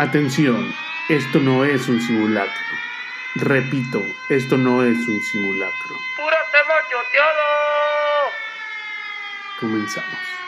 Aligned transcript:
Atención, 0.00 0.74
esto 1.10 1.40
no 1.40 1.62
es 1.62 1.86
un 1.86 2.00
simulacro. 2.00 2.54
Repito, 3.34 4.02
esto 4.30 4.56
no 4.56 4.82
es 4.82 4.96
un 4.96 5.22
simulacro. 5.22 5.94
¡Pura 6.16 6.38
tema 6.50 6.74
choteado! 6.90 8.32
Comenzamos. 9.60 10.39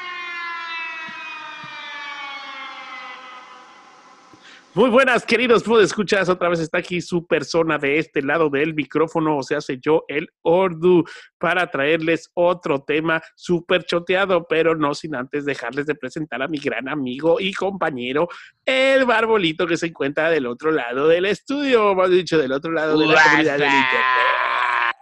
Muy 4.75 4.89
buenas, 4.89 5.27
queridos 5.27 5.65
escuchas 5.83 6.31
Otra 6.31 6.49
vez 6.49 6.59
está 6.59 6.79
aquí 6.79 7.03
su 7.03 7.27
persona 7.27 7.77
de 7.77 7.99
este 7.99 8.23
lado 8.23 8.49
del 8.49 8.73
micrófono, 8.73 9.37
o 9.37 9.43
sea, 9.43 9.61
soy 9.61 9.79
yo, 9.83 10.05
el 10.09 10.29
Ordu, 10.41 11.05
para 11.37 11.71
traerles 11.71 12.31
otro 12.33 12.83
tema 12.83 13.21
súper 13.37 13.85
choteado, 13.85 14.47
pero 14.49 14.75
no 14.75 14.95
sin 14.95 15.15
antes 15.15 15.45
dejarles 15.45 15.85
de 15.85 15.95
presentar 15.95 16.43
a 16.43 16.49
mi 16.49 16.59
gran 16.59 16.89
amigo 16.89 17.39
y 17.39 17.53
compañero, 17.53 18.29
el 18.65 19.05
Barbolito, 19.05 19.67
que 19.67 19.77
se 19.77 19.89
encuentra 19.89 20.31
del 20.31 20.47
otro 20.47 20.73
lado 20.73 21.07
del 21.07 21.27
estudio, 21.27 21.95
más 21.95 22.11
dicho, 22.11 22.39
del 22.39 22.53
otro 22.53 22.73
lado 22.73 22.99
de 22.99 23.07
la 23.07 23.23
comunidad 23.23 23.59
del 23.59 23.69
internet. 23.69 24.97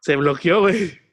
Se 0.00 0.16
bloqueó, 0.16 0.60
güey. 0.60 1.03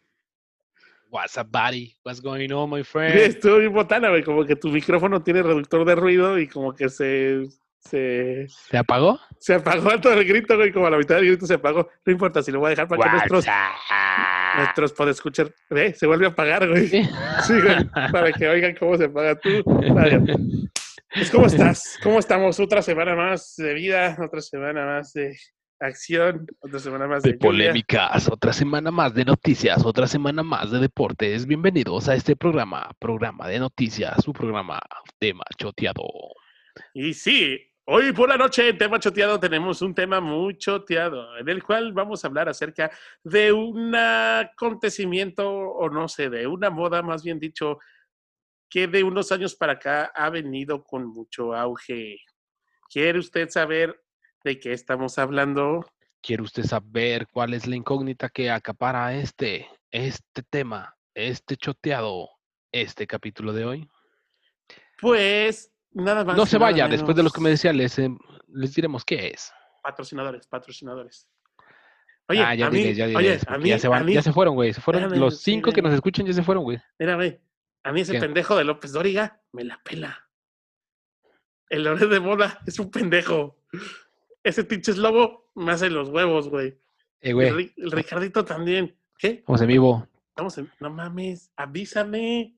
What's 1.12 1.38
up, 1.38 1.52
buddy? 1.52 1.98
What's 2.04 2.22
going 2.22 2.54
on, 2.54 2.70
my 2.70 2.84
friend? 2.92 3.14
Estuvo 3.14 3.58
bien 3.58 3.74
botana, 3.74 4.08
güey, 4.08 4.24
como 4.24 4.46
que 4.46 4.56
tu 4.56 4.70
micrófono 4.70 5.22
tiene 5.22 5.44
reductor 5.44 5.84
de 5.84 5.96
ruido 5.96 6.40
y 6.40 6.48
como 6.48 6.74
que 6.74 6.88
se 6.88 7.50
se, 7.80 8.48
¿Se 8.48 8.78
apagó? 8.78 9.20
Se 9.38 9.56
apagó 9.56 9.90
todo 10.02 10.14
el 10.14 10.26
grito, 10.26 10.56
güey, 10.56 10.72
como 10.72 10.88
a 10.88 10.90
la 10.90 10.98
mitad 10.98 11.16
del 11.16 11.26
grito 11.26 11.46
se 11.46 11.56
apagó. 11.56 11.90
No 12.06 12.14
importa, 12.14 12.42
si 12.42 12.52
lo 12.52 12.60
voy 12.60 12.68
a 12.68 12.70
dejar 12.70 12.88
para 12.88 13.04
que 13.04 13.10
nuestros, 13.10 13.46
nuestros 14.56 14.94
podescuchar, 14.94 15.54
ve, 15.70 15.94
se 15.94 16.08
vuelve 16.08 16.28
a 16.28 16.30
apagar, 16.30 16.70
güey. 16.70 16.88
Sí, 17.44 17.60
güey, 17.60 17.84
para 18.12 18.32
que 18.32 18.48
oigan 18.48 18.76
cómo 18.76 18.96
se 18.96 19.06
apaga 19.06 19.36
tú. 19.36 19.50
Pues, 19.66 21.30
¿cómo 21.30 21.48
estás? 21.48 22.00
¿Cómo 22.02 22.20
estamos? 22.20 22.58
Otra 22.58 22.82
semana 22.82 23.16
más 23.16 23.56
de 23.58 23.74
vida, 23.74 24.16
otra 24.24 24.40
semana 24.40 24.86
más 24.86 25.12
de 25.12 25.36
acción, 25.82 26.46
otra 26.60 26.80
semana 26.80 27.08
más 27.08 27.24
de, 27.24 27.32
de 27.32 27.38
polémicas, 27.38 28.30
otra 28.30 28.54
semana 28.54 28.92
más 28.92 29.14
de 29.14 29.26
noticias, 29.26 29.84
otra 29.84 30.08
semana 30.08 30.44
más 30.44 30.72
de 30.72 30.80
deportes. 30.80 31.48
Bienvenidos 31.48 32.08
a 32.08 32.16
este 32.16 32.36
programa, 32.36 32.92
programa 33.00 33.48
de 33.48 33.60
noticias, 33.60 34.24
su 34.24 34.32
programa 34.32 34.80
de 35.20 35.34
machoteado. 35.34 36.04
Y 36.94 37.14
sí, 37.14 37.60
Hoy 37.86 38.14
por 38.14 38.30
la 38.30 38.38
noche 38.38 38.70
en 38.70 38.78
Tema 38.78 39.00
Choteado 39.00 39.40
tenemos 39.40 39.82
un 39.82 39.94
tema 39.94 40.22
muy 40.22 40.56
choteado, 40.56 41.36
en 41.38 41.50
el 41.50 41.64
cual 41.64 41.92
vamos 41.92 42.24
a 42.24 42.28
hablar 42.28 42.48
acerca 42.48 42.92
de 43.24 43.52
un 43.52 43.94
acontecimiento, 43.96 45.50
o 45.50 45.90
no 45.90 46.08
sé, 46.08 46.30
de 46.30 46.46
una 46.46 46.70
moda, 46.70 47.02
más 47.02 47.24
bien 47.24 47.40
dicho, 47.40 47.80
que 48.70 48.88
de 48.88 49.04
unos 49.04 49.32
años 49.32 49.56
para 49.56 49.74
acá 49.74 50.12
ha 50.16 50.30
venido 50.30 50.84
con 50.84 51.08
mucho 51.08 51.56
auge. 51.56 52.18
¿Quiere 52.88 53.18
usted 53.18 53.50
saber 53.50 54.00
de 54.44 54.60
qué 54.60 54.74
estamos 54.74 55.18
hablando? 55.18 55.86
¿Quiere 56.22 56.44
usted 56.44 56.64
saber 56.64 57.28
cuál 57.28 57.54
es 57.54 57.68
la 57.68 57.76
incógnita 57.76 58.30
que 58.30 58.52
acapara 58.52 59.14
este, 59.16 59.68
este 59.92 60.44
tema, 60.44 60.96
este 61.14 61.58
choteado, 61.58 62.30
este 62.72 63.08
capítulo 63.08 63.54
de 63.54 63.66
hoy? 63.66 63.90
Pues 65.00 65.72
Nada 65.94 66.24
más. 66.24 66.38
No 66.38 66.46
se 66.46 66.58
vaya, 66.58 66.88
después 66.88 67.16
de 67.16 67.24
lo 67.24 67.30
que 67.30 67.42
me 67.42 67.50
decía, 67.50 67.74
les, 67.74 68.00
eh, 68.00 68.10
les 68.48 68.74
diremos 68.74 69.04
qué 69.04 69.28
es. 69.28 69.52
Patrocinadores, 69.84 70.48
patrocinadores. 70.48 71.28
Oye, 72.28 72.42
ah, 72.42 72.56
ya 72.56 72.68
a 72.68 72.70
mí, 72.70 72.94
ya, 72.94 73.06
oye, 73.06 73.40
a 73.46 73.58
mí, 73.58 73.70
ya, 73.70 73.80
se 73.80 73.90
van, 73.90 74.08
ya 74.08 74.22
se 74.22 74.32
fueron, 74.32 74.56
güey. 74.56 74.74
Se 74.74 74.80
fueron 74.80 75.20
los 75.20 75.42
cinco 75.42 75.72
que 75.72 75.82
nos 75.82 75.94
escuchan, 75.94 76.26
ya 76.26 76.34
se 76.34 76.44
fueron, 76.44 76.64
güey. 76.64 76.80
Mira, 76.98 77.16
güey. 77.16 77.40
A 77.84 77.92
mí 77.92 78.02
ese 78.02 78.20
pendejo 78.20 78.56
de 78.56 78.64
López 78.64 78.94
Dóriga 78.94 79.42
me 79.52 79.64
la 79.64 79.82
pela. 79.84 80.30
El 81.68 81.84
Lore 81.84 82.06
de 82.06 82.20
Moda 82.20 82.60
es 82.66 82.80
un 82.80 82.92
pendejo. 82.92 83.58
Ese 84.44 84.64
pinche 84.64 84.94
lobo 84.96 85.52
me 85.56 85.72
hace 85.72 85.90
los 85.90 86.10
huevos, 86.10 86.50
güey. 86.50 86.78
Eh, 87.22 87.34
güey. 87.34 87.74
El, 87.78 87.92
Ricardito 87.92 88.44
también. 88.44 88.98
¿Qué? 89.18 89.28
Estamos 89.28 89.62
en 89.62 89.68
vivo. 89.68 90.08
Estamos 90.30 90.58
en... 90.58 90.72
No 90.80 90.90
mames, 90.90 91.52
avísame. 91.56 92.56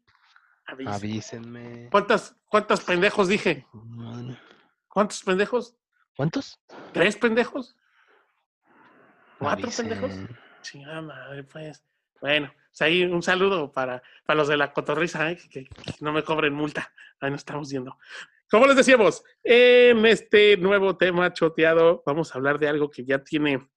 Avísenme. 0.66 1.90
¿Cuántas, 1.92 2.36
¿Cuántos 2.48 2.82
pendejos 2.82 3.28
dije? 3.28 3.68
¿Cuántos 4.88 5.22
pendejos? 5.24 5.76
¿Cuántos? 6.16 6.60
¿Tres 6.94 7.18
pendejos? 7.18 7.76
¿Cuatro 9.40 9.70
pendejos? 9.76 10.12
Chingada 10.62 11.02
madre, 11.02 11.44
pues. 11.44 11.84
Bueno, 12.22 12.54
pues 12.70 12.82
ahí 12.82 13.04
un 13.04 13.22
saludo 13.22 13.72
para, 13.72 14.02
para 14.26 14.38
los 14.38 14.48
de 14.48 14.56
la 14.56 14.72
cotorriza, 14.72 15.30
¿eh? 15.32 15.38
que, 15.50 15.68
no 16.00 16.14
me 16.14 16.24
cobren 16.24 16.54
multa. 16.54 16.94
Ahí 17.20 17.32
nos 17.32 17.42
estamos 17.42 17.70
viendo. 17.70 17.98
Como 18.50 18.68
les 18.68 18.76
decíamos, 18.76 19.24
en 19.44 20.06
este 20.06 20.58
nuevo 20.58 20.96
tema 20.96 21.34
choteado 21.34 22.04
vamos 22.06 22.34
a 22.34 22.38
hablar 22.38 22.60
de 22.60 22.68
algo 22.68 22.90
que 22.90 23.04
ya 23.04 23.24
tiene 23.24 23.68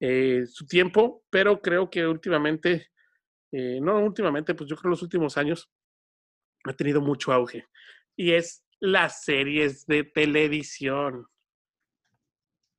eh, 0.00 0.44
su 0.46 0.66
tiempo, 0.66 1.24
pero 1.30 1.60
creo 1.60 1.90
que 1.90 2.06
últimamente, 2.06 2.90
eh, 3.52 3.80
no 3.80 3.98
últimamente, 3.98 4.54
pues 4.54 4.68
yo 4.68 4.76
creo 4.76 4.90
los 4.90 5.02
últimos 5.02 5.36
años, 5.36 5.70
ha 6.64 6.72
tenido 6.72 7.00
mucho 7.00 7.32
auge 7.32 7.66
y 8.16 8.32
es 8.32 8.64
las 8.80 9.24
series 9.24 9.86
de 9.86 10.04
televisión. 10.04 11.26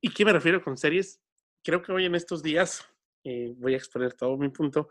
¿Y 0.00 0.10
qué 0.10 0.24
me 0.24 0.32
refiero 0.32 0.62
con 0.62 0.76
series? 0.76 1.20
Creo 1.64 1.82
que 1.82 1.92
hoy 1.92 2.04
en 2.04 2.14
estos 2.14 2.42
días, 2.42 2.88
eh, 3.24 3.52
voy 3.56 3.74
a 3.74 3.76
exponer 3.76 4.14
todo 4.14 4.36
mi 4.36 4.48
punto, 4.48 4.88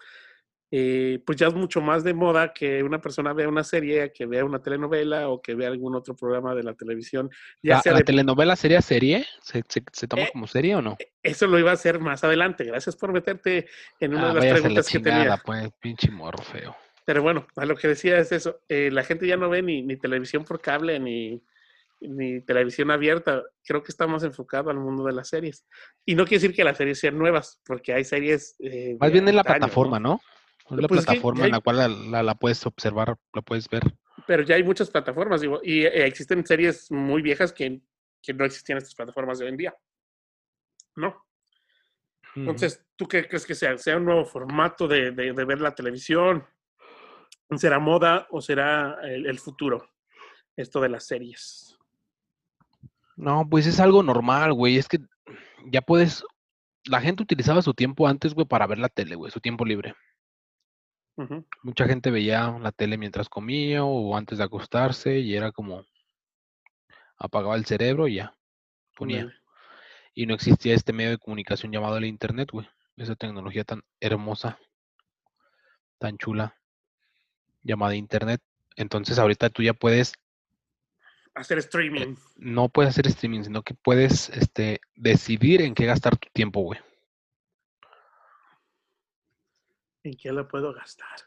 eh, 0.71 1.21
pues 1.25 1.37
ya 1.37 1.47
es 1.47 1.53
mucho 1.53 1.79
más 1.79 2.03
de 2.03 2.13
moda 2.13 2.53
que 2.53 2.83
una 2.83 2.99
persona 2.99 3.33
vea 3.33 3.47
una 3.47 3.63
serie, 3.63 4.11
que 4.11 4.25
vea 4.25 4.43
una 4.43 4.61
telenovela 4.61 5.29
o 5.29 5.41
que 5.41 5.55
vea 5.55 5.69
algún 5.69 5.95
otro 5.95 6.15
programa 6.15 6.55
de 6.55 6.63
la 6.63 6.73
televisión. 6.73 7.29
Ya 7.61 7.81
¿La, 7.85 8.01
telenovela 8.01 8.55
sería 8.55 8.81
serie? 8.81 9.25
¿Se, 9.41 9.61
toma 10.07 10.23
eh, 10.23 10.29
como 10.31 10.47
serie 10.47 10.75
o 10.75 10.81
no? 10.81 10.97
Eso 11.21 11.47
lo 11.47 11.59
iba 11.59 11.71
a 11.71 11.75
hacer 11.75 11.99
más 11.99 12.23
adelante. 12.23 12.63
Gracias 12.63 12.95
por 12.95 13.13
meterte 13.13 13.67
en 13.99 14.15
una 14.15 14.31
ah, 14.31 14.33
de 14.33 14.39
las 14.41 14.59
preguntas 14.59 14.89
que 14.89 14.99
tenía. 14.99 15.37
Pues, 15.37 15.69
pinche 15.79 16.09
morro 16.09 16.43
feo. 16.43 16.75
Pero 17.05 17.21
bueno, 17.21 17.45
a 17.55 17.65
lo 17.65 17.75
que 17.75 17.87
decía 17.87 18.17
es 18.17 18.31
eso, 18.31 18.61
eh, 18.67 18.89
la 18.91 19.03
gente 19.03 19.27
ya 19.27 19.37
no 19.37 19.49
ve 19.49 19.61
ni, 19.61 19.83
ni 19.83 19.95
televisión 19.95 20.43
por 20.43 20.59
cable 20.59 20.99
ni, 20.99 21.39
ni, 22.01 22.41
televisión 22.41 22.89
abierta, 22.89 23.43
creo 23.63 23.83
que 23.83 23.91
está 23.91 24.07
más 24.07 24.23
enfocado 24.23 24.71
al 24.71 24.79
mundo 24.79 25.03
de 25.05 25.13
las 25.13 25.29
series. 25.29 25.67
Y 26.03 26.15
no 26.15 26.25
quiere 26.25 26.41
decir 26.41 26.55
que 26.55 26.63
las 26.63 26.77
series 26.77 26.99
sean 26.99 27.17
nuevas, 27.17 27.61
porque 27.65 27.93
hay 27.93 28.03
series... 28.03 28.55
Eh, 28.59 28.97
más 28.99 29.11
bien 29.11 29.27
en 29.27 29.35
la 29.35 29.43
plataforma, 29.43 29.99
¿no? 29.99 30.19
Es 30.69 30.77
la 30.77 30.87
pues 30.87 31.05
plataforma 31.05 31.45
en 31.45 31.51
la 31.51 31.59
cual 31.59 32.11
la, 32.11 32.23
la, 32.23 32.35
puedes 32.35 32.65
observar, 32.65 33.17
la 33.33 33.41
puedes 33.41 33.69
ver. 33.69 33.83
Pero 34.25 34.43
ya 34.43 34.55
hay 34.55 34.63
muchas 34.63 34.89
plataformas, 34.89 35.41
digo, 35.41 35.59
y 35.63 35.85
eh, 35.85 36.05
existen 36.05 36.45
series 36.45 36.91
muy 36.91 37.21
viejas 37.21 37.53
que, 37.53 37.81
que 38.21 38.33
no 38.33 38.45
existían 38.45 38.77
en 38.77 38.83
estas 38.83 38.95
plataformas 38.95 39.37
de 39.37 39.45
hoy 39.45 39.51
en 39.51 39.57
día. 39.57 39.75
¿No? 40.95 41.23
Entonces, 42.35 42.83
¿tú 42.95 43.07
qué 43.07 43.27
crees 43.27 43.45
que 43.45 43.55
sea? 43.55 43.77
¿Sea 43.77 43.97
un 43.97 44.05
nuevo 44.05 44.25
formato 44.25 44.87
de, 44.87 45.11
de, 45.11 45.31
de 45.31 45.45
ver 45.45 45.61
la 45.61 45.73
televisión? 45.73 46.45
¿Será 47.55 47.79
moda 47.79 48.27
o 48.31 48.41
será 48.41 48.97
el, 49.03 49.39
futuro? 49.39 49.89
Esto 50.57 50.81
de 50.81 50.89
las 50.89 51.05
series. 51.05 51.77
No, 53.15 53.47
pues 53.49 53.67
es 53.67 53.79
algo 53.79 54.03
normal, 54.03 54.53
güey. 54.53 54.77
Es 54.77 54.87
que 54.87 54.99
ya 55.67 55.81
puedes. 55.81 56.25
La 56.85 57.01
gente 57.01 57.23
utilizaba 57.23 57.61
su 57.61 57.73
tiempo 57.73 58.07
antes, 58.07 58.33
güey, 58.33 58.45
para 58.47 58.67
ver 58.67 58.79
la 58.79 58.89
tele, 58.89 59.15
güey, 59.15 59.31
su 59.31 59.39
tiempo 59.39 59.63
libre. 59.63 59.93
Mucha 61.63 61.87
gente 61.87 62.11
veía 62.11 62.57
la 62.59 62.71
tele 62.71 62.97
mientras 62.97 63.29
comía 63.29 63.85
o 63.85 64.17
antes 64.17 64.37
de 64.37 64.43
acostarse 64.43 65.19
y 65.19 65.35
era 65.35 65.51
como 65.51 65.85
apagaba 67.17 67.55
el 67.55 67.65
cerebro 67.65 68.07
y 68.07 68.15
ya 68.15 68.35
ponía. 68.95 69.33
Y 70.13 70.25
no 70.25 70.33
existía 70.33 70.73
este 70.73 70.93
medio 70.93 71.11
de 71.11 71.17
comunicación 71.17 71.71
llamado 71.71 71.97
el 71.97 72.05
internet, 72.05 72.49
güey. 72.51 72.67
Esa 72.97 73.15
tecnología 73.15 73.63
tan 73.63 73.83
hermosa, 73.99 74.59
tan 75.97 76.17
chula 76.17 76.55
llamada 77.63 77.95
internet. 77.95 78.41
Entonces 78.75 79.19
ahorita 79.19 79.49
tú 79.49 79.63
ya 79.63 79.73
puedes 79.73 80.13
hacer 81.33 81.57
streaming. 81.59 82.15
No 82.37 82.69
puedes 82.69 82.91
hacer 82.91 83.07
streaming, 83.07 83.43
sino 83.43 83.61
que 83.61 83.73
puedes 83.73 84.29
este, 84.29 84.79
decidir 84.95 85.61
en 85.61 85.75
qué 85.75 85.85
gastar 85.85 86.17
tu 86.17 86.29
tiempo, 86.33 86.61
güey. 86.61 86.79
¿En 90.05 90.15
qué 90.15 90.31
la 90.31 90.47
puedo 90.47 90.71
gastar? 90.71 91.17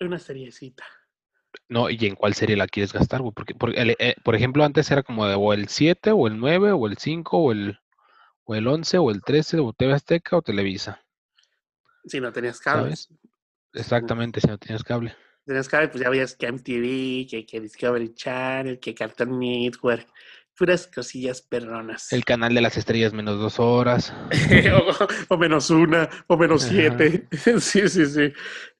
Una 0.00 0.18
seriecita. 0.18 0.84
No, 1.68 1.88
¿y 1.88 1.98
en 2.06 2.16
cuál 2.16 2.34
serie 2.34 2.56
la 2.56 2.66
quieres 2.66 2.92
gastar, 2.92 3.22
güey? 3.22 3.32
Porque, 3.32 3.54
eh, 3.76 4.16
por 4.24 4.34
ejemplo, 4.34 4.64
antes 4.64 4.90
era 4.90 5.04
como 5.04 5.26
de 5.26 5.36
o 5.36 5.52
el 5.52 5.68
7, 5.68 6.10
o 6.10 6.26
el 6.26 6.38
9, 6.38 6.72
o 6.72 6.86
el 6.88 6.98
5, 6.98 7.38
o 7.38 7.52
el, 7.52 7.78
o 8.44 8.54
el 8.56 8.66
11, 8.66 8.98
o 8.98 9.10
el 9.12 9.22
13, 9.22 9.60
o 9.60 9.72
TV 9.72 9.92
Azteca, 9.92 10.36
o 10.36 10.42
Televisa. 10.42 11.00
Si 12.04 12.20
no 12.20 12.32
tenías 12.32 12.58
cable. 12.58 12.94
Exactamente, 13.72 14.40
si 14.40 14.48
no 14.48 14.58
tenías 14.58 14.82
cable 14.82 15.16
tenías 15.50 15.68
cable, 15.68 15.88
pues 15.88 16.02
ya 16.02 16.10
veías 16.10 16.36
que 16.36 16.46
MTV, 16.46 17.28
que, 17.28 17.44
que 17.44 17.60
Discovery 17.60 18.14
Channel, 18.14 18.78
que 18.78 18.94
Cartoon 18.94 19.38
Network, 19.38 20.06
puras 20.60 20.90
cosillas 20.94 21.40
perronas. 21.40 22.12
El 22.12 22.26
canal 22.26 22.54
de 22.54 22.60
las 22.60 22.76
estrellas 22.76 23.14
menos 23.14 23.38
dos 23.38 23.58
horas. 23.58 24.12
o, 25.30 25.38
menos 25.38 25.70
una, 25.70 26.10
o 26.26 26.36
menos 26.36 26.64
siete. 26.64 27.26
sí, 27.60 27.88
sí, 27.88 28.04
sí. 28.04 28.32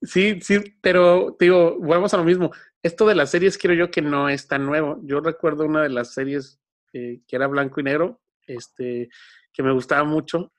Sí, 0.02 0.38
sí, 0.42 0.58
pero 0.82 1.38
digo, 1.40 1.78
vamos 1.80 2.12
a 2.12 2.18
lo 2.18 2.24
mismo. 2.24 2.50
Esto 2.82 3.06
de 3.06 3.14
las 3.14 3.30
series 3.30 3.56
creo 3.56 3.74
yo 3.74 3.90
que 3.90 4.02
no 4.02 4.28
es 4.28 4.46
tan 4.46 4.66
nuevo. 4.66 5.00
Yo 5.04 5.20
recuerdo 5.20 5.64
una 5.64 5.82
de 5.82 5.88
las 5.88 6.12
series 6.12 6.60
eh, 6.92 7.22
que 7.26 7.36
era 7.36 7.46
blanco 7.46 7.80
y 7.80 7.84
negro, 7.84 8.20
este, 8.46 9.08
que 9.50 9.62
me 9.62 9.72
gustaba 9.72 10.04
mucho, 10.04 10.52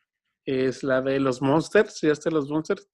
es 0.44 0.82
la 0.82 1.04
de 1.04 1.20
los 1.20 1.40
Monsters, 1.40 2.02
¿ya 2.02 2.14
está 2.14 2.32
los 2.32 2.50
Monsters? 2.50 2.90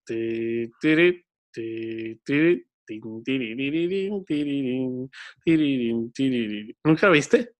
¿Nunca 6.83 7.09
viste? 7.09 7.56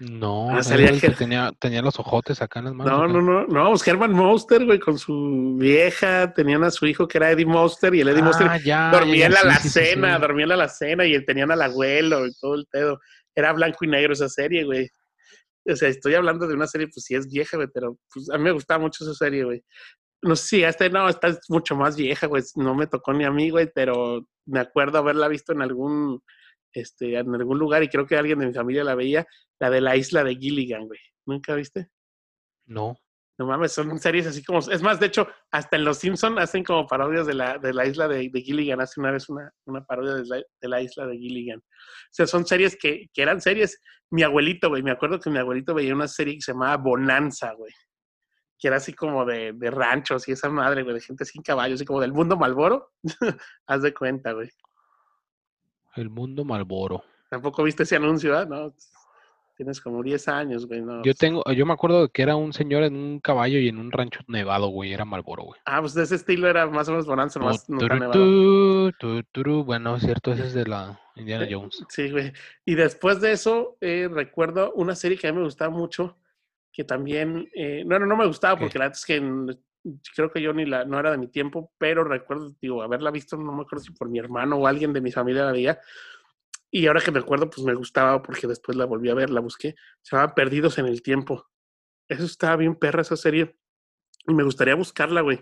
No, 0.00 0.50
ah, 0.50 0.60
que 1.00 1.10
tenía, 1.10 1.52
tenía 1.60 1.80
los 1.80 1.98
ojotes 2.00 2.42
acá 2.42 2.58
en 2.58 2.64
las 2.66 2.74
manos. 2.74 2.92
No, 2.92 3.06
no, 3.06 3.22
no, 3.22 3.46
no, 3.46 3.68
pues 3.70 3.86
Herman 3.86 4.12
Monster, 4.12 4.64
güey, 4.64 4.80
con 4.80 4.98
su 4.98 5.54
vieja, 5.56 6.32
tenían 6.32 6.64
a 6.64 6.70
su 6.70 6.86
hijo 6.86 7.06
que 7.06 7.18
era 7.18 7.30
Eddie 7.30 7.46
Monster 7.46 7.94
y 7.94 8.00
el 8.00 8.08
Eddie 8.08 8.22
ah, 8.22 8.24
Monster 8.24 8.90
dormía 8.90 9.26
en 9.26 9.32
la 9.32 9.40
alacena, 9.40 10.18
dormía 10.18 10.44
en 10.44 10.48
la 10.48 10.54
alacena 10.56 11.04
y 11.04 11.24
tenían 11.24 11.52
al 11.52 11.62
abuelo 11.62 12.26
y 12.26 12.32
todo 12.40 12.54
el 12.56 12.66
pedo. 12.70 13.00
Era 13.36 13.52
blanco 13.52 13.84
y 13.84 13.88
negro 13.88 14.14
esa 14.14 14.28
serie, 14.28 14.64
güey. 14.64 14.88
O 15.66 15.76
sea, 15.76 15.88
estoy 15.88 16.14
hablando 16.14 16.46
de 16.46 16.54
una 16.54 16.66
serie, 16.66 16.88
pues 16.88 17.04
sí 17.04 17.14
es 17.14 17.30
vieja, 17.30 17.56
güey, 17.56 17.68
pero 17.72 17.96
pues, 18.12 18.28
a 18.30 18.36
mí 18.36 18.44
me 18.44 18.52
gustaba 18.52 18.80
mucho 18.80 19.04
esa 19.04 19.14
serie, 19.14 19.44
güey. 19.44 19.62
No 20.22 20.34
sé 20.34 20.46
si 20.46 20.64
esta, 20.64 20.88
no, 20.88 21.08
esta 21.08 21.28
es 21.28 21.38
mucho 21.48 21.76
más 21.76 21.96
vieja, 21.96 22.26
güey. 22.26 22.42
No 22.56 22.74
me 22.74 22.86
tocó 22.86 23.12
ni 23.12 23.24
a 23.24 23.30
mí, 23.30 23.50
güey, 23.50 23.70
pero 23.72 24.26
me 24.46 24.58
acuerdo 24.58 24.98
haberla 24.98 25.28
visto 25.28 25.52
en 25.52 25.62
algún, 25.62 26.20
este, 26.74 27.18
en 27.18 27.34
algún 27.34 27.58
lugar 27.58 27.82
y 27.82 27.88
creo 27.88 28.06
que 28.06 28.16
alguien 28.16 28.38
de 28.40 28.46
mi 28.46 28.52
familia 28.52 28.84
la 28.84 28.94
veía, 28.94 29.26
la 29.60 29.70
de 29.70 29.80
la 29.80 29.96
isla 29.96 30.24
de 30.24 30.34
Gilligan, 30.34 30.86
güey. 30.86 31.00
¿Nunca 31.26 31.54
viste? 31.54 31.88
No. 32.66 32.96
No 33.36 33.46
mames, 33.46 33.72
son 33.72 33.98
series 33.98 34.28
así 34.28 34.44
como. 34.44 34.60
Es 34.60 34.80
más, 34.80 35.00
de 35.00 35.06
hecho, 35.06 35.26
hasta 35.50 35.76
en 35.76 35.84
Los 35.84 35.98
Simpsons 35.98 36.38
hacen 36.38 36.62
como 36.62 36.86
parodias 36.86 37.26
de 37.26 37.34
la, 37.34 37.58
de 37.58 37.72
la 37.72 37.84
isla 37.84 38.06
de, 38.06 38.30
Gilligan. 38.30 38.80
Hace 38.80 39.00
una 39.00 39.10
vez 39.10 39.28
una, 39.28 39.50
una 39.66 39.84
parodia 39.84 40.14
de 40.14 40.24
la, 40.24 40.36
de 40.36 40.68
la, 40.68 40.80
isla 40.80 41.06
de 41.06 41.16
Gilligan. 41.16 41.58
O 41.58 42.12
sea, 42.12 42.28
son 42.28 42.46
series 42.46 42.76
que, 42.76 43.06
que 43.12 43.22
eran 43.22 43.40
series. 43.40 43.80
Mi 44.10 44.22
abuelito, 44.22 44.68
güey, 44.68 44.84
me 44.84 44.92
acuerdo 44.92 45.18
que 45.18 45.30
mi 45.30 45.38
abuelito 45.38 45.74
veía 45.74 45.94
una 45.94 46.06
serie 46.06 46.34
que 46.34 46.42
se 46.42 46.52
llamaba 46.52 46.76
Bonanza, 46.76 47.52
güey. 47.54 47.72
Que 48.56 48.68
era 48.68 48.76
así 48.76 48.92
como 48.92 49.24
de, 49.24 49.52
de 49.52 49.70
ranchos 49.70 50.28
y 50.28 50.32
esa 50.32 50.48
madre, 50.48 50.84
güey, 50.84 50.94
de 50.94 51.00
gente 51.00 51.24
sin 51.24 51.42
caballos, 51.42 51.78
así 51.78 51.84
como 51.84 52.00
del 52.00 52.12
mundo 52.12 52.36
Malboro. 52.36 52.92
Haz 53.66 53.82
de 53.82 53.92
cuenta, 53.92 54.30
güey. 54.30 54.48
El 55.96 56.10
mundo 56.10 56.44
Malboro. 56.44 57.04
Tampoco 57.30 57.62
viste 57.62 57.82
ese 57.82 57.96
anuncio, 57.96 58.36
¿ah? 58.36 58.44
No, 58.44 58.72
Tienes 59.56 59.80
como 59.80 60.02
10 60.02 60.28
años, 60.28 60.66
güey. 60.66 60.82
No, 60.82 60.96
yo 60.96 61.02
pues 61.04 61.18
tengo, 61.18 61.44
yo 61.52 61.64
me 61.64 61.72
acuerdo 61.72 62.08
que 62.08 62.22
era 62.22 62.34
un 62.34 62.52
señor 62.52 62.82
en 62.82 62.96
un 62.96 63.20
caballo 63.20 63.60
y 63.60 63.68
en 63.68 63.78
un 63.78 63.92
rancho 63.92 64.20
nevado, 64.26 64.66
güey. 64.66 64.92
Era 64.92 65.04
Malboro, 65.04 65.44
güey. 65.44 65.60
Ah, 65.64 65.80
pues 65.80 65.94
de 65.94 66.02
ese 66.02 66.16
estilo 66.16 66.48
era 66.48 66.66
más 66.66 66.88
o 66.88 66.90
menos 66.90 67.06
bonanza, 67.06 67.38
más 67.38 67.68
nunca 67.70 67.94
nevado. 67.94 69.64
bueno, 69.64 70.00
cierto, 70.00 70.32
ese 70.32 70.46
es 70.46 70.54
de 70.54 70.66
la 70.66 71.00
Indiana 71.14 71.44
eh, 71.44 71.50
Jones. 71.52 71.84
Sí, 71.88 72.10
güey. 72.10 72.32
Y 72.64 72.74
después 72.74 73.20
de 73.20 73.30
eso, 73.30 73.76
eh, 73.80 74.08
recuerdo 74.10 74.72
una 74.72 74.96
serie 74.96 75.16
que 75.16 75.28
a 75.28 75.32
mí 75.32 75.38
me 75.38 75.44
gustaba 75.44 75.70
mucho, 75.70 76.18
que 76.72 76.82
también, 76.82 77.48
eh, 77.54 77.84
no, 77.86 78.00
no, 78.00 78.06
no 78.06 78.16
me 78.16 78.26
gustaba 78.26 78.58
porque 78.58 78.78
la 78.80 78.86
verdad 78.86 78.98
es 78.98 79.06
que 79.06 79.20
creo 80.14 80.30
que 80.30 80.42
yo 80.42 80.52
ni 80.52 80.64
la, 80.64 80.84
no 80.84 80.98
era 80.98 81.10
de 81.10 81.18
mi 81.18 81.28
tiempo, 81.28 81.72
pero 81.78 82.04
recuerdo, 82.04 82.54
digo, 82.60 82.82
haberla 82.82 83.10
visto, 83.10 83.36
no 83.36 83.52
me 83.52 83.62
acuerdo 83.62 83.84
si 83.84 83.92
por 83.92 84.08
mi 84.08 84.18
hermano 84.18 84.56
o 84.56 84.66
alguien 84.66 84.92
de 84.92 85.00
mi 85.00 85.12
familia 85.12 85.44
la 85.44 85.52
veía, 85.52 85.80
y 86.76 86.88
ahora 86.88 87.00
que 87.00 87.12
me 87.12 87.20
acuerdo, 87.20 87.48
pues 87.48 87.64
me 87.64 87.72
gustaba 87.72 88.20
porque 88.20 88.48
después 88.48 88.76
la 88.76 88.84
volví 88.84 89.08
a 89.08 89.14
ver, 89.14 89.30
la 89.30 89.38
busqué. 89.38 89.76
Se 90.02 90.16
llama 90.16 90.34
Perdidos 90.34 90.76
en 90.78 90.86
el 90.86 91.02
Tiempo. 91.02 91.48
Eso 92.08 92.24
estaba 92.24 92.56
bien 92.56 92.74
perra 92.74 93.02
esa 93.02 93.16
serie. 93.16 93.56
Y 94.26 94.34
me 94.34 94.42
gustaría 94.42 94.74
buscarla, 94.74 95.20
güey. 95.20 95.38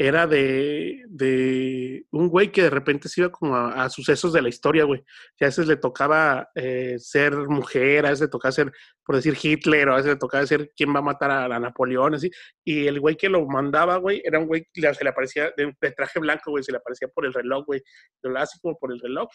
Era 0.00 0.28
de, 0.28 1.02
de 1.08 2.06
un 2.12 2.28
güey 2.28 2.52
que 2.52 2.62
de 2.62 2.70
repente 2.70 3.08
se 3.08 3.20
iba 3.20 3.32
como 3.32 3.56
a, 3.56 3.90
sucesos 3.90 4.32
de 4.32 4.40
la 4.42 4.48
historia, 4.48 4.84
güey. 4.84 5.04
Y 5.38 5.44
a 5.44 5.48
veces 5.48 5.66
le 5.66 5.76
tocaba 5.76 6.48
eh, 6.54 6.96
ser 7.00 7.34
mujer, 7.34 8.06
a 8.06 8.10
veces 8.10 8.26
le 8.26 8.28
tocaba 8.28 8.52
ser, 8.52 8.72
por 9.04 9.16
decir, 9.16 9.36
Hitler, 9.40 9.88
o 9.88 9.94
a 9.94 9.96
veces 9.96 10.12
le 10.12 10.18
tocaba 10.18 10.46
ser 10.46 10.70
quién 10.76 10.94
va 10.94 11.00
a 11.00 11.02
matar 11.02 11.32
a, 11.32 11.58
Napoleón, 11.58 12.14
así. 12.14 12.30
Y 12.64 12.86
el 12.86 13.00
güey 13.00 13.16
que 13.16 13.28
lo 13.28 13.44
mandaba, 13.46 13.96
güey, 13.96 14.22
era 14.24 14.38
un 14.38 14.46
güey 14.46 14.68
que 14.72 14.94
se 14.94 15.02
le 15.04 15.10
aparecía 15.10 15.52
de, 15.56 15.74
traje 15.96 16.20
blanco, 16.20 16.52
güey, 16.52 16.62
se 16.62 16.70
le 16.70 16.78
aparecía 16.78 17.08
por 17.08 17.26
el 17.26 17.34
reloj, 17.34 17.66
güey. 17.66 17.82
Lo 18.22 18.38
así 18.38 18.58
como 18.60 18.78
por 18.78 18.92
el 18.92 19.00
reloj 19.00 19.28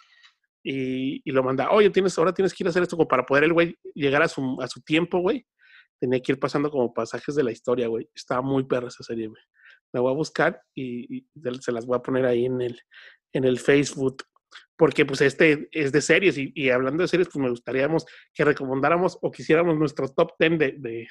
y, 0.64 1.30
lo 1.32 1.44
manda, 1.44 1.72
oye, 1.72 1.90
tienes, 1.90 2.18
ahora 2.18 2.34
tienes 2.34 2.54
que 2.54 2.64
ir 2.64 2.68
a 2.68 2.70
hacer 2.70 2.84
esto 2.84 2.96
como 2.96 3.08
para 3.08 3.26
poder 3.26 3.44
el 3.44 3.54
güey 3.54 3.78
llegar 3.94 4.24
a 4.24 4.28
su, 4.30 4.58
a 4.62 4.68
su 4.68 4.82
tiempo, 4.82 5.20
güey. 5.20 5.46
Tenía 6.00 6.22
que 6.22 6.34
ir 6.34 6.40
pasando 6.40 6.72
como 6.72 6.94
pasajes 6.94 7.36
de 7.36 7.44
la 7.44 7.52
historia, 7.52 7.88
güey. 7.88 8.10
Estaba 8.16 8.42
muy 8.42 8.66
perra 8.66 8.88
esa 8.88 9.04
serie, 9.04 9.28
güey. 9.28 9.42
La 9.94 10.02
voy 10.02 10.12
a 10.12 10.16
buscar 10.16 10.62
y, 10.76 11.26
se 11.62 11.72
las 11.72 11.86
voy 11.86 11.98
a 11.98 12.02
poner 12.02 12.26
ahí 12.26 12.46
en 12.46 12.62
el, 12.62 12.82
en 13.32 13.46
el 13.46 13.60
Facebook. 13.60 14.24
Porque 14.76 15.06
pues 15.06 15.22
este 15.22 15.70
es 15.72 15.92
de 15.92 16.02
series 16.02 16.36
y, 16.38 16.70
hablando 16.70 17.04
de 17.04 17.08
series, 17.08 17.30
pues 17.32 17.42
me 17.42 17.50
gustaría 17.50 17.88
que 18.34 18.44
recomendáramos 18.44 19.18
o 19.22 19.32
quisiéramos 19.32 19.78
nuestro 19.78 20.10
top 20.10 20.32
10 20.40 20.60
de, 20.60 21.08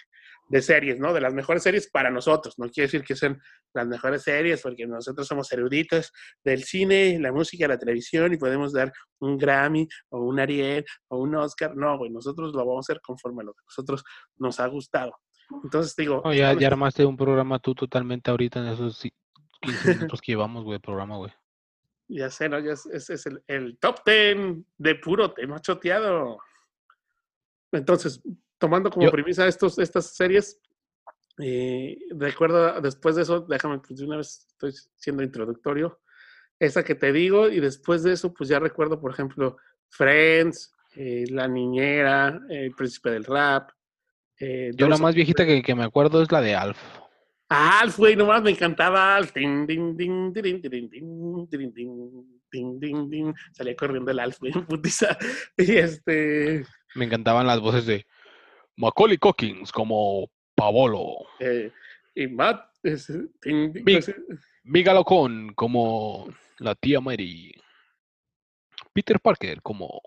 de 0.49 0.63
series, 0.63 0.99
¿no? 0.99 1.15
De 1.15 1.21
las 1.21 1.33
mejores 1.33 1.63
series 1.63 1.89
para 1.89 2.11
nosotros. 2.11 2.59
No 2.59 2.69
quiere 2.69 2.87
decir 2.87 3.05
que 3.05 3.17
sean 3.17 3.41
las 3.73 3.87
mejores 3.87 4.23
series, 4.23 4.61
porque 4.61 4.87
nosotros 4.87 5.27
somos 5.27 5.51
eruditos 5.53 6.13
del 6.45 6.65
cine, 6.65 7.19
la 7.19 7.33
música, 7.33 7.67
la 7.67 7.79
televisión 7.79 8.33
y 8.35 8.37
podemos 8.37 8.73
dar 8.73 8.93
un 9.21 9.39
Grammy 9.39 9.89
o 10.11 10.21
un 10.25 10.41
Ariel 10.41 10.85
o 11.09 11.19
un 11.21 11.35
Oscar. 11.37 11.75
No, 11.75 11.97
güey, 11.97 12.11
nosotros 12.11 12.53
lo 12.53 12.67
vamos 12.67 12.89
a 12.89 12.93
hacer 12.93 13.01
conforme 13.01 13.43
a 13.43 13.47
lo 13.47 13.55
que 13.55 13.61
a 13.61 13.69
nosotros 13.69 14.05
nos 14.37 14.61
ha 14.61 14.67
gustado. 14.67 15.13
Entonces 15.65 15.95
digo... 15.97 16.23
ya, 16.33 16.53
ya 16.55 16.67
armaste 16.67 17.05
un 17.05 17.17
programa 17.17 17.59
tú 17.59 17.75
totalmente 17.75 18.31
ahorita 18.31 18.61
en 18.61 18.67
esos 18.67 19.03
15 19.61 19.95
minutos 19.97 20.21
que 20.21 20.33
llevamos, 20.33 20.65
güey, 20.65 20.79
programa, 20.79 21.17
güey. 21.17 21.33
Ya 22.09 22.31
sé, 22.31 22.49
¿no? 22.49 22.59
Ya 22.59 22.73
es, 22.73 23.11
es, 23.11 23.27
el, 23.27 23.43
el, 23.47 23.79
top 23.79 24.01
10 24.05 24.65
de 24.77 24.95
puro 24.97 25.33
tema 25.33 25.61
choteado. 25.61 26.39
Entonces, 27.71 28.21
tomando 28.59 28.91
como 28.91 29.11
premisa 29.11 29.47
estos, 29.47 29.79
estas 29.79 30.15
series, 30.15 30.61
eh, 31.39 31.99
recuerdo 32.11 32.81
después 32.81 33.17
de 33.17 33.23
eso, 33.23 33.41
déjame, 33.41 33.79
pues 33.79 33.99
de 33.99 34.07
una 34.07 34.19
vez 34.19 34.47
estoy 34.51 34.73
siendo 34.97 35.23
introductorio, 35.23 36.01
esa 36.59 36.85
que 36.85 36.95
te 36.95 37.13
digo, 37.13 37.49
y 37.49 37.61
después 37.61 38.03
de 38.03 38.13
eso, 38.13 38.33
pues 38.33 38.49
ya 38.49 38.59
recuerdo, 38.59 39.01
por 39.01 39.11
ejemplo, 39.11 39.57
Friends, 39.89 40.75
eh, 40.95 41.25
La 41.31 41.49
Niñera, 41.49 42.41
El 42.49 42.73
Príncipe 42.73 43.11
del 43.11 43.25
Rap. 43.25 43.71
Eh, 44.45 44.73
Yo 44.75 44.89
la 44.89 44.99
más 44.99 45.15
viejita 45.15 45.47
que, 45.47 45.63
que, 45.63 45.75
me 45.77 45.85
acuerdo 45.85 46.21
es 46.21 46.33
la 46.33 46.41
de 46.41 46.57
Alf. 46.57 46.77
Alf, 47.49 47.97
güey, 47.97 48.17
nomás 48.17 48.43
me 48.43 48.51
encantaba 48.51 49.15
Alf. 49.15 49.31
Salía 53.53 53.77
corriendo 53.77 54.11
el 54.11 54.19
Alf, 54.19 54.41
güey, 54.41 54.53
putiza. 54.53 55.17
Y 55.57 55.77
este... 55.77 56.67
Me 56.97 57.05
encantaban 57.05 57.47
las 57.47 57.61
voces 57.61 57.87
de 57.87 58.05
Macaulay 58.77 59.17
Cockings 59.17 59.71
como 59.71 60.29
Paolo. 60.57 61.25
Eh, 61.39 61.71
y 62.17 62.27
Matt 62.27 62.69
es, 62.83 63.13
como 65.55 66.29
la 66.59 66.75
tía 66.75 67.01
Mary. 67.01 67.55
Peter 68.93 69.21
Parker 69.21 69.63
como 69.63 70.03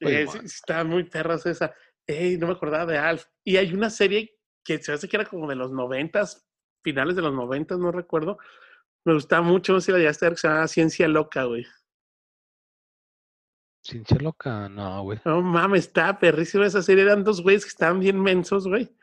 eh, 0.00 0.26
está 0.44 0.84
muy 0.84 1.04
perras 1.04 1.46
esa. 1.46 1.74
No 2.08 2.46
me 2.46 2.52
acordaba 2.52 2.86
de 2.86 2.98
Alf. 2.98 3.26
Y 3.44 3.56
hay 3.56 3.72
una 3.72 3.90
serie 3.90 4.36
que 4.64 4.78
se 4.78 4.92
hace 4.92 5.08
que 5.08 5.16
era 5.16 5.26
como 5.26 5.48
de 5.48 5.56
los 5.56 5.70
noventas, 5.70 6.46
finales 6.82 7.16
de 7.16 7.22
los 7.22 7.34
noventas, 7.34 7.78
no 7.78 7.92
recuerdo. 7.92 8.38
Me 9.04 9.14
gustaba 9.14 9.42
mucho, 9.42 9.72
no 9.72 9.80
sé 9.80 9.86
si 9.86 9.92
la 9.92 10.02
ya 10.02 10.12
se 10.12 10.30
llama 10.30 10.68
Ciencia 10.68 11.08
Loca, 11.08 11.44
güey. 11.44 11.64
Ciencia 13.88 14.18
loca, 14.20 14.68
no, 14.68 15.02
güey. 15.02 15.18
No 15.24 15.40
mames, 15.40 15.86
está 15.86 16.18
perrísima 16.18 16.66
esa 16.66 16.82
serie. 16.82 17.04
Eran 17.04 17.24
dos 17.24 17.42
güeyes 17.42 17.64
que 17.64 17.70
estaban 17.70 18.00
bien 18.00 18.20
mensos, 18.20 18.68
güey. 18.68 18.94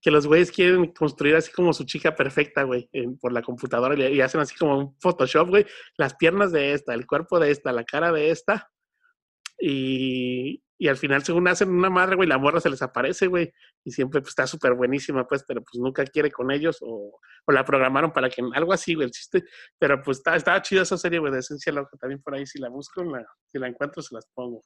Que 0.00 0.10
los 0.10 0.26
güeyes 0.26 0.50
quieren 0.50 0.92
construir 0.92 1.36
así 1.36 1.52
como 1.52 1.72
su 1.72 1.84
chica 1.84 2.16
perfecta, 2.16 2.64
güey, 2.64 2.90
por 3.20 3.32
la 3.32 3.42
computadora 3.42 3.94
y, 3.94 4.20
hacen 4.20 4.40
así 4.40 4.56
como 4.56 4.78
un 4.78 4.96
Photoshop, 4.98 5.48
güey. 5.48 5.66
Las 5.96 6.16
piernas 6.16 6.50
de 6.50 6.72
esta, 6.72 6.92
el 6.92 7.06
cuerpo 7.06 7.38
de 7.38 7.52
esta, 7.52 7.70
la 7.70 7.84
cara 7.84 8.10
de 8.10 8.30
esta. 8.30 8.68
Y, 9.60 10.60
y 10.82 10.88
al 10.88 10.96
final, 10.96 11.22
según 11.22 11.46
hacen 11.46 11.70
una 11.70 11.90
madre, 11.90 12.16
güey, 12.16 12.28
la 12.28 12.38
morra 12.38 12.60
se 12.60 12.68
les 12.68 12.82
aparece, 12.82 13.28
güey. 13.28 13.52
Y 13.84 13.92
siempre 13.92 14.20
pues, 14.20 14.30
está 14.30 14.48
súper 14.48 14.74
buenísima, 14.74 15.28
pues, 15.28 15.44
pero 15.46 15.62
pues 15.62 15.80
nunca 15.80 16.04
quiere 16.04 16.28
con 16.32 16.50
ellos. 16.50 16.78
O, 16.80 17.20
o, 17.46 17.52
la 17.52 17.64
programaron 17.64 18.12
para 18.12 18.28
que 18.28 18.42
algo 18.52 18.72
así, 18.72 18.94
güey, 18.94 19.04
el 19.06 19.12
chiste. 19.12 19.44
Pero 19.78 20.02
pues 20.02 20.18
está, 20.18 20.34
estaba 20.34 20.60
chida 20.60 20.82
esa 20.82 20.98
serie, 20.98 21.20
güey, 21.20 21.32
de 21.32 21.38
Esencia 21.38 21.72
Loca. 21.72 21.96
También 22.00 22.20
por 22.20 22.34
ahí, 22.34 22.46
si 22.46 22.58
la 22.58 22.68
busco, 22.68 23.04
la, 23.04 23.24
si 23.46 23.60
la 23.60 23.68
encuentro, 23.68 24.02
se 24.02 24.12
las 24.12 24.26
pongo. 24.34 24.64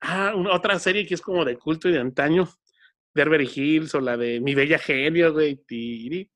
Ah, 0.00 0.32
una, 0.34 0.52
otra 0.52 0.76
serie 0.80 1.06
que 1.06 1.14
es 1.14 1.22
como 1.22 1.44
de 1.44 1.56
culto 1.56 1.88
y 1.88 1.92
de 1.92 2.00
antaño. 2.00 2.48
Beverly 3.14 3.48
Hills 3.54 3.94
o 3.94 4.00
la 4.00 4.16
de 4.16 4.40
Mi 4.40 4.56
Bella 4.56 4.80
Genio, 4.80 5.32
güey. 5.32 5.64
Mi 5.70 6.26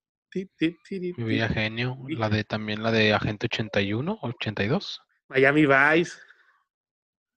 Bella 1.16 1.48
Genio. 1.48 1.98
La 2.10 2.28
de 2.28 2.44
también 2.44 2.80
la 2.80 2.92
de 2.92 3.12
Agente 3.12 3.46
81 3.46 4.20
o 4.22 4.28
82. 4.28 5.00
Miami 5.30 5.66
Vice. 5.66 6.12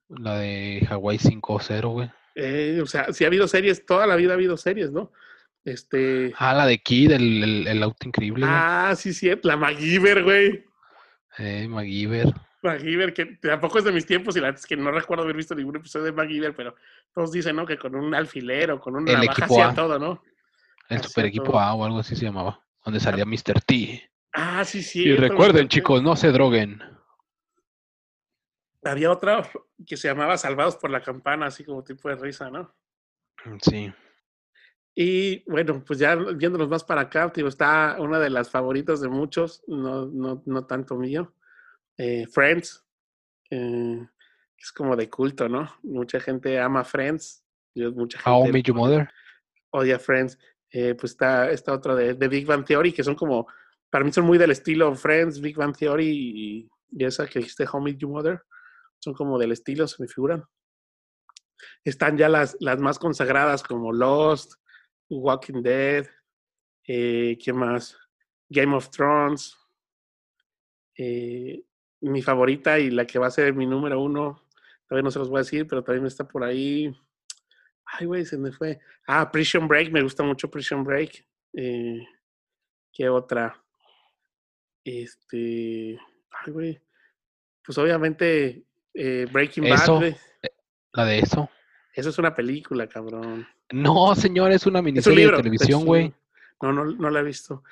La 0.09 0.37
de 0.37 0.85
Hawaii 0.89 1.17
5-0, 1.17 1.91
güey. 1.91 2.11
Eh, 2.35 2.79
o 2.81 2.85
sea, 2.85 3.11
sí 3.13 3.23
ha 3.23 3.27
habido 3.27 3.47
series, 3.47 3.85
toda 3.85 4.07
la 4.07 4.15
vida 4.15 4.31
ha 4.31 4.35
habido 4.35 4.57
series, 4.57 4.91
¿no? 4.91 5.11
Este. 5.65 6.33
Ah, 6.37 6.53
la 6.53 6.65
de 6.65 6.79
Kid, 6.79 7.11
el, 7.11 7.67
el, 7.67 7.83
auto 7.83 8.07
increíble. 8.07 8.45
Ah, 8.47 8.93
sí, 8.95 9.13
sí, 9.13 9.29
la 9.43 9.57
MacGyver, 9.57 10.23
güey. 10.23 10.65
Eh, 11.37 11.67
MacGyver. 11.67 12.33
MacGyver, 12.61 13.13
que 13.13 13.25
tampoco 13.41 13.79
es 13.79 13.83
de 13.83 13.91
mis 13.91 14.05
tiempos 14.05 14.35
y 14.35 14.39
la 14.39 14.49
es 14.49 14.65
que 14.65 14.75
no 14.75 14.91
recuerdo 14.91 15.23
haber 15.23 15.35
visto 15.35 15.55
ningún 15.55 15.75
episodio 15.75 16.05
de 16.05 16.11
MacGyver, 16.11 16.55
pero 16.55 16.75
todos 17.13 17.31
dicen, 17.31 17.55
¿no? 17.55 17.65
Que 17.65 17.77
con 17.77 17.95
un 17.95 18.13
alfiler 18.15 18.71
o 18.71 18.79
con 18.79 18.95
una 18.95 19.13
navaja 19.13 19.45
hacía 19.45 19.73
todo, 19.73 19.99
¿no? 19.99 20.23
El 20.87 21.01
super 21.01 21.25
equipo 21.25 21.59
A 21.59 21.73
o 21.73 21.85
algo 21.85 21.99
así 21.99 22.15
se 22.15 22.25
llamaba, 22.25 22.61
donde 22.83 22.99
salía 22.99 23.25
Mr. 23.25 23.61
T. 23.65 24.09
Ah, 24.33 24.63
sí, 24.65 24.81
sí. 24.81 25.03
Y 25.03 25.15
recuerden, 25.15 25.67
chicos, 25.67 26.01
no 26.01 26.15
se 26.15 26.31
droguen. 26.31 26.81
Había 28.83 29.11
otra 29.11 29.41
que 29.87 29.97
se 29.97 30.07
llamaba 30.07 30.37
Salvados 30.37 30.77
por 30.77 30.89
la 30.89 31.01
Campana, 31.01 31.47
así 31.47 31.63
como 31.63 31.83
tipo 31.83 32.09
de 32.09 32.15
risa, 32.15 32.49
¿no? 32.49 32.73
Mm, 33.45 33.57
sí. 33.61 33.93
Y 34.95 35.49
bueno, 35.49 35.83
pues 35.85 35.99
ya 35.99 36.15
viéndonos 36.15 36.67
más 36.67 36.83
para 36.83 37.01
acá, 37.01 37.31
digo, 37.33 37.47
está 37.47 37.95
una 37.99 38.19
de 38.19 38.29
las 38.29 38.49
favoritas 38.49 38.99
de 38.99 39.07
muchos, 39.07 39.63
no, 39.67 40.05
no, 40.07 40.43
no 40.45 40.65
tanto 40.65 40.97
mío. 40.97 41.33
Eh, 41.97 42.27
Friends, 42.27 42.85
eh, 43.49 44.05
es 44.57 44.71
como 44.71 44.95
de 44.95 45.09
culto, 45.09 45.47
¿no? 45.47 45.73
Mucha 45.83 46.19
gente 46.19 46.59
ama 46.59 46.83
Friends. 46.83 47.43
Yo, 47.73 47.91
mucha 47.91 48.17
gente 48.17 48.29
How 48.29 48.51
Your 48.51 48.75
Mother. 48.75 49.09
Odia 49.71 49.99
Friends. 49.99 50.37
Eh, 50.71 50.95
pues 50.95 51.13
está 51.13 51.49
esta 51.49 51.73
otra 51.73 51.95
de, 51.95 52.13
de, 52.13 52.27
Big 52.27 52.45
Bang 52.45 52.65
Theory, 52.65 52.91
que 52.91 53.03
son 53.03 53.15
como, 53.15 53.47
para 53.89 54.05
mí 54.05 54.11
son 54.11 54.25
muy 54.25 54.37
del 54.37 54.51
estilo 54.51 54.93
Friends, 54.95 55.41
Big 55.41 55.55
Bang 55.55 55.75
Theory 55.75 56.07
y, 56.07 56.69
y 56.91 57.05
esa 57.05 57.25
que 57.25 57.39
dijiste, 57.39 57.65
How 57.71 57.87
I 57.87 57.95
Your 57.95 58.11
Mother. 58.11 58.41
Son 58.99 59.13
como 59.13 59.39
del 59.39 59.51
estilo, 59.51 59.87
se 59.87 60.01
me 60.01 60.07
figuran. 60.07 60.43
Están 61.83 62.17
ya 62.17 62.29
las, 62.29 62.57
las 62.59 62.79
más 62.79 62.99
consagradas 62.99 63.63
como 63.63 63.91
Lost, 63.91 64.53
Walking 65.09 65.61
Dead, 65.61 66.07
eh, 66.87 67.37
¿qué 67.43 67.53
más? 67.53 67.97
Game 68.49 68.75
of 68.75 68.89
Thrones. 68.89 69.55
Eh, 70.97 71.63
mi 72.01 72.21
favorita 72.21 72.79
y 72.79 72.89
la 72.89 73.05
que 73.05 73.19
va 73.19 73.27
a 73.27 73.31
ser 73.31 73.53
mi 73.53 73.65
número 73.65 74.01
uno, 74.01 74.45
todavía 74.87 75.03
no 75.03 75.11
se 75.11 75.19
los 75.19 75.29
voy 75.29 75.37
a 75.37 75.43
decir, 75.43 75.67
pero 75.67 75.83
también 75.83 76.05
está 76.05 76.27
por 76.27 76.43
ahí. 76.43 76.93
Ay, 77.85 78.05
güey, 78.05 78.25
se 78.25 78.37
me 78.37 78.51
fue. 78.51 78.79
Ah, 79.07 79.31
Prison 79.31 79.67
Break, 79.67 79.91
me 79.91 80.01
gusta 80.01 80.23
mucho 80.23 80.49
Prison 80.49 80.83
Break. 80.83 81.25
Eh, 81.53 82.05
¿Qué 82.91 83.09
otra? 83.09 83.63
Este. 84.83 85.99
Ay, 86.31 86.51
güey. 86.51 86.81
Pues 87.63 87.77
obviamente 87.77 88.65
eh, 88.99 89.27
Breaking 89.31 89.69
Bad. 89.69 90.03
Eh, 90.03 90.17
la 90.91 91.05
de 91.05 91.19
eso. 91.19 91.49
Eso 91.93 92.09
es 92.09 92.17
una 92.17 92.35
película, 92.35 92.87
cabrón. 92.87 93.47
No, 93.71 94.13
señor, 94.15 94.51
es 94.51 94.65
una 94.65 94.81
miniserie 94.81 95.27
de 95.27 95.37
televisión, 95.37 95.85
güey. 95.85 96.13
No, 96.61 96.73
no, 96.73 96.85
no 96.85 97.09
la 97.09 97.21
he 97.21 97.23
visto. 97.23 97.63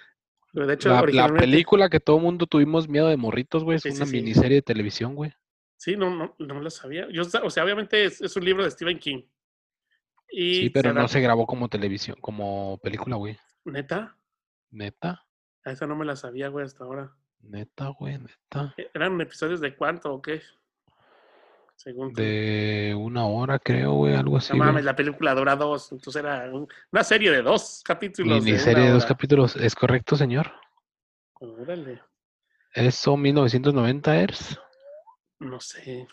De 0.54 0.74
hecho, 0.74 0.90
la, 0.90 1.28
la 1.28 1.34
película 1.34 1.90
que 1.90 2.00
todo 2.00 2.18
el 2.18 2.24
mundo 2.24 2.48
tuvimos 2.48 2.88
miedo 2.88 3.10
de 3.10 3.18
morritos, 3.18 3.64
güey, 3.64 3.78
es 3.78 3.86
una 3.86 4.06
miniserie 4.06 4.56
de 4.56 4.62
televisión, 4.62 5.14
güey. 5.14 5.34
Sí, 5.76 5.96
no, 5.96 6.10
no, 6.10 6.34
no 6.40 6.62
lo 6.62 6.70
sabía. 6.70 7.08
Yo, 7.12 7.24
o 7.24 7.50
sea, 7.50 7.64
obviamente 7.64 8.06
es, 8.06 8.36
un 8.36 8.46
libro 8.46 8.64
de 8.64 8.72
Stephen 8.72 8.98
King. 8.98 9.24
sí, 10.30 10.70
pero 10.70 10.94
no 10.94 11.08
se 11.08 11.20
grabó 11.20 11.46
como 11.46 11.68
televisión, 11.68 12.18
como 12.22 12.80
película, 12.82 13.18
güey. 13.18 13.38
¿Neta? 13.66 14.18
¿Neta? 14.72 15.26
A 15.64 15.72
esa 15.72 15.86
no 15.86 15.96
me 15.96 16.06
la 16.06 16.16
sabía, 16.16 16.48
güey, 16.48 16.66
hasta 16.66 16.86
ahora. 16.86 17.14
Neta, 17.42 17.90
güey, 17.90 18.18
neta. 18.18 18.74
¿E-, 18.78 18.90
¿Eran 18.94 19.20
episodios 19.20 19.60
de 19.60 19.76
cuánto 19.76 20.14
o 20.14 20.22
qué? 20.22 20.42
De 21.86 22.96
una 22.98 23.26
hora, 23.26 23.60
creo, 23.60 23.94
güey, 23.94 24.16
algo 24.16 24.38
así. 24.38 24.54
No 24.54 24.60
mames, 24.66 24.84
la 24.84 24.96
película 24.96 25.34
dura 25.36 25.56
dos, 25.56 25.92
entonces 25.92 26.24
era 26.24 26.52
una 26.92 27.04
serie 27.04 27.32
de 27.32 27.42
dos 27.42 27.82
capítulos. 27.86 28.44
Miniserie 28.44 28.84
de, 28.84 28.88
de 28.90 28.94
dos 28.94 29.06
capítulos, 29.06 29.56
¿es 29.56 29.76
correcto, 29.76 30.16
señor? 30.16 30.52
Órale. 31.34 32.02
¿Eso 32.74 33.16
1990 33.16 34.22
ERS? 34.22 34.60
No 35.40 35.60
sé. 35.60 36.08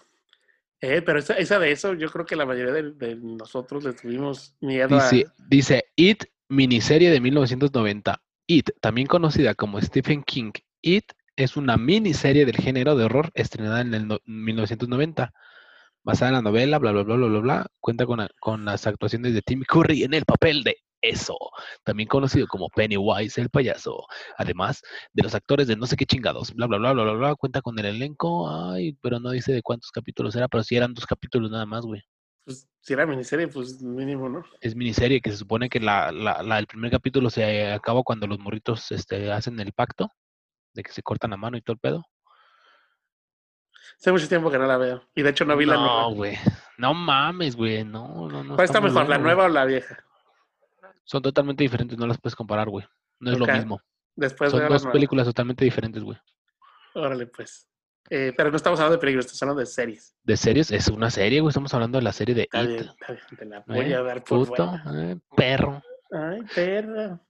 Eh, 0.81 1.03
pero 1.03 1.19
esa, 1.19 1.35
esa, 1.35 1.59
de 1.59 1.73
eso, 1.73 1.95
yo 1.95 2.11
creo 2.11 2.27
que 2.27 2.37
la 2.37 2.45
mayoría 2.45 2.73
de, 2.73 3.17
nosotros 3.17 3.85
le 3.85 3.95
tuvimos 3.95 4.55
miedo 4.61 4.95
dice, 4.95 5.27
Dice, 5.49 5.85
It, 5.97 6.25
miniserie 6.49 7.11
de 7.11 7.21
1990. 7.21 8.21
It, 8.47 8.71
también 8.81 9.07
conocida 9.07 9.55
como 9.55 9.81
Stephen 9.81 10.23
King. 10.23 10.53
It 10.83 11.13
es 11.37 11.57
una 11.57 11.77
miniserie 11.79 12.45
del 12.45 12.57
género 12.57 12.97
de 12.97 13.05
horror 13.05 13.31
estrenada 13.35 13.81
en 13.81 13.95
el 13.95 14.21
1990 14.27 15.33
basada 16.05 16.31
en 16.31 16.35
la 16.35 16.43
novela, 16.43 16.79
bla, 16.79 16.93
bla, 16.93 17.03
bla, 17.03 17.17
bla, 17.17 17.27
bla, 17.27 17.41
bla, 17.41 17.67
cuenta 17.81 18.07
con, 18.07 18.27
con, 18.41 18.65
las 18.65 18.87
actuaciones 18.87 19.35
de 19.35 19.43
Tim 19.43 19.63
Curry 19.67 20.05
en 20.05 20.15
el 20.15 20.25
papel 20.25 20.63
de 20.63 20.77
eso, 21.01 21.37
también 21.83 22.09
conocido 22.09 22.47
como 22.47 22.69
Pennywise 22.69 23.41
el 23.41 23.51
payaso, 23.51 24.07
además 24.39 24.83
de 25.13 25.23
los 25.23 25.35
actores 25.35 25.67
de 25.67 25.77
no 25.77 25.87
sé 25.87 25.97
qué 25.97 26.07
chingados, 26.07 26.55
bla, 26.55 26.67
bla, 26.67 26.79
bla, 26.79 26.93
bla, 26.93 27.05
bla, 27.05 27.13
bla, 27.13 27.35
cuenta 27.35 27.63
con 27.63 27.79
el 27.79 27.87
elenco, 27.87 28.49
ay, 28.51 28.97
pero 29.03 29.21
no 29.21 29.31
dice 29.31 29.53
de 29.53 29.63
cuántos 29.63 29.91
capítulos 29.91 30.35
era, 30.37 30.49
pero 30.49 30.63
si 30.63 30.77
eran 30.77 30.95
dos 30.95 31.07
capítulos 31.07 31.51
nada 31.51 31.67
más, 31.67 31.85
güey. 31.85 32.03
Pues 32.45 32.69
si 32.81 32.93
era 32.93 33.07
miniserie, 33.07 33.49
pues 33.49 33.81
mínimo, 33.83 34.29
¿no? 34.29 34.45
Es 34.61 34.77
miniserie 34.77 35.21
que 35.23 35.31
se 35.31 35.39
supone 35.39 35.71
que 35.71 35.81
la, 35.81 36.13
la, 36.13 36.43
la, 36.43 36.59
el 36.59 36.67
primer 36.67 36.91
capítulo 36.91 37.31
se 37.31 37.73
acaba 37.73 38.03
cuando 38.03 38.27
los 38.27 38.39
morritos 38.39 38.93
este, 38.93 39.33
hacen 39.33 39.59
el 39.61 39.73
pacto 39.73 40.11
de 40.75 40.83
que 40.83 40.93
se 40.93 41.03
cortan 41.03 41.31
la 41.31 41.39
mano 41.39 41.57
y 41.57 41.63
todo 41.63 41.75
el 41.75 41.81
pedo. 41.81 42.05
Hace 43.99 44.13
mucho 44.13 44.29
tiempo 44.29 44.51
que 44.51 44.59
no 44.59 44.67
la 44.67 44.77
veo. 44.77 45.03
Y 45.15 45.23
de 45.23 45.31
hecho 45.31 45.45
no 45.45 45.57
vi 45.57 45.67
la 45.67 45.77
nueva. 45.77 46.03
No, 46.03 46.11
güey. 46.15 46.37
No 46.77 46.95
mames, 46.95 47.57
güey. 47.57 47.85
No, 47.85 48.29
no, 48.29 48.45
no. 48.45 48.55
¿Cuál 48.57 48.65
está, 48.65 48.81
mejor, 48.81 49.09
la 49.09 49.19
nueva 49.19 49.45
o 49.45 49.49
la 49.49 49.65
vieja? 49.65 50.05
Son 51.05 51.23
totalmente 51.23 51.63
diferentes, 51.63 51.99
no 51.99 52.07
las 52.07 52.19
puedes 52.19 52.35
comparar, 52.35 52.69
güey. 52.69 52.87
No 53.21 53.33
es 53.33 53.39
lo 53.39 53.47
mismo. 53.47 53.81
Después 54.17 54.51
Son 54.51 54.69
dos 54.69 54.87
películas 54.87 55.27
totalmente 55.27 55.65
diferentes, 55.65 56.03
güey. 56.03 56.19
Órale, 56.95 57.27
pues. 57.27 57.69
Eh, 58.11 58.33
pero 58.37 58.51
no 58.51 58.57
estamos 58.57 58.79
hablando 58.79 58.97
de 58.97 59.01
películas, 59.01 59.27
estamos 59.27 59.43
hablando 59.43 59.61
de 59.61 59.67
series. 59.67 60.15
¿De 60.23 60.37
series? 60.37 60.71
Es 60.71 60.89
una 60.89 61.11
serie, 61.11 61.41
güey. 61.41 61.51
Estamos 61.51 61.73
hablando 61.73 61.99
de 61.99 62.05
la 62.05 62.13
serie 62.13 62.35
de 62.35 62.43
está 62.43 62.63
It. 62.63 62.69
Bien, 62.69 62.81
está 62.81 63.13
bien, 63.13 63.25
te 63.39 63.45
la 63.47 63.65
voy 63.67 63.93
a 63.93 64.03
dar 64.03 64.23
por 64.23 64.49
puto, 64.49 64.75
eh, 64.95 65.17
perro. 65.37 65.83
Ay, 66.11 66.43
perro. 66.55 67.21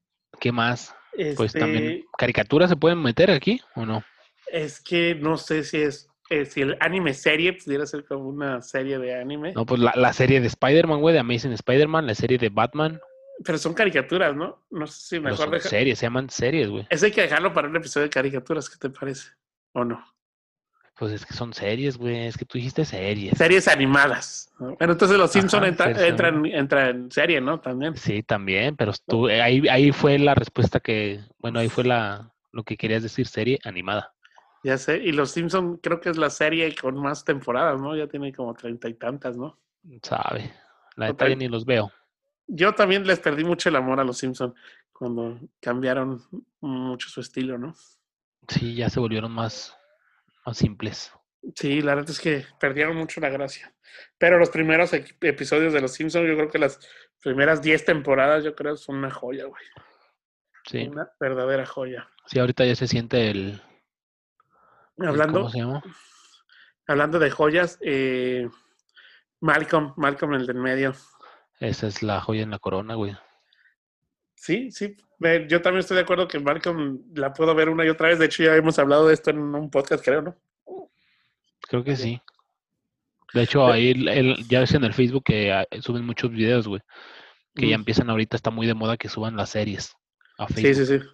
¿Qué 0.40 0.50
más? 0.52 0.94
Pues 1.36 1.52
también. 1.52 1.84
Este 1.84 2.06
¿Caricaturas 2.18 2.70
se 2.70 2.76
pueden 2.76 3.00
meter 3.00 3.30
aquí 3.30 3.60
o 3.76 3.86
no? 3.86 4.02
Es 4.50 4.80
que 4.80 5.14
no 5.14 5.36
sé 5.36 5.62
si 5.64 5.78
es 5.78 6.08
eh, 6.40 6.46
si 6.46 6.62
el 6.62 6.76
anime 6.80 7.14
serie 7.14 7.52
pudiera 7.52 7.86
ser 7.86 8.04
como 8.04 8.28
una 8.28 8.62
serie 8.62 8.98
de 8.98 9.14
anime. 9.14 9.52
No, 9.52 9.66
pues 9.66 9.80
la, 9.80 10.12
serie 10.12 10.40
de 10.40 10.46
Spider-Man, 10.46 11.00
güey, 11.00 11.12
de 11.12 11.20
Amazing 11.20 11.52
Spider-Man, 11.52 12.06
la 12.06 12.14
serie 12.14 12.38
de 12.38 12.48
Batman. 12.48 13.00
Pero 13.44 13.58
son 13.58 13.74
caricaturas, 13.74 14.34
¿no? 14.34 14.64
No 14.70 14.86
sé 14.86 15.16
si 15.16 15.20
mejor 15.20 15.60
son 15.60 15.60
series, 15.60 15.98
se 15.98 16.06
llaman 16.06 16.30
series, 16.30 16.68
güey. 16.68 16.86
Eso 16.90 17.06
hay 17.06 17.12
que 17.12 17.22
dejarlo 17.22 17.52
para 17.52 17.68
un 17.68 17.76
episodio 17.76 18.04
de 18.04 18.10
caricaturas, 18.10 18.70
¿qué 18.70 18.76
te 18.76 18.90
parece? 18.90 19.30
¿O 19.72 19.84
no? 19.84 20.04
Pues 20.96 21.12
es 21.12 21.26
que 21.26 21.34
son 21.34 21.52
series, 21.52 21.96
güey. 21.96 22.26
Es 22.26 22.36
que 22.36 22.44
tú 22.44 22.56
dijiste 22.56 22.84
series. 22.84 23.36
Series 23.36 23.66
animadas. 23.66 24.52
Bueno, 24.58 24.92
entonces 24.92 25.18
los 25.18 25.32
Simpsons 25.32 25.66
entran, 25.66 26.46
en 26.46 27.10
serie, 27.10 27.40
¿no? 27.40 27.58
También. 27.58 27.96
Sí, 27.96 28.22
también, 28.22 28.76
pero 28.76 28.92
tú, 29.06 29.26
ahí, 29.26 29.66
ahí 29.68 29.90
fue 29.90 30.18
la 30.18 30.36
respuesta 30.36 30.78
que, 30.78 31.20
bueno, 31.38 31.58
ahí 31.58 31.68
fue 31.68 31.82
la, 31.82 32.32
lo 32.52 32.62
que 32.62 32.76
querías 32.76 33.02
decir, 33.02 33.26
serie 33.26 33.58
animada. 33.64 34.14
Ya 34.64 34.78
sé, 34.78 34.96
y 34.96 35.12
Los 35.12 35.32
Simpson 35.32 35.76
creo 35.76 36.00
que 36.00 36.08
es 36.08 36.16
la 36.16 36.30
serie 36.30 36.74
con 36.74 36.96
más 36.96 37.22
temporadas, 37.22 37.78
¿no? 37.78 37.94
Ya 37.94 38.08
tiene 38.08 38.32
como 38.32 38.54
treinta 38.54 38.88
y 38.88 38.94
tantas, 38.94 39.36
¿no? 39.36 39.60
Sabe. 40.02 40.54
La 40.96 41.08
neta 41.08 41.28
ni 41.28 41.48
los 41.48 41.66
veo. 41.66 41.92
Yo 42.46 42.74
también 42.74 43.06
les 43.06 43.20
perdí 43.20 43.44
mucho 43.44 43.68
el 43.68 43.76
amor 43.76 44.00
a 44.00 44.04
Los 44.04 44.16
Simpson 44.16 44.54
cuando 44.90 45.38
cambiaron 45.60 46.22
mucho 46.60 47.10
su 47.10 47.20
estilo, 47.20 47.58
¿no? 47.58 47.74
Sí, 48.48 48.74
ya 48.74 48.88
se 48.88 49.00
volvieron 49.00 49.32
más, 49.32 49.76
más 50.46 50.56
simples. 50.56 51.12
Sí, 51.54 51.82
la 51.82 51.94
verdad 51.94 52.10
es 52.10 52.20
que 52.20 52.46
perdieron 52.58 52.96
mucho 52.96 53.20
la 53.20 53.28
gracia. 53.28 53.74
Pero 54.16 54.38
los 54.38 54.48
primeros 54.48 54.94
episodios 54.94 55.74
de 55.74 55.82
Los 55.82 55.92
Simpsons, 55.92 56.26
yo 56.26 56.36
creo 56.36 56.50
que 56.50 56.58
las 56.58 56.80
primeras 57.22 57.60
diez 57.60 57.84
temporadas, 57.84 58.42
yo 58.42 58.54
creo, 58.54 58.76
son 58.78 58.96
una 58.96 59.10
joya, 59.10 59.44
güey. 59.44 59.62
Sí. 60.64 60.88
Una 60.88 61.10
verdadera 61.20 61.66
joya. 61.66 62.08
Sí, 62.24 62.38
ahorita 62.38 62.64
ya 62.64 62.74
se 62.74 62.88
siente 62.88 63.30
el, 63.30 63.60
Hablando, 64.98 65.40
¿Cómo 65.40 65.50
se 65.50 65.58
llama? 65.58 65.82
Hablando 66.86 67.18
de 67.18 67.30
joyas, 67.30 67.78
eh, 67.80 68.48
Malcolm, 69.40 69.94
Malcolm 69.96 70.34
el 70.34 70.46
del 70.46 70.56
medio. 70.56 70.94
Esa 71.60 71.86
es 71.86 72.02
la 72.02 72.20
joya 72.20 72.42
en 72.42 72.50
la 72.50 72.58
corona, 72.58 72.94
güey. 72.94 73.16
Sí, 74.34 74.70
sí. 74.70 74.96
Yo 75.48 75.62
también 75.62 75.80
estoy 75.80 75.96
de 75.96 76.02
acuerdo 76.02 76.28
que 76.28 76.38
Malcolm 76.38 77.00
la 77.14 77.32
puedo 77.32 77.54
ver 77.54 77.68
una 77.68 77.84
y 77.84 77.88
otra 77.88 78.08
vez. 78.08 78.18
De 78.18 78.26
hecho, 78.26 78.42
ya 78.42 78.54
hemos 78.54 78.78
hablado 78.78 79.08
de 79.08 79.14
esto 79.14 79.30
en 79.30 79.38
un 79.38 79.70
podcast, 79.70 80.04
creo, 80.04 80.22
¿no? 80.22 80.36
Creo 81.62 81.82
que 81.82 81.96
sí. 81.96 82.20
De 83.32 83.42
hecho, 83.42 83.66
ahí 83.66 83.94
ya 84.48 84.60
ves 84.60 84.74
en 84.74 84.84
el 84.84 84.92
Facebook 84.92 85.24
que 85.24 85.52
ah, 85.52 85.66
suben 85.80 86.04
muchos 86.04 86.30
videos, 86.30 86.68
güey. 86.68 86.82
Que 87.54 87.68
ya 87.68 87.74
empiezan 87.74 88.10
ahorita, 88.10 88.36
está 88.36 88.50
muy 88.50 88.66
de 88.66 88.74
moda 88.74 88.96
que 88.96 89.08
suban 89.08 89.36
las 89.36 89.50
series 89.50 89.96
a 90.38 90.46
Facebook. 90.46 90.74
Sí, 90.74 90.86
sí, 90.86 90.98
sí. 90.98 91.06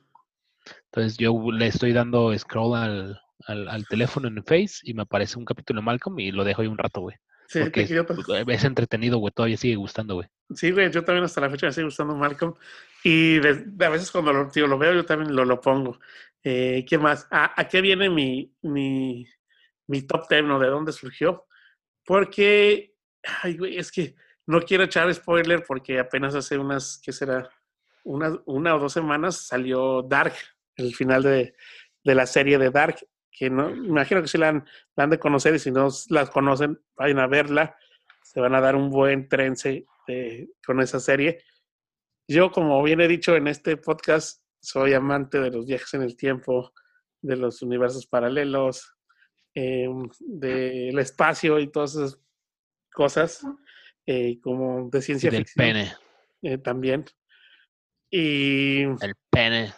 Entonces 0.87 1.17
yo 1.19 1.33
le 1.53 1.67
estoy 1.67 1.93
dando 1.93 2.37
scroll 2.37 2.77
al, 2.77 3.21
al, 3.47 3.87
teléfono 3.87 4.29
en 4.29 4.43
Face 4.45 4.81
y 4.83 4.95
me 4.95 5.03
aparece 5.03 5.39
un 5.39 5.45
capítulo 5.45 5.81
de 5.81 5.85
Malcolm 5.85 6.19
y 6.19 6.33
lo 6.33 6.45
dejo 6.45 6.63
ahí 6.63 6.69
un 6.69 6.79
rato, 6.79 7.01
güey. 7.01 7.17
Sí, 7.49 7.61
porque 7.61 7.83
es, 7.83 7.91
es, 7.91 8.65
entretenido, 8.65 9.19
güey, 9.19 9.33
todavía 9.33 9.57
sigue 9.57 9.75
gustando, 9.75 10.15
güey. 10.15 10.29
Sí, 10.55 10.71
güey, 10.71 10.91
yo 10.93 11.03
también 11.03 11.25
hasta 11.25 11.41
la 11.41 11.51
fecha 11.51 11.67
me 11.67 11.73
sigue 11.73 11.87
gustando 11.87 12.15
Malcolm. 12.15 12.55
Y 13.03 13.39
a 13.39 13.89
veces 13.89 14.11
cuando 14.13 14.33
lo, 14.33 14.51
lo 14.55 14.79
veo, 14.79 14.95
yo 14.95 15.05
también 15.05 15.35
lo, 15.35 15.45
lo 15.45 15.61
pongo. 15.61 15.99
Eh, 16.45 16.85
¿Qué 16.89 16.97
más? 16.97 17.27
¿A, 17.31 17.67
qué 17.69 17.81
viene 17.81 18.09
mi, 18.09 18.55
mi, 18.63 19.27
mi 19.89 20.03
top 20.03 20.29
10 20.29 20.45
o 20.45 20.59
de 20.61 20.69
dónde 20.69 20.93
surgió. 20.93 21.47
Porque, 22.05 22.95
ay, 23.43 23.57
güey, 23.57 23.79
es 23.79 23.91
que 23.91 24.15
no 24.47 24.61
quiero 24.63 24.85
echar 24.85 25.13
spoiler 25.13 25.65
porque 25.67 25.99
apenas 25.99 26.35
hace 26.35 26.57
unas, 26.57 27.01
¿qué 27.05 27.13
será? 27.13 27.51
Una, 28.05 28.41
una 28.47 28.77
o 28.77 28.79
dos 28.79 28.93
semanas 28.93 29.47
salió 29.47 30.03
Dark, 30.03 30.35
el 30.77 30.95
final 30.95 31.23
de, 31.23 31.55
de 32.05 32.15
la 32.15 32.27
serie 32.27 32.59
de 32.59 32.71
Dark, 32.71 32.97
que 33.31 33.51
no, 33.51 33.71
imagino 33.71 34.23
que 34.23 34.29
sí 34.29 34.39
la 34.39 34.49
han, 34.49 34.67
la 34.97 35.05
han 35.05 35.11
de 35.11 35.19
conocer 35.19 35.55
y 35.55 35.59
si 35.59 35.71
no 35.71 35.89
las 36.09 36.31
conocen, 36.31 36.81
vayan 36.97 37.19
a 37.21 37.27
verla, 37.27 37.77
se 38.23 38.41
van 38.41 38.55
a 38.55 38.61
dar 38.61 38.77
un 38.77 38.91
buen 38.91 39.29
trence 39.29 39.87
con 40.65 40.81
esa 40.81 41.01
serie. 41.01 41.43
Yo, 42.29 42.51
como 42.51 42.83
bien 42.83 43.01
he 43.01 43.09
dicho 43.09 43.37
en 43.37 43.49
este 43.49 43.77
podcast, 43.77 44.43
soy 44.61 44.93
amante 44.93 45.41
de 45.41 45.51
los 45.51 45.67
viajes 45.67 45.95
en 45.95 46.03
el 46.03 46.17
tiempo, 46.17 46.73
de 47.23 47.37
los 47.37 47.63
universos 47.63 48.07
paralelos, 48.07 48.95
em, 49.55 50.09
del 50.21 50.99
espacio 50.99 51.59
y 51.59 51.69
todas 51.69 51.97
esas 51.97 52.21
cosas, 52.93 53.45
eh, 54.07 54.39
como 54.41 54.89
de 54.91 55.03
ciencia 55.03 55.29
y 55.29 55.33
del 55.33 55.47
pene. 55.55 55.93
Eh, 56.43 56.59
también. 56.59 57.05
Y. 58.11 58.83
El 58.83 59.15
pene. 59.31 59.73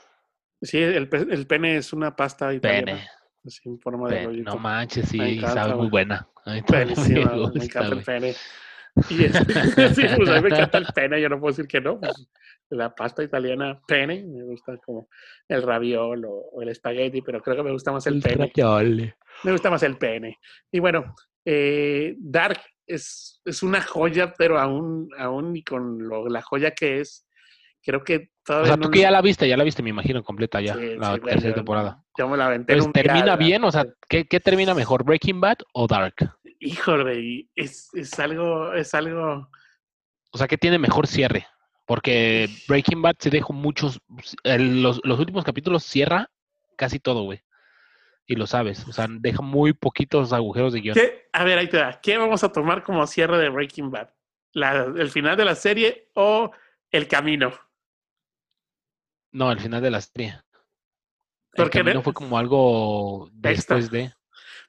Sí, 0.60 0.78
el, 0.78 1.08
el 1.12 1.46
pene 1.46 1.76
es 1.76 1.92
una 1.92 2.14
pasta 2.14 2.52
italiana. 2.52 2.92
Pene. 2.92 3.08
Así 3.44 3.68
en 3.68 3.78
forma 3.80 4.08
de 4.08 4.26
No 4.42 4.56
manches, 4.56 5.08
sí, 5.08 5.40
sabe 5.40 5.74
muy 5.74 5.88
buena. 5.88 6.28
me 6.46 6.58
encanta 6.58 7.94
el 7.94 8.02
pene. 8.04 8.34
Y 9.08 9.24
es, 9.24 9.32
sí, 9.96 10.02
pues 10.16 10.28
a 10.28 10.34
mí 10.34 10.42
me 10.42 10.48
encanta 10.48 10.78
el 10.78 10.86
pene, 10.94 11.20
yo 11.20 11.28
no 11.28 11.40
puedo 11.40 11.52
decir 11.52 11.66
que 11.66 11.80
no. 11.80 11.98
Pues, 11.98 12.28
la 12.70 12.94
pasta 12.94 13.22
italiana 13.22 13.80
pene, 13.86 14.24
me 14.24 14.44
gusta 14.44 14.76
como 14.78 15.08
el 15.48 15.62
raviol 15.62 16.24
o, 16.26 16.62
el 16.62 16.68
espagueti, 16.68 17.22
pero 17.22 17.40
creo 17.40 17.56
que 17.56 17.62
me 17.62 17.72
gusta 17.72 17.92
más 17.92 18.06
el, 18.06 18.20
pene. 18.20 18.52
Me 19.44 19.52
gusta 19.52 19.70
más 19.70 19.82
el 19.82 19.98
pene. 19.98 20.38
Y 20.70 20.78
bueno, 20.78 21.14
eh, 21.44 22.14
Dark 22.18 22.60
es, 22.86 23.40
es 23.44 23.62
una 23.62 23.82
joya, 23.82 24.32
pero 24.36 24.58
aún, 24.58 25.08
aún 25.18 25.56
y 25.56 25.62
con 25.62 25.98
lo, 26.06 26.28
la 26.28 26.42
joya 26.42 26.72
que 26.72 27.00
es, 27.00 27.26
creo 27.82 28.02
que. 28.04 28.30
O 28.48 28.66
sea, 28.66 28.76
tú 28.76 28.90
que 28.90 29.00
ya 29.00 29.10
la 29.10 29.22
viste, 29.22 29.48
ya 29.48 29.56
la 29.56 29.64
viste, 29.64 29.82
me 29.82 29.90
imagino, 29.90 30.22
completa 30.24 30.60
ya, 30.60 30.74
la 30.74 31.18
tercera 31.18 31.54
temporada. 31.54 32.02
Yo 32.18 32.28
me 32.28 32.36
la 32.36 32.46
aventé. 32.46 32.76
Pues, 32.76 32.92
¿Termina 32.92 33.36
bien? 33.36 33.62
O 33.62 33.70
sea, 33.70 33.86
¿qué, 34.08 34.26
¿qué, 34.26 34.40
termina 34.40 34.74
mejor, 34.74 35.04
Breaking 35.04 35.40
Bad 35.40 35.58
o 35.72 35.86
Dark? 35.86 36.14
Híjole, 36.58 37.48
es, 37.54 37.90
es 37.94 38.18
algo, 38.18 38.72
es 38.74 38.94
algo. 38.94 39.48
O 40.32 40.38
sea, 40.38 40.48
¿qué 40.48 40.58
tiene 40.58 40.78
mejor 40.78 41.06
cierre? 41.06 41.46
Porque 41.86 42.48
Breaking 42.68 43.02
Bad 43.02 43.16
se 43.18 43.30
dejó 43.30 43.52
muchos. 43.52 44.00
los, 44.44 45.00
los 45.04 45.18
últimos 45.18 45.44
capítulos 45.44 45.84
cierra 45.84 46.30
casi 46.76 46.98
todo, 46.98 47.22
güey. 47.22 47.42
Y 48.26 48.36
lo 48.36 48.46
sabes. 48.46 48.86
O 48.88 48.92
sea, 48.92 49.06
deja 49.08 49.42
muy 49.42 49.72
poquitos 49.72 50.32
agujeros 50.32 50.72
de 50.72 50.80
guion. 50.80 50.96
A 51.32 51.44
ver, 51.44 51.58
ahí 51.58 51.68
te 51.68 51.76
da. 51.76 52.00
¿Qué 52.00 52.16
vamos 52.18 52.42
a 52.44 52.50
tomar 52.50 52.82
como 52.82 53.06
cierre 53.06 53.38
de 53.38 53.48
Breaking 53.48 53.90
Bad? 53.90 54.10
La, 54.52 54.84
¿El 54.84 55.10
final 55.10 55.36
de 55.36 55.44
la 55.44 55.54
serie 55.54 56.10
o 56.14 56.50
el 56.90 57.08
camino? 57.08 57.52
No, 59.32 59.50
el 59.50 59.60
final 59.60 59.82
de 59.82 59.90
la 59.90 60.00
serie. 60.00 60.40
Porque 61.54 61.78
camino 61.80 62.02
fue 62.02 62.12
como 62.12 62.38
algo 62.38 63.28
después 63.32 63.90
de. 63.90 64.12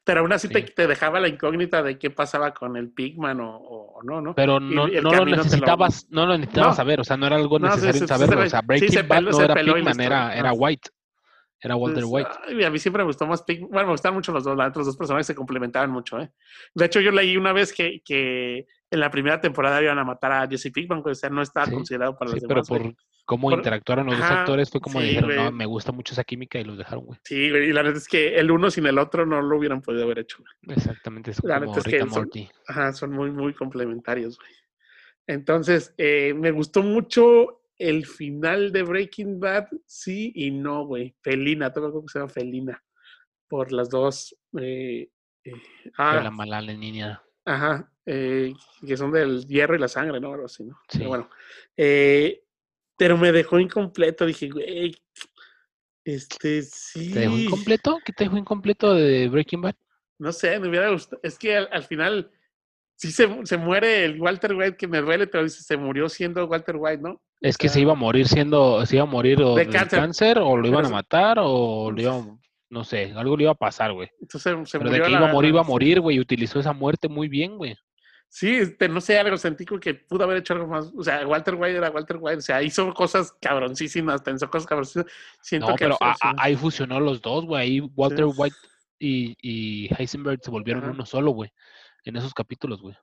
Pero 0.05 0.19
aún 0.19 0.33
así 0.33 0.49
te, 0.49 0.87
dejaba 0.87 1.21
la 1.21 1.29
incógnita 1.29 1.81
de 1.81 1.97
qué 1.97 2.09
pasaba 2.09 2.53
con 2.53 2.75
el 2.75 2.91
Pigman 2.91 3.39
o, 3.41 3.99
no, 4.03 4.19
¿no? 4.19 4.35
Pero 4.35 4.59
no, 4.59 4.87
no 4.87 5.11
lo 5.11 5.25
necesitabas, 5.25 6.07
no 6.09 6.25
lo 6.25 6.37
necesitabas 6.37 6.75
saber, 6.75 6.99
o 6.99 7.05
sea, 7.05 7.15
no 7.15 7.25
era 7.25 7.37
algo 7.37 7.57
necesario 7.57 8.05
saberlo. 8.05 8.41
o 8.41 8.49
sea, 8.49 8.61
Breaking 8.61 9.07
Bad 9.07 9.21
no 9.21 9.41
era 9.41 9.55
Pigman, 9.55 9.99
era, 10.01 10.35
era 10.35 10.51
White. 10.51 10.89
Era 11.61 11.77
Walter 11.77 12.03
White. 12.05 12.29
a 12.65 12.69
mí 12.69 12.77
siempre 12.77 13.03
me 13.03 13.07
gustó 13.07 13.25
más 13.25 13.43
Pigman. 13.43 13.69
Bueno, 13.69 13.87
me 13.87 13.93
gustaban 13.93 14.15
mucho 14.15 14.33
los 14.33 14.43
dos, 14.43 14.57
los 14.57 14.85
dos 14.85 14.97
personajes 14.97 15.27
se 15.27 15.35
complementaban 15.35 15.89
mucho, 15.89 16.19
¿eh? 16.19 16.29
De 16.73 16.85
hecho, 16.85 16.99
yo 16.99 17.11
leí 17.11 17.37
una 17.37 17.53
vez 17.53 17.71
que, 17.71 18.01
que 18.03 18.67
en 18.91 18.99
la 18.99 19.09
primera 19.09 19.39
temporada 19.39 19.81
iban 19.81 19.97
a 19.97 20.03
matar 20.03 20.33
a 20.33 20.47
Jesse 20.49 20.69
Pinkman, 20.73 21.01
pues, 21.01 21.19
o 21.19 21.21
sea, 21.21 21.29
no 21.29 21.41
estaba 21.41 21.71
considerado 21.71 22.17
para 22.17 22.31
los 22.31 22.41
demás. 22.41 22.67
Pero 22.67 22.81
por 22.83 22.93
cómo 23.25 23.51
interactuaron 23.51 24.07
los 24.07 24.17
dos 24.17 24.29
actores 24.29 24.69
fue 24.69 24.81
como 24.81 25.01
dijeron, 25.01 25.35
no, 25.35 25.51
me 25.51 25.65
gusta 25.65 25.91
mucho 25.91 26.13
esa 26.13 26.23
química 26.23 26.59
y 26.59 26.63
los 26.63 26.77
dejaron, 26.77 27.05
güey. 27.05 27.19
Sí, 27.23 27.49
güey, 27.49 27.69
y 27.69 27.73
la 27.73 27.83
neta 27.83 27.97
es 27.97 28.07
que 28.07 28.35
el 28.35 28.51
uno 28.51 28.69
sin 28.69 28.85
el 28.85 28.97
otro 28.97 29.25
no 29.25 29.41
lo 29.41 29.57
hubieran 29.57 29.81
podido 29.81 30.03
haber 30.03 30.19
hecho. 30.19 30.43
Exactamente, 30.67 31.31
es 31.31 31.43
la 31.43 31.59
como 31.59 31.75
Rick 31.79 32.09
son, 32.09 32.29
ajá, 32.67 32.93
son 32.93 33.11
muy, 33.11 33.31
muy 33.31 33.53
complementarios, 33.53 34.37
güey. 34.37 34.51
Entonces, 35.27 35.93
eh, 35.97 36.33
me 36.33 36.51
gustó 36.51 36.83
mucho 36.83 37.61
el 37.77 38.05
final 38.05 38.71
de 38.71 38.83
Breaking 38.83 39.39
Bad, 39.39 39.67
sí 39.85 40.31
y 40.35 40.51
no, 40.51 40.85
güey. 40.85 41.15
Felina, 41.21 41.71
todo 41.71 41.89
lo 41.89 42.01
que 42.01 42.07
se 42.09 42.19
llama 42.19 42.29
Felina. 42.29 42.83
Por 43.47 43.71
las 43.71 43.89
dos. 43.89 44.35
Eh, 44.59 45.09
eh, 45.43 45.51
ah, 45.97 46.19
la 46.23 46.31
mala 46.31 46.61
niña. 46.61 47.21
Ajá, 47.45 47.91
eh, 48.05 48.53
que 48.85 48.97
son 48.97 49.11
del 49.11 49.45
hierro 49.47 49.75
y 49.75 49.79
la 49.79 49.87
sangre, 49.87 50.19
¿no? 50.19 50.33
Algo 50.33 50.45
así, 50.45 50.63
¿no? 50.63 50.79
Sí. 50.87 50.99
Pero 50.99 51.09
bueno, 51.09 51.29
eh, 51.75 52.42
pero 53.03 53.17
me 53.17 53.33
dejó 53.33 53.59
incompleto, 53.59 54.25
dije, 54.25 54.47
güey, 54.47 54.95
este 56.05 56.61
sí. 56.61 57.11
¿Te 57.11 57.19
dejó 57.19 57.37
incompleto? 57.37 57.97
¿Qué 58.05 58.13
te 58.13 58.23
dejó 58.23 58.37
incompleto 58.37 58.95
de 58.95 59.27
Breaking 59.27 59.59
Bad? 59.59 59.75
No 60.19 60.31
sé, 60.31 60.57
me 60.57 60.69
hubiera 60.69 60.89
gustado, 60.89 61.19
es 61.21 61.37
que 61.37 61.57
al, 61.57 61.83
final 61.83 62.31
sí 62.95 63.11
se, 63.11 63.27
se, 63.43 63.57
muere 63.57 64.05
el 64.05 64.21
Walter 64.21 64.53
White 64.53 64.77
que 64.77 64.87
me 64.87 65.01
duele, 65.01 65.27
pero 65.27 65.43
dice, 65.43 65.63
se 65.63 65.75
murió 65.75 66.07
siendo 66.07 66.45
Walter 66.45 66.77
White, 66.79 67.03
¿no? 67.03 67.21
Es 67.41 67.57
que 67.57 67.67
se 67.67 67.81
iba 67.81 67.91
a 67.91 67.95
morir 67.95 68.25
siendo, 68.25 68.85
se 68.85 68.95
iba 68.95 69.03
a 69.03 69.05
morir 69.05 69.41
o 69.41 69.55
de, 69.55 69.67
cáncer. 69.67 70.39
o 70.39 70.55
lo 70.55 70.65
iban 70.65 70.85
a 70.85 70.89
matar, 70.89 71.39
o 71.41 71.91
lo 71.91 72.01
iban 72.01 72.39
no 72.69 72.85
sé, 72.85 73.11
algo 73.17 73.35
le 73.35 73.43
iba 73.43 73.51
a 73.51 73.55
pasar, 73.55 73.91
güey. 73.91 74.07
Entonces 74.21 74.55
se 74.69 74.79
Pero 74.79 74.91
de 74.91 75.01
que 75.01 75.11
iba 75.11 75.29
a 75.29 75.33
morir, 75.33 75.49
iba 75.49 75.59
a 75.59 75.65
morir, 75.65 75.99
güey. 75.99 76.21
Utilizó 76.21 76.61
esa 76.61 76.71
muerte 76.71 77.09
muy 77.09 77.27
bien, 77.27 77.57
güey. 77.57 77.75
Sí, 78.33 78.55
este, 78.55 78.89
no 78.89 78.99
sé, 78.99 79.19
algo 79.19 79.37
sentí 79.37 79.63
que 79.63 79.93
pudo 79.93 80.23
haber 80.23 80.37
hecho 80.37 80.55
algo 80.55 80.65
más. 80.65 80.91
O 80.97 81.03
sea, 81.03 81.27
Walter 81.27 81.53
White 81.53 81.77
era 81.77 81.91
Walter 81.91 82.17
White. 82.19 82.39
O 82.39 82.41
sea, 82.41 82.63
hizo 82.63 82.91
cosas 82.91 83.31
cabroncísimas, 83.39 84.23
pensó 84.23 84.49
cosas 84.49 84.65
cabroncísimas. 84.65 85.05
Siento 85.39 85.69
no, 85.69 85.75
pero 85.75 85.97
ahí 86.39 86.55
fusionó 86.55 86.99
los 86.99 87.21
dos, 87.21 87.45
güey. 87.45 87.61
Ahí 87.61 87.79
Walter 87.95 88.25
White 88.35 88.55
y, 88.97 89.37
y 89.39 89.87
Heisenberg 89.95 90.39
se 90.41 90.49
volvieron 90.49 90.89
uno 90.89 91.05
solo, 91.05 91.29
güey. 91.29 91.53
En 92.05 92.15
esos 92.15 92.33
capítulos, 92.33 92.81
güey. 92.81 92.95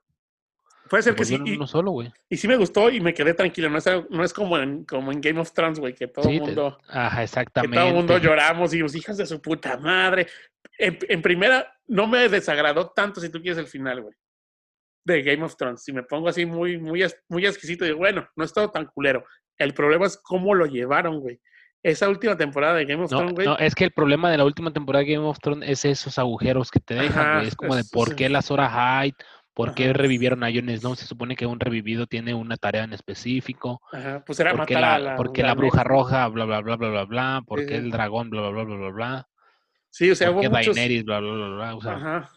Puede 0.89 1.03
ser 1.03 1.15
que 1.15 1.23
sí. 1.23 1.39
Y, 1.45 1.55
uno 1.55 1.65
solo, 1.65 1.91
güey. 1.91 2.11
Y 2.27 2.35
sí 2.35 2.49
me 2.49 2.57
gustó 2.57 2.89
y 2.89 2.99
me 2.99 3.13
quedé 3.13 3.33
tranquilo. 3.33 3.69
No 3.69 3.77
es, 3.77 3.85
no 4.09 4.25
es 4.25 4.33
como, 4.33 4.57
en, 4.57 4.83
como 4.83 5.13
en 5.13 5.21
Game 5.21 5.39
of 5.39 5.53
Thrones, 5.53 5.79
güey, 5.79 5.95
que 5.95 6.07
todo 6.07 6.27
el 6.29 6.41
mundo. 6.41 6.77
ajá, 6.89 7.23
exactamente. 7.23 7.73
Que 7.73 7.79
todo 7.79 7.87
el 7.87 7.95
mundo 7.95 8.17
lloramos 8.17 8.73
y 8.73 8.79
los 8.79 8.93
hijos 8.95 9.15
de 9.15 9.25
su 9.25 9.41
puta 9.41 9.77
madre. 9.77 10.27
En, 10.77 11.21
primera, 11.21 11.73
no 11.87 12.05
me 12.05 12.27
desagradó 12.27 12.89
tanto 12.89 13.21
si 13.21 13.29
tú 13.29 13.41
quieres 13.41 13.59
el 13.59 13.67
final, 13.67 14.01
güey. 14.01 14.13
De 15.03 15.21
Game 15.23 15.43
of 15.43 15.55
Thrones. 15.55 15.83
Si 15.83 15.91
me 15.91 16.03
pongo 16.03 16.29
así 16.29 16.45
muy, 16.45 16.77
muy, 16.77 17.05
muy 17.29 17.45
exquisito, 17.45 17.85
digo, 17.85 17.97
bueno, 17.97 18.27
no 18.35 18.43
es 18.43 18.53
todo 18.53 18.69
tan 18.69 18.85
culero. 18.85 19.23
El 19.57 19.73
problema 19.73 20.05
es 20.05 20.17
cómo 20.17 20.53
lo 20.53 20.65
llevaron, 20.65 21.19
güey. 21.19 21.39
Esa 21.83 22.07
última 22.09 22.37
temporada 22.37 22.75
de 22.75 22.85
Game 22.85 23.03
of 23.03 23.09
Thrones, 23.09 23.33
güey. 23.33 23.47
No, 23.47 23.57
es 23.57 23.73
que 23.73 23.83
el 23.83 23.91
problema 23.91 24.29
de 24.29 24.37
la 24.37 24.45
última 24.45 24.71
temporada 24.71 25.03
de 25.03 25.13
Game 25.13 25.25
of 25.25 25.39
Thrones 25.39 25.67
es 25.67 25.85
esos 25.85 26.19
agujeros 26.19 26.69
que 26.69 26.79
te 26.79 26.95
dejan, 26.95 27.37
güey. 27.37 27.47
Es 27.47 27.55
como 27.55 27.75
de 27.75 27.83
por 27.91 28.15
qué 28.15 28.29
las 28.29 28.51
horas 28.51 28.71
Hyde 28.71 29.15
¿Por 29.53 29.73
qué 29.73 29.91
revivieron 29.91 30.43
a 30.43 30.51
Jon 30.51 30.69
Snow? 30.69 30.95
Se 30.95 31.05
supone 31.05 31.35
que 31.35 31.45
un 31.45 31.59
revivido 31.59 32.07
tiene 32.07 32.33
una 32.33 32.55
tarea 32.55 32.83
en 32.83 32.93
específico. 32.93 33.81
Ajá, 33.91 34.23
pues 34.25 34.39
era 34.39 34.53
matar 34.53 34.81
la, 34.81 34.95
a 34.95 34.99
la, 34.99 35.15
porque 35.17 35.43
la, 35.43 35.53
bruja 35.53 35.83
roja, 35.83 36.27
bla, 36.29 36.45
bla, 36.45 36.61
bla, 36.61 36.77
bla, 36.77 36.89
bla, 36.89 37.03
bla. 37.03 37.43
Porque 37.45 37.75
el 37.75 37.91
dragón, 37.91 38.29
bla, 38.29 38.41
bla, 38.41 38.51
bla, 38.51 38.63
bla, 38.63 38.75
bla, 38.77 38.89
bla. 38.91 39.27
Sí, 39.89 40.09
o 40.09 40.15
sea, 40.15 40.31
hubo 40.31 40.41
muchos... 40.41 40.75
Daenerys, 40.75 41.03
bla, 41.03 41.19
bla, 41.19 41.33
bla, 41.33 41.47
bla. 41.49 41.75
O 41.75 41.81
sea, 41.81 41.93
Ajá. 41.95 42.31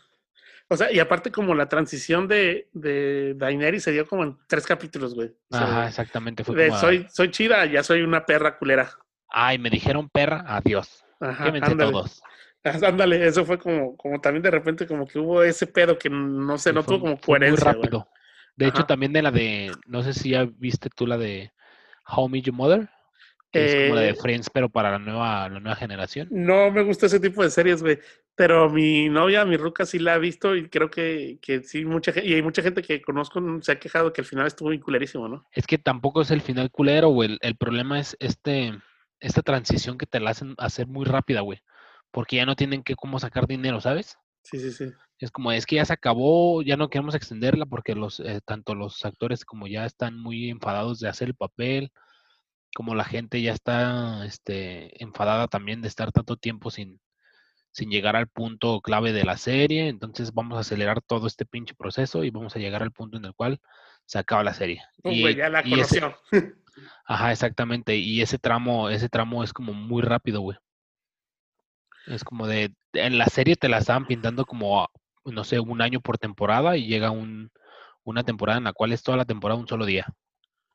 O 0.75 0.77
sea, 0.77 0.91
y 0.91 0.99
aparte 0.99 1.31
como 1.31 1.55
la 1.55 1.69
transición 1.69 2.27
de, 2.27 2.69
de 2.73 3.35
Daenerys 3.35 3.85
se 3.85 3.93
dio 3.93 4.07
como 4.09 4.25
en 4.25 4.37
tres 4.49 4.67
capítulos, 4.67 5.15
güey. 5.15 5.33
Ajá, 5.53 5.87
exactamente. 5.87 6.43
Fue 6.43 6.67
como 6.67 6.79
soy, 6.81 7.07
soy 7.11 7.31
chida, 7.31 7.65
ya 7.67 7.85
soy 7.85 8.03
una 8.03 8.27
perra 8.27 8.59
culera. 8.59 8.91
Ay, 9.29 9.59
me 9.59 9.71
dijeron 9.71 10.09
perra, 10.09 10.45
adiós. 10.49 11.05
Ajá, 11.21 11.45
Quémense 11.45 11.77
todos. 11.77 12.23
Ándale, 12.65 13.25
eso 13.25 13.45
fue 13.45 13.57
como, 13.59 13.97
como 13.97 14.21
también 14.21 14.43
de 14.43 14.51
repente 14.51 14.87
como 14.87 15.07
que 15.07 15.21
hubo 15.21 15.45
ese 15.45 15.69
pedo 15.69 15.97
que 15.97 16.11
no 16.11 16.59
se 16.59 16.73
notó 16.73 16.99
como 16.99 17.21
coherencia. 17.21 17.73
Muy 17.73 17.83
rápido. 17.83 18.09
De 18.57 18.67
hecho, 18.67 18.85
también 18.85 19.13
de 19.13 19.23
la 19.23 19.31
de, 19.31 19.71
no 19.87 20.03
sé 20.03 20.13
si 20.13 20.31
ya 20.31 20.45
viste 20.45 20.89
tú 20.89 21.07
la 21.07 21.19
de 21.19 21.53
How 22.09 22.29
Me 22.29 22.43
Your 22.43 22.55
Mother, 22.55 22.89
es 23.55 23.75
como 23.75 23.95
la 23.97 24.01
de 24.03 24.11
eh, 24.11 24.15
Friends, 24.15 24.51
pero 24.51 24.69
para 24.69 24.93
la 24.93 24.99
nueva, 24.99 25.49
la 25.49 25.61
nueva 25.61 25.77
generación. 25.77 26.29
No 26.31 26.71
me 26.71 26.83
gusta 26.83 27.07
ese 27.07 27.21
tipo 27.21 27.43
de 27.43 27.51
series, 27.51 27.83
güey. 27.83 27.99
Pero 28.35 28.69
mi 28.71 29.09
novia, 29.09 29.45
mi 29.45 29.57
ruca, 29.57 29.87
sí 29.87 29.99
la 29.99 30.15
ha 30.15 30.19
visto 30.19 30.57
y 30.57 30.69
creo 30.69 30.91
que, 30.91 31.39
que 31.41 31.63
sí, 31.63 31.85
mucha 31.85 32.13
gente, 32.13 32.29
y 32.29 32.35
hay 32.35 32.43
mucha 32.43 32.63
gente 32.63 32.83
que 32.83 33.01
conozco 33.01 33.41
se 33.61 33.73
ha 33.73 33.79
quejado 33.79 34.13
que 34.13 34.23
el 34.23 34.27
final 34.27 34.47
estuvo 34.47 34.69
muy 34.69 34.81
culerísimo, 34.81 35.29
¿no? 35.29 35.47
Es 35.53 35.67
que 35.67 35.79
tampoco 35.79 36.23
es 36.23 36.31
el 36.31 36.41
final 36.41 36.71
culero, 36.71 37.09
güey. 37.09 37.39
El, 37.41 37.57
problema 37.57 38.01
es 38.01 38.17
este, 38.21 38.73
esta 39.21 39.43
transición 39.43 39.99
que 39.99 40.07
te 40.07 40.21
la 40.21 40.31
hacen 40.31 40.55
hacer 40.59 40.87
muy 40.87 41.05
rápida, 41.05 41.41
güey 41.41 41.61
porque 42.15 42.37
ya 42.37 42.47
no 42.47 42.55
tienen 42.55 42.85
que 42.85 42.95
cómo 42.95 43.19
sacar 43.19 43.49
dinero, 43.49 43.81
¿sabes? 43.81 44.17
Sí, 44.45 44.61
sí, 44.61 44.71
sí. 44.71 44.93
Es 45.19 45.33
como, 45.33 45.51
es 45.51 45.67
que 45.67 45.77
ya 45.77 45.85
se 45.85 45.93
acabó, 45.93 46.63
ya 46.63 46.77
no 46.77 46.89
queremos 46.89 47.15
extenderla 47.17 47.67
porque 47.67 47.97
los, 47.97 48.21
eh, 48.21 48.41
tanto 48.47 48.77
los 48.77 49.05
actores 49.05 49.45
como 49.45 49.67
ya 49.67 49.85
están 49.85 50.19
muy 50.19 50.49
enfadados 50.49 51.01
de 51.01 51.09
hacer 51.09 51.29
el 51.29 51.35
papel, 51.35 51.91
como 52.75 52.95
la 52.95 53.05
gente 53.05 53.41
ya 53.41 53.53
está 53.53 54.27
este, 54.27 55.03
enfadada 55.03 55.49
también 55.49 55.81
de 55.81 55.89
estar 55.89 56.13
tanto 56.13 56.37
tiempo 56.37 56.71
sin, 56.71 57.01
sin 57.71 57.91
llegar 57.91 58.17
al 58.17 58.29
punto 58.29 58.81
clave 58.81 59.13
de 59.13 59.25
la 59.25 59.37
serie, 59.37 59.89
entonces 59.89 60.33
vamos 60.35 60.57
a 60.57 60.61
acelerar 60.61 61.01
todo 61.01 61.27
este 61.27 61.47
pinche 61.47 61.75
proceso 61.75 62.25
y 62.25 62.31
vamos 62.31 62.55
a 62.55 62.59
llegar 62.59 62.83
al 62.83 62.93
punto 62.93 63.17
en 63.17 63.25
el 63.25 63.35
cual 63.35 63.61
se 64.07 64.19
acaba 64.19 64.45
la 64.45 64.55
serie. 64.55 64.83
y, 65.03 65.35
ya 65.35 65.49
la 65.49 65.63
conoció. 65.63 66.17
ajá, 67.07 67.33
exactamente, 67.33 67.97
y 67.97 68.21
ese 68.21 68.39
tramo, 68.39 68.91
ese 68.91 69.09
tramo 69.09 69.43
es 69.45 69.53
como 69.53 69.73
muy 69.73 70.03
rápido, 70.03 70.41
güey. 70.41 70.59
Es 72.07 72.23
como 72.23 72.47
de, 72.47 72.75
en 72.93 73.17
la 73.17 73.27
serie 73.27 73.57
te 73.57 73.69
la 73.69 73.79
estaban 73.79 74.07
pintando 74.07 74.45
como, 74.45 74.89
no 75.25 75.45
sé, 75.45 75.59
un 75.59 75.81
año 75.81 76.01
por 76.01 76.19
temporada 76.19 76.77
y 76.77 76.87
llega 76.87 77.11
un, 77.11 77.51
una 78.03 78.25
temporada 78.25 78.59
en 78.59 78.65
la 78.65 78.73
cual 78.73 78.93
es 78.93 79.03
toda 79.03 79.17
la 79.17 79.25
temporada 79.25 79.59
un 79.59 79.69
solo 79.69 79.87
día, 79.87 80.07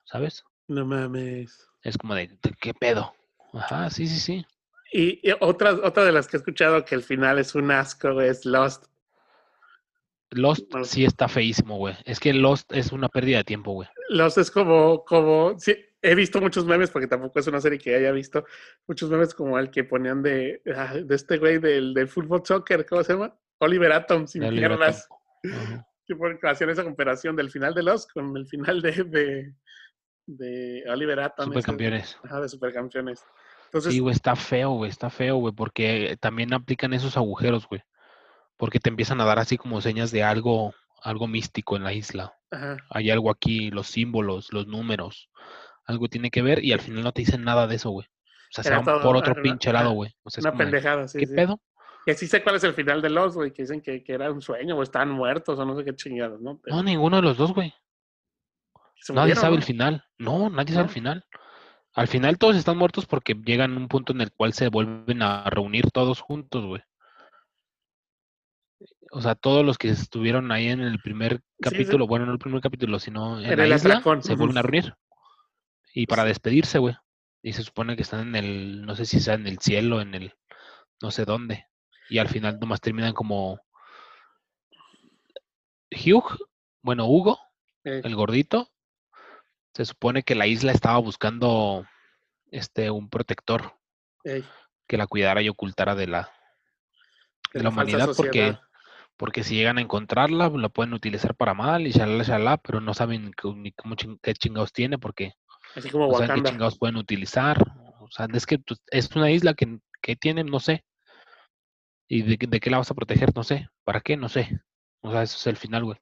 ¿sabes? 0.05 0.43
No 0.67 0.85
mames. 0.85 1.68
Es 1.83 1.97
como 1.97 2.15
de, 2.15 2.37
¿qué 2.59 2.73
pedo? 2.73 3.13
Ajá, 3.53 3.89
sí, 3.89 4.07
sí, 4.07 4.19
sí. 4.19 4.45
Y, 4.91 5.21
otra, 5.39 5.73
otra 5.73 6.03
de 6.03 6.11
las 6.11 6.27
que 6.27 6.37
he 6.37 6.39
escuchado 6.39 6.83
que 6.83 6.95
el 6.95 7.03
final 7.03 7.39
es 7.39 7.55
un 7.55 7.71
asco 7.71 8.21
es 8.21 8.45
Lost. 8.45 8.85
Lost 10.31 10.71
sí 10.83 11.05
está 11.05 11.27
feísimo, 11.27 11.77
güey. 11.77 11.95
Es 12.05 12.19
que 12.19 12.33
Lost 12.33 12.71
es 12.71 12.91
una 12.91 13.09
pérdida 13.09 13.37
de 13.37 13.43
tiempo, 13.43 13.71
güey. 13.73 13.87
Lost 14.09 14.37
es 14.37 14.51
como, 14.51 15.03
como, 15.05 15.57
sí, 15.57 15.75
he 16.01 16.15
visto 16.15 16.39
muchos 16.39 16.65
memes, 16.65 16.91
porque 16.91 17.07
tampoco 17.07 17.39
es 17.39 17.47
una 17.47 17.61
serie 17.61 17.79
que 17.79 17.95
haya 17.95 18.11
visto, 18.11 18.45
muchos 18.87 19.09
memes 19.09 19.33
como 19.33 19.57
el 19.57 19.69
que 19.71 19.83
ponían 19.83 20.21
de, 20.21 20.61
ah, 20.75 20.93
de 20.95 21.15
este 21.15 21.37
güey 21.37 21.59
del, 21.59 21.93
del 21.93 22.07
fútbol 22.07 22.43
soccer, 22.45 22.85
¿cómo 22.85 23.03
se 23.03 23.13
llama? 23.13 23.35
Oliver 23.59 23.91
Atom, 23.91 24.27
sin 24.27 24.47
piernas. 24.49 25.07
Que 26.05 26.15
hacían 26.43 26.71
esa 26.71 26.83
comparación 26.83 27.35
del 27.35 27.51
final 27.51 27.73
de 27.75 27.83
Lost 27.83 28.11
con 28.11 28.35
el 28.35 28.47
final 28.47 28.81
de, 28.81 28.91
de, 29.03 29.53
de 30.37 30.83
Oliver. 30.89 31.31
Supercampeones. 31.37 32.17
Ajá, 32.23 32.41
de 32.41 32.49
supercampeones 32.49 33.23
sí, 33.79 33.99
güey, 33.99 34.13
está 34.13 34.35
feo, 34.35 34.71
güey, 34.71 34.89
está 34.89 35.09
feo, 35.09 35.37
güey, 35.37 35.53
porque 35.53 36.17
también 36.19 36.53
aplican 36.53 36.93
esos 36.93 37.17
agujeros, 37.17 37.67
güey. 37.67 37.81
Porque 38.57 38.79
te 38.79 38.89
empiezan 38.89 39.21
a 39.21 39.25
dar 39.25 39.39
así 39.39 39.57
como 39.57 39.81
señas 39.81 40.11
de 40.11 40.23
algo, 40.23 40.73
algo 41.01 41.27
místico 41.27 41.77
en 41.77 41.83
la 41.83 41.93
isla. 41.93 42.33
Hay 42.89 43.11
algo 43.11 43.29
aquí, 43.29 43.69
los 43.69 43.87
símbolos, 43.87 44.51
los 44.51 44.67
números, 44.67 45.29
algo 45.85 46.07
tiene 46.07 46.31
que 46.31 46.41
ver 46.41 46.63
y 46.63 46.73
al 46.73 46.81
final 46.81 47.03
no 47.03 47.11
te 47.11 47.21
dicen 47.21 47.43
nada 47.43 47.67
de 47.67 47.75
eso, 47.75 47.91
güey. 47.91 48.07
O 48.07 48.51
sea, 48.51 48.63
se 48.63 48.71
van 48.71 48.83
por 48.83 49.15
otro 49.15 49.39
pinche 49.41 49.71
lado, 49.71 49.91
güey. 49.91 50.11
una 50.39 50.53
pendejada, 50.53 51.07
sí. 51.07 51.19
¿Qué 51.19 51.27
pedo? 51.27 51.61
Que 52.05 52.15
sí 52.15 52.27
sé 52.27 52.41
cuál 52.41 52.55
es 52.55 52.63
el 52.63 52.73
final 52.73 53.01
de 53.01 53.11
los, 53.11 53.35
güey, 53.35 53.51
que 53.51 53.61
dicen 53.61 53.81
que, 53.81 54.03
que, 54.03 54.13
era 54.13 54.31
un 54.31 54.41
sueño 54.41 54.75
o 54.75 54.81
están 54.81 55.11
muertos 55.11 55.59
o 55.59 55.65
no 55.65 55.77
sé 55.77 55.85
qué 55.85 55.95
chingados, 55.95 56.41
¿no? 56.41 56.59
No, 56.65 56.81
ninguno 56.81 57.17
de 57.17 57.21
los 57.21 57.37
dos, 57.37 57.53
güey. 57.53 57.71
Nadie 59.13 59.35
sabe 59.35 59.55
el 59.55 59.63
final. 59.63 60.03
No, 60.17 60.49
nadie 60.49 60.73
sabe 60.73 60.87
el 60.87 60.93
final. 60.93 61.25
Al 61.95 62.07
final 62.07 62.37
todos 62.37 62.55
están 62.55 62.77
muertos 62.77 63.05
porque 63.05 63.33
llegan 63.33 63.73
a 63.73 63.77
un 63.77 63.87
punto 63.87 64.13
en 64.13 64.21
el 64.21 64.31
cual 64.31 64.53
se 64.53 64.69
vuelven 64.69 65.21
a 65.21 65.49
reunir 65.49 65.89
todos 65.91 66.21
juntos, 66.21 66.65
güey. 66.65 66.81
O 69.11 69.21
sea, 69.21 69.35
todos 69.35 69.65
los 69.65 69.77
que 69.77 69.89
estuvieron 69.89 70.51
ahí 70.51 70.67
en 70.67 70.81
el 70.81 70.99
primer 70.99 71.41
capítulo, 71.59 72.05
bueno, 72.05 72.25
no 72.25 72.33
el 72.33 72.39
primer 72.39 72.61
capítulo, 72.61 72.99
sino 72.99 73.39
en, 73.39 73.57
la 73.57 73.75
isla, 73.75 74.01
se 74.21 74.35
vuelven 74.35 74.57
a 74.59 74.61
reunir. 74.61 74.93
Y 75.93 76.05
para 76.05 76.25
despedirse, 76.25 76.77
güey. 76.77 76.95
Y 77.41 77.53
se 77.53 77.63
supone 77.63 77.95
que 77.95 78.03
están 78.03 78.27
en 78.27 78.35
el, 78.35 78.85
no 78.85 78.95
sé 78.95 79.05
si 79.05 79.19
sea 79.19 79.33
en 79.33 79.47
el 79.47 79.57
cielo, 79.59 80.01
en 80.01 80.13
el, 80.13 80.33
no 81.01 81.09
sé 81.09 81.25
dónde. 81.25 81.65
Y 82.09 82.19
al 82.19 82.27
final 82.27 82.59
nomás 82.59 82.81
terminan 82.81 83.13
como 83.13 83.59
Hugh, 85.91 86.37
bueno, 86.81 87.07
Hugo, 87.07 87.39
el 87.83 88.15
gordito, 88.15 88.69
se 89.79 89.85
supone 89.85 90.23
que 90.23 90.35
la 90.35 90.45
isla 90.45 90.73
estaba 90.73 90.97
buscando 90.97 91.85
este 92.51 92.91
un 92.91 93.09
protector 93.09 93.79
que 94.85 94.97
la 94.97 95.07
cuidara 95.07 95.41
y 95.41 95.47
ocultara 95.47 95.95
de 95.95 96.05
la, 96.05 96.33
de, 97.53 97.63
la, 97.63 97.69
humanidad 97.69 98.09
porque 98.17 98.57
porque 99.15 99.41
si 99.41 99.55
llegan 99.55 99.77
a 99.77 99.81
encontrarla 99.81 100.49
la 100.49 100.67
pueden 100.67 100.93
utilizar 100.93 101.33
para 101.33 101.53
mal 101.53 101.87
y 101.87 101.91
shalala 101.91 102.25
shalala 102.25 102.57
pero 102.57 102.81
no 102.81 102.93
saben 102.93 103.31
ni 103.55 103.71
cómo 103.71 103.95
qué 104.21 104.33
chingados 104.33 104.73
tiene 104.73 104.97
porque 104.97 105.35
Así 105.75 105.89
como 105.89 106.07
no 106.07 106.17
saben 106.17 106.43
qué 106.43 106.49
chingados 106.49 106.77
pueden 106.77 106.97
utilizar. 106.97 107.63
O 108.01 108.11
sea 108.11 108.27
es 108.33 108.45
que 108.45 108.59
pues, 108.59 108.81
es 108.87 109.15
una 109.15 109.31
isla 109.31 109.53
que, 109.53 109.79
que 110.01 110.17
tienen 110.17 110.47
no 110.47 110.59
sé. 110.59 110.83
Y 112.09 112.23
de, 112.23 112.37
de 112.37 112.59
qué 112.59 112.69
la 112.69 112.79
vas 112.79 112.91
a 112.91 112.95
proteger 112.95 113.33
no 113.33 113.43
sé. 113.43 113.69
Para 113.85 114.01
qué 114.01 114.17
no 114.17 114.27
sé. 114.27 114.59
O 114.99 115.09
sea 115.09 115.23
eso 115.23 115.37
es 115.37 115.47
el 115.47 115.55
final 115.55 115.85
güey. 115.85 115.97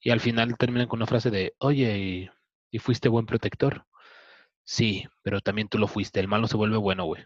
Y 0.00 0.10
al 0.10 0.18
final 0.18 0.56
terminan 0.58 0.88
con 0.88 0.98
una 0.98 1.06
frase 1.06 1.30
de 1.30 1.54
oye 1.58 2.32
y 2.72 2.80
fuiste 2.80 3.08
buen 3.08 3.26
protector. 3.26 3.84
Sí, 4.64 5.06
pero 5.22 5.40
también 5.40 5.68
tú 5.68 5.78
lo 5.78 5.86
fuiste. 5.86 6.18
El 6.18 6.26
malo 6.26 6.48
se 6.48 6.56
vuelve 6.56 6.78
bueno, 6.78 7.04
güey. 7.04 7.22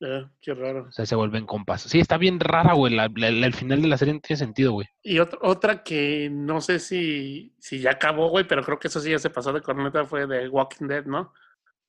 Eh, 0.00 0.26
qué 0.40 0.54
raro. 0.54 0.86
O 0.88 0.92
sea, 0.92 1.06
se 1.06 1.16
vuelve 1.16 1.38
en 1.38 1.46
compas. 1.46 1.82
Sí, 1.82 1.98
está 1.98 2.16
bien 2.16 2.40
rara, 2.40 2.74
güey. 2.74 2.96
el 2.96 3.54
final 3.54 3.82
de 3.82 3.88
la 3.88 3.98
serie 3.98 4.14
no 4.14 4.20
tiene 4.20 4.38
sentido, 4.38 4.72
güey. 4.72 4.86
Y 5.02 5.18
otra, 5.18 5.38
otra 5.42 5.82
que 5.82 6.28
no 6.30 6.60
sé 6.60 6.78
si, 6.78 7.54
si 7.58 7.80
ya 7.80 7.92
acabó, 7.92 8.28
güey, 8.28 8.46
pero 8.46 8.62
creo 8.62 8.78
que 8.78 8.88
eso 8.88 9.00
sí 9.00 9.10
ya 9.10 9.18
se 9.18 9.30
pasó 9.30 9.52
de 9.52 9.60
corneta 9.60 10.04
fue 10.04 10.26
de 10.26 10.48
Walking 10.48 10.86
Dead, 10.86 11.04
¿no? 11.04 11.32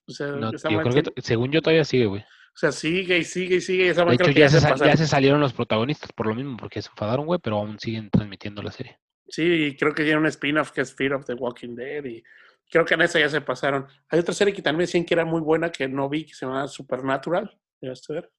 O 0.07 0.11
sea, 0.11 0.27
yo 0.29 0.81
creo 0.81 1.03
que 1.03 1.21
según 1.21 1.51
yo 1.51 1.61
todavía 1.61 1.83
sigue, 1.83 2.05
güey. 2.05 2.21
O 2.21 2.57
sea, 2.57 2.71
sigue 2.71 3.17
y 3.17 3.23
sigue 3.25 3.55
y 3.57 3.61
sigue. 3.61 3.89
Esa 3.89 4.05
de 4.05 4.15
hecho, 4.15 4.31
ya, 4.31 4.47
se, 4.47 4.61
ya 4.61 4.95
se 4.95 5.07
salieron 5.07 5.41
los 5.41 5.51
protagonistas 5.51 6.11
por 6.13 6.27
lo 6.27 6.35
mismo, 6.35 6.55
porque 6.57 6.81
se 6.81 6.89
enfadaron, 6.89 7.25
güey, 7.25 7.39
pero 7.43 7.57
aún 7.57 7.79
siguen 7.79 8.09
transmitiendo 8.09 8.61
la 8.61 8.71
serie. 8.71 8.97
Sí, 9.27 9.75
creo 9.77 9.93
que 9.93 10.03
tiene 10.03 10.19
un 10.19 10.27
spin-off 10.27 10.71
que 10.71 10.81
es 10.81 10.93
Fear 10.93 11.15
of 11.15 11.25
the 11.25 11.33
Walking 11.33 11.75
Dead 11.75 12.05
y 12.05 12.23
Creo 12.75 12.83
que 12.83 12.95
en 12.95 13.03
esa 13.03 13.21
ya 13.21 13.29
se 13.29 13.39
pasaron. 13.39 13.87
Hay 14.09 14.19
otra 14.19 14.33
serie 14.33 14.53
que 14.53 14.61
también 14.61 14.85
decían 14.85 15.05
que 15.05 15.13
era 15.13 15.23
muy 15.23 15.39
buena 15.39 15.71
que 15.71 15.87
no 15.87 16.09
vi, 16.09 16.25
que 16.25 16.33
se 16.33 16.45
llama 16.45 16.67
Supernatural. 16.67 17.57
¿Llegaste 17.79 18.11
a 18.11 18.15
ver? 18.15 18.31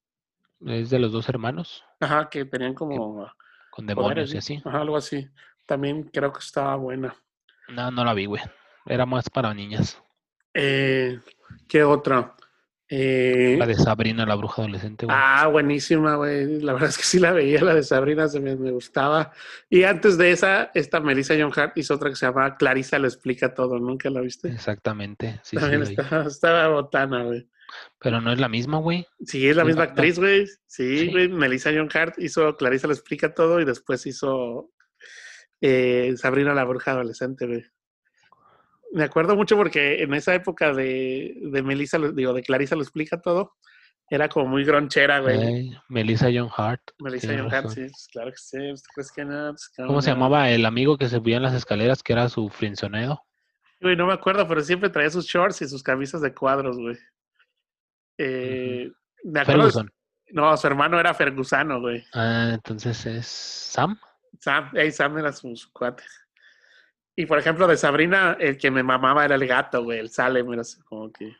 Es 0.66 0.90
de 0.90 0.98
los 0.98 1.10
dos 1.10 1.26
hermanos. 1.30 1.82
Ajá, 2.00 2.28
que 2.28 2.44
tenían 2.44 2.74
como. 2.74 3.32
Con 3.70 3.86
demonios 3.86 4.34
y 4.34 4.36
así. 4.36 4.60
Ajá, 4.62 4.82
algo 4.82 4.98
así. 4.98 5.26
También 5.64 6.10
creo 6.12 6.34
que 6.34 6.40
estaba 6.40 6.76
buena. 6.76 7.16
No, 7.68 7.90
no 7.90 8.04
la 8.04 8.12
vi, 8.12 8.26
güey. 8.26 8.42
Era 8.84 9.06
más 9.06 9.30
para 9.30 9.54
niñas. 9.54 9.98
Eh, 10.52 11.18
¿Qué 11.66 11.82
otra? 11.82 12.36
Eh, 12.88 13.56
la 13.58 13.66
de 13.66 13.74
Sabrina, 13.74 14.24
la 14.26 14.36
bruja 14.36 14.62
adolescente. 14.62 15.06
Güey. 15.06 15.16
Ah, 15.18 15.48
buenísima, 15.48 16.14
güey. 16.14 16.60
La 16.60 16.72
verdad 16.72 16.90
es 16.90 16.96
que 16.96 17.02
sí 17.02 17.18
la 17.18 17.32
veía, 17.32 17.60
la 17.62 17.74
de 17.74 17.82
Sabrina, 17.82 18.28
se 18.28 18.38
me, 18.38 18.54
gustaba. 18.54 19.32
Y 19.68 19.82
antes 19.82 20.16
de 20.16 20.30
esa, 20.30 20.70
esta 20.72 21.00
Melissa 21.00 21.34
John 21.38 21.52
Hart 21.54 21.76
hizo 21.76 21.94
otra 21.94 22.10
que 22.10 22.16
se 22.16 22.26
llama 22.26 22.56
Clarissa 22.56 22.98
lo 22.98 23.08
explica 23.08 23.54
todo. 23.54 23.78
¿Nunca 23.78 24.08
la 24.10 24.20
viste? 24.20 24.48
Exactamente. 24.48 25.40
Sí, 25.42 25.56
También 25.56 25.82
estaba, 25.82 26.68
botana, 26.68 27.24
güey. 27.24 27.48
Pero 27.98 28.20
no 28.20 28.32
es 28.32 28.38
la 28.38 28.48
misma, 28.48 28.78
güey. 28.78 29.04
Sí, 29.24 29.48
es 29.48 29.56
la 29.56 29.64
misma 29.64 29.84
actriz, 29.84 30.18
güey. 30.20 30.46
Sí, 30.66 31.10
güey. 31.10 31.28
Melissa 31.28 31.72
John 31.74 31.88
Hart 31.92 32.14
hizo 32.18 32.56
Clarissa 32.56 32.86
lo 32.86 32.92
explica 32.92 33.34
todo 33.34 33.60
y 33.60 33.64
después 33.64 34.06
hizo 34.06 34.70
eh, 35.60 36.14
Sabrina 36.16 36.54
la 36.54 36.64
bruja 36.64 36.92
adolescente, 36.92 37.46
güey 37.46 37.64
me 38.96 39.04
acuerdo 39.04 39.36
mucho 39.36 39.58
porque 39.58 40.02
en 40.02 40.14
esa 40.14 40.34
época 40.34 40.72
de, 40.72 41.36
de 41.38 41.62
Melissa, 41.62 41.98
digo, 41.98 42.32
de 42.32 42.42
Clarissa 42.42 42.76
lo 42.76 42.80
explica 42.80 43.20
todo, 43.20 43.52
era 44.08 44.26
como 44.30 44.46
muy 44.46 44.64
gronchera, 44.64 45.20
güey. 45.20 45.70
Melissa 45.90 46.28
John 46.32 46.48
Hart. 46.56 46.80
Melissa 47.00 47.34
John 47.36 47.52
Hart, 47.52 47.68
sí, 47.68 47.82
pues, 47.82 48.08
claro 48.10 48.30
que 48.30 48.38
sí. 48.38 48.58
Pues, 48.94 49.12
que 49.12 49.26
no, 49.26 49.50
pues, 49.50 49.70
¿Cómo 49.86 50.00
se 50.00 50.12
llamaba 50.12 50.48
el 50.48 50.64
amigo 50.64 50.96
que 50.96 51.10
se 51.10 51.16
subía 51.16 51.36
en 51.36 51.42
las 51.42 51.52
escaleras 51.52 52.02
que 52.02 52.14
era 52.14 52.30
su 52.30 52.48
frinzonedo? 52.48 53.20
Güey, 53.82 53.96
no 53.96 54.06
me 54.06 54.14
acuerdo, 54.14 54.48
pero 54.48 54.62
siempre 54.62 54.88
traía 54.88 55.10
sus 55.10 55.26
shorts 55.26 55.60
y 55.60 55.68
sus 55.68 55.82
camisas 55.82 56.22
de 56.22 56.32
cuadros, 56.32 56.78
güey. 56.78 56.96
Eh, 58.16 58.90
me 59.24 59.40
acuerdo. 59.40 59.60
Ferguson. 59.60 59.92
No, 60.30 60.56
su 60.56 60.66
hermano 60.68 60.98
era 60.98 61.12
Fergusano, 61.12 61.82
güey. 61.82 62.02
Ah, 62.14 62.52
entonces 62.54 63.04
es 63.04 63.26
Sam. 63.26 64.00
Sam, 64.40 64.70
hey, 64.72 64.90
Sam 64.90 65.18
era 65.18 65.32
su, 65.32 65.54
su 65.54 65.70
cuate. 65.70 66.02
Y 67.16 67.24
por 67.24 67.38
ejemplo, 67.38 67.66
de 67.66 67.78
Sabrina, 67.78 68.36
el 68.38 68.58
que 68.58 68.70
me 68.70 68.82
mamaba 68.82 69.24
era 69.24 69.34
el 69.36 69.46
gato, 69.46 69.82
güey, 69.82 69.98
el 69.98 70.10
Salem, 70.10 70.52
era 70.52 70.62
como 70.84 71.10
que 71.10 71.34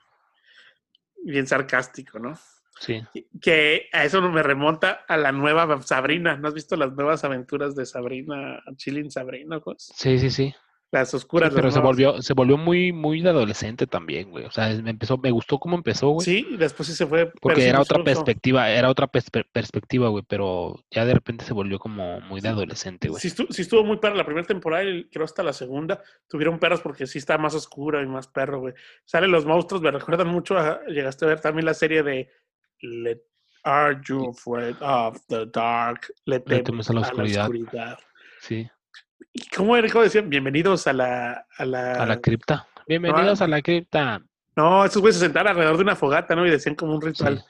bien 1.22 1.46
sarcástico, 1.46 2.18
¿no? 2.18 2.38
Sí. 2.80 3.02
Que 3.40 3.88
a 3.92 4.04
eso 4.04 4.22
me 4.22 4.42
remonta 4.42 5.04
a 5.06 5.16
la 5.16 5.32
nueva 5.32 5.80
Sabrina. 5.82 6.36
¿No 6.36 6.48
has 6.48 6.54
visto 6.54 6.76
las 6.76 6.92
nuevas 6.92 7.24
aventuras 7.24 7.74
de 7.74 7.86
Sabrina, 7.86 8.62
Chilling 8.76 9.10
Sabrina? 9.10 9.60
Pues? 9.60 9.92
Sí, 9.94 10.18
sí, 10.18 10.30
sí. 10.30 10.54
Las 10.96 11.12
oscuras. 11.12 11.52
pero 11.54 11.70
se 11.70 11.78
volvió, 11.78 12.22
se 12.22 12.32
volvió 12.32 12.56
muy, 12.56 12.90
muy 12.90 13.20
de 13.20 13.28
adolescente 13.28 13.86
también, 13.86 14.30
güey. 14.30 14.46
O 14.46 14.50
sea, 14.50 14.68
me 14.82 14.90
empezó, 14.90 15.18
me 15.18 15.30
gustó 15.30 15.58
cómo 15.58 15.76
empezó, 15.76 16.08
güey. 16.08 16.24
Sí, 16.24 16.56
después 16.58 16.88
sí 16.88 16.94
se 16.94 17.06
fue. 17.06 17.30
Porque 17.40 17.68
era 17.68 17.80
otra 17.80 18.02
perspectiva, 18.02 18.70
era 18.70 18.88
otra 18.88 19.06
perspectiva, 19.08 20.08
güey, 20.08 20.24
pero 20.26 20.82
ya 20.90 21.04
de 21.04 21.12
repente 21.12 21.44
se 21.44 21.52
volvió 21.52 21.78
como 21.78 22.20
muy 22.22 22.40
de 22.40 22.48
adolescente, 22.48 23.08
güey. 23.08 23.20
Sí, 23.20 23.28
estuvo, 23.28 23.84
muy 23.84 23.98
perro 23.98 24.14
la 24.14 24.24
primera 24.24 24.46
temporada 24.46 24.84
y 24.84 25.04
creo 25.10 25.26
hasta 25.26 25.42
la 25.42 25.52
segunda. 25.52 26.02
Tuvieron 26.28 26.58
perros 26.58 26.80
porque 26.80 27.06
sí 27.06 27.18
está 27.18 27.36
más 27.36 27.54
oscura 27.54 28.02
y 28.02 28.06
más 28.06 28.26
perro, 28.26 28.60
güey. 28.60 28.72
Salen 29.04 29.30
los 29.30 29.44
monstruos, 29.44 29.82
me 29.82 29.90
recuerdan 29.90 30.28
mucho 30.28 30.56
a, 30.56 30.80
llegaste 30.86 31.26
a 31.26 31.28
ver 31.28 31.40
también 31.40 31.66
la 31.66 31.74
serie 31.74 32.02
de 32.02 32.30
Let 32.80 33.20
Are 33.64 34.00
You 34.02 34.30
Afraid 34.30 34.76
of 34.80 35.20
the 35.28 35.44
Dark? 35.52 36.06
Let, 36.24 36.40
them, 36.40 36.80
a 36.80 36.92
la 36.94 37.00
oscuridad. 37.00 37.98
Sí. 38.40 38.66
¿Cómo, 39.56 39.74
¿Cómo 39.92 40.04
decían? 40.04 40.28
Bienvenidos 40.28 40.86
a 40.86 40.92
la, 40.92 41.46
a 41.56 41.64
la... 41.64 41.92
A 41.94 42.06
la 42.06 42.20
cripta. 42.20 42.66
Bienvenidos 42.86 43.40
a 43.40 43.46
la 43.46 43.60
cripta. 43.62 44.22
No, 44.54 44.84
esos 44.84 45.02
güeyes 45.02 45.16
se 45.16 45.26
sentaron 45.26 45.50
alrededor 45.50 45.76
de 45.76 45.82
una 45.82 45.96
fogata, 45.96 46.34
¿no? 46.34 46.46
Y 46.46 46.50
decían 46.50 46.74
como 46.74 46.94
un 46.94 47.02
ritual. 47.02 47.44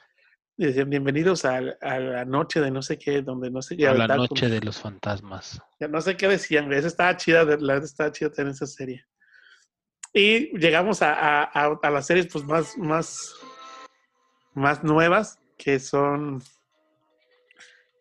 Decían, 0.57 0.89
bienvenidos 0.89 1.45
a, 1.45 1.61
la 1.61 2.25
noche 2.25 2.61
de 2.61 2.71
no 2.71 2.81
sé 2.81 2.99
qué, 2.99 3.21
donde 3.23 3.51
no 3.51 3.61
sé 3.61 3.77
qué. 3.77 3.87
A 3.87 3.95
la 3.95 4.09
noche 4.09 4.49
de 4.49 4.61
los 4.61 4.81
fantasmas. 4.81 5.61
Ya 5.79 5.89
no 5.89 6.01
sé 6.01 6.17
qué 6.17 6.29
decían, 6.29 6.67
güey. 6.67 6.79
Esa 6.79 6.89
estaba 6.89 7.17
chida, 7.17 7.45
la 7.45 7.75
verdad 7.75 7.85
estaba 7.85 8.11
chida 8.11 8.31
tener 8.31 8.53
esa 8.53 8.67
serie. 8.67 9.05
Y 10.13 10.57
llegamos 10.59 11.03
a, 11.03 11.45
a, 11.45 11.91
las 11.91 12.07
series 12.07 12.27
pues 12.33 12.45
más, 12.45 12.79
más, 12.79 13.35
más 14.55 14.83
nuevas, 14.83 15.39
que 15.59 15.79
son 15.79 16.43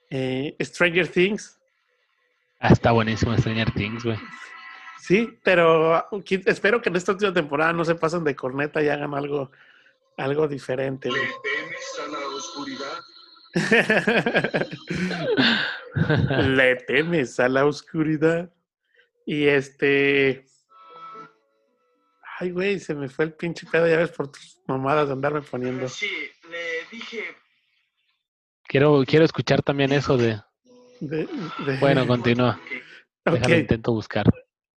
eh, 0.09 0.55
Stranger 0.61 1.09
Things. 1.09 1.54
Ah, 2.59 2.69
está 2.69 2.91
buenísimo 2.91 3.37
Stranger 3.37 3.71
Things, 3.71 4.03
güey. 4.03 4.17
Sí, 4.99 5.37
pero 5.43 6.07
espero 6.27 6.81
que 6.81 6.89
en 6.89 6.95
esta 6.95 7.11
última 7.11 7.31
temporada 7.31 7.73
no 7.73 7.85
se 7.85 7.95
pasen 7.95 8.23
de 8.23 8.35
corneta 8.35 8.81
y 8.81 8.89
hagan 8.89 9.13
algo, 9.13 9.51
algo 10.17 10.47
diferente. 10.47 11.09
¿Le 11.11 11.17
temes 11.43 11.99
a 12.01 12.07
la 12.07 12.27
oscuridad? 12.27 13.03
Le 16.55 16.75
temes 16.77 17.39
a 17.39 17.49
la 17.49 17.65
oscuridad. 17.65 18.51
Y 19.25 19.47
este. 19.47 20.45
Ay, 22.39 22.51
güey, 22.51 22.79
se 22.79 22.93
me 22.93 23.07
fue 23.07 23.25
el 23.25 23.33
pinche 23.33 23.65
pedo, 23.71 23.87
ya 23.87 23.97
ves, 23.97 24.11
por 24.11 24.31
tus 24.31 24.59
mamadas 24.67 25.07
de 25.07 25.13
andarme 25.13 25.41
poniendo. 25.41 25.87
Sí, 25.87 26.09
le 26.49 26.85
dije. 26.91 27.23
Quiero, 28.63 29.03
quiero 29.05 29.23
escuchar 29.23 29.61
también 29.61 29.91
eso 29.91 30.17
de. 30.17 30.41
Bueno, 31.79 32.07
continúa. 32.07 32.59
Okay. 33.25 33.61
intento 33.61 33.91
buscar. 33.91 34.25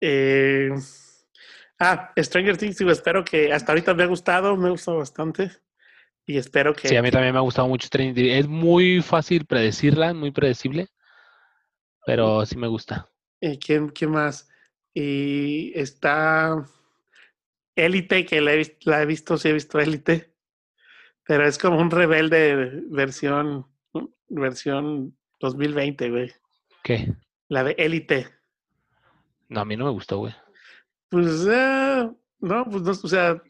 Eh, 0.01 0.71
ah, 1.79 2.11
Stranger 2.17 2.57
Things, 2.57 2.77
digo, 2.77 2.91
espero 2.91 3.23
que 3.23 3.53
hasta 3.53 3.71
ahorita 3.71 3.93
me 3.93 4.03
ha 4.03 4.07
gustado, 4.07 4.57
me 4.57 4.67
ha 4.67 4.71
gustado 4.71 4.97
bastante. 4.97 5.51
Y 6.25 6.37
espero 6.37 6.73
que. 6.73 6.87
Sí, 6.87 6.95
a 6.95 7.01
mí 7.01 7.11
también 7.11 7.33
me 7.33 7.39
ha 7.39 7.43
gustado 7.43 7.67
mucho 7.67 7.87
Stranger 7.87 8.15
Things. 8.15 8.33
Es 8.33 8.47
muy 8.47 9.01
fácil 9.01 9.45
predecirla, 9.45 10.13
muy 10.13 10.31
predecible. 10.31 10.87
Pero 12.05 12.45
sí 12.45 12.57
me 12.57 12.67
gusta. 12.67 13.07
¿Y 13.39 13.57
quién, 13.59 13.89
quién 13.89 14.11
más? 14.11 14.49
Y 14.93 15.71
está 15.75 16.65
Élite, 17.75 18.25
que 18.25 18.41
la 18.41 18.53
he, 18.53 18.77
la 18.81 19.01
he 19.01 19.05
visto, 19.05 19.37
sí 19.37 19.49
he 19.49 19.53
visto 19.53 19.79
Élite. 19.79 20.33
Pero 21.25 21.45
es 21.45 21.59
como 21.59 21.79
un 21.79 21.91
rebelde 21.91 22.81
versión, 22.89 23.67
versión 24.27 25.18
2020, 25.39 26.09
güey. 26.09 26.31
¿Qué? 26.83 27.13
La 27.47 27.63
de 27.63 27.75
Élite. 27.77 28.27
No, 29.47 29.61
a 29.61 29.65
mí 29.65 29.75
no 29.75 29.85
me 29.85 29.91
gustó, 29.91 30.17
güey. 30.17 30.35
Pues, 31.09 31.47
eh, 31.49 32.09
no, 32.39 32.65
pues 32.65 32.83
no, 32.83 32.91
o 32.91 33.07
sea, 33.07 33.41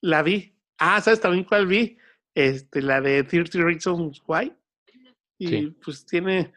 la 0.00 0.22
vi. 0.22 0.54
Ah, 0.78 1.00
¿sabes 1.00 1.20
también 1.20 1.44
cuál 1.44 1.66
vi? 1.66 1.98
Este, 2.34 2.82
la 2.82 3.00
de 3.00 3.24
30 3.24 3.58
Reasons 3.58 4.22
Why. 4.26 4.54
Y 5.38 5.66
pues 5.72 6.06
tiene, 6.06 6.52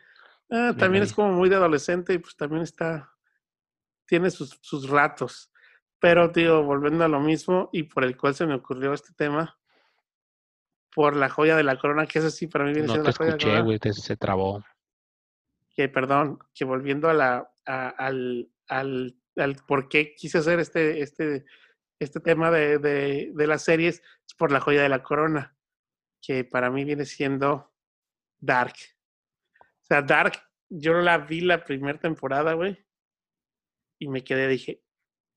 ah, 0.49 0.73
también 0.77 1.03
es 1.03 1.11
como 1.11 1.31
muy 1.33 1.49
de 1.49 1.55
adolescente 1.55 2.13
y 2.13 2.19
pues 2.19 2.35
también 2.35 2.61
está, 2.61 3.11
tiene 4.05 4.29
sus, 4.29 4.57
sus 4.61 4.87
ratos. 4.89 5.51
Pero, 5.99 6.31
tío, 6.31 6.63
volviendo 6.63 7.03
a 7.03 7.07
lo 7.07 7.19
mismo 7.19 7.69
y 7.73 7.83
por 7.83 8.03
el 8.03 8.15
cual 8.15 8.35
se 8.35 8.45
me 8.45 8.53
ocurrió 8.53 8.93
este 8.93 9.13
tema, 9.13 9.57
por 10.97 11.15
la 11.15 11.29
joya 11.29 11.55
de 11.55 11.61
la 11.61 11.77
corona, 11.77 12.07
que 12.07 12.17
es 12.17 12.25
así 12.25 12.47
para 12.47 12.65
mí 12.65 12.73
viene 12.73 12.87
siendo 12.87 13.03
la 13.03 13.15
joya 13.15 13.29
escuché, 13.29 13.49
de 13.49 13.53
la 13.53 13.63
corona. 13.63 13.93
se 13.93 14.17
trabó. 14.17 14.65
Que, 15.75 15.89
perdón, 15.89 16.39
que 16.55 16.65
volviendo 16.65 17.07
a 17.07 17.13
la, 17.13 17.53
al, 17.65 18.49
al, 18.67 19.15
al, 19.35 19.55
por 19.67 19.89
qué 19.89 20.15
quise 20.15 20.39
hacer 20.39 20.59
este, 20.59 21.03
este, 21.03 21.45
este 21.99 22.19
tema 22.19 22.49
de, 22.49 22.79
de, 22.79 23.31
de 23.31 23.45
las 23.45 23.63
series, 23.63 24.01
es 24.25 24.33
por 24.35 24.51
la 24.51 24.59
joya 24.59 24.81
de 24.81 24.89
la 24.89 25.03
corona, 25.03 25.55
que 26.19 26.43
para 26.43 26.71
mí 26.71 26.83
viene 26.83 27.05
siendo 27.05 27.71
Dark. 28.39 28.73
O 29.59 29.85
sea, 29.85 30.01
Dark, 30.01 30.33
yo 30.67 30.93
la 30.93 31.19
vi 31.19 31.41
la 31.41 31.63
primera 31.63 31.99
temporada, 31.99 32.53
güey, 32.53 32.83
y 33.99 34.07
me 34.07 34.23
quedé, 34.23 34.47
dije, 34.47 34.83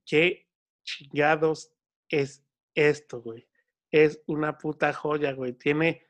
¿qué 0.07 0.49
chingados 0.85 1.71
es 2.09 2.47
esto, 2.75 3.21
güey? 3.21 3.50
Es 3.91 4.23
una 4.27 4.59
puta 4.59 4.93
joya, 4.93 5.33
güey. 5.33 5.53
Tiene 5.53 6.07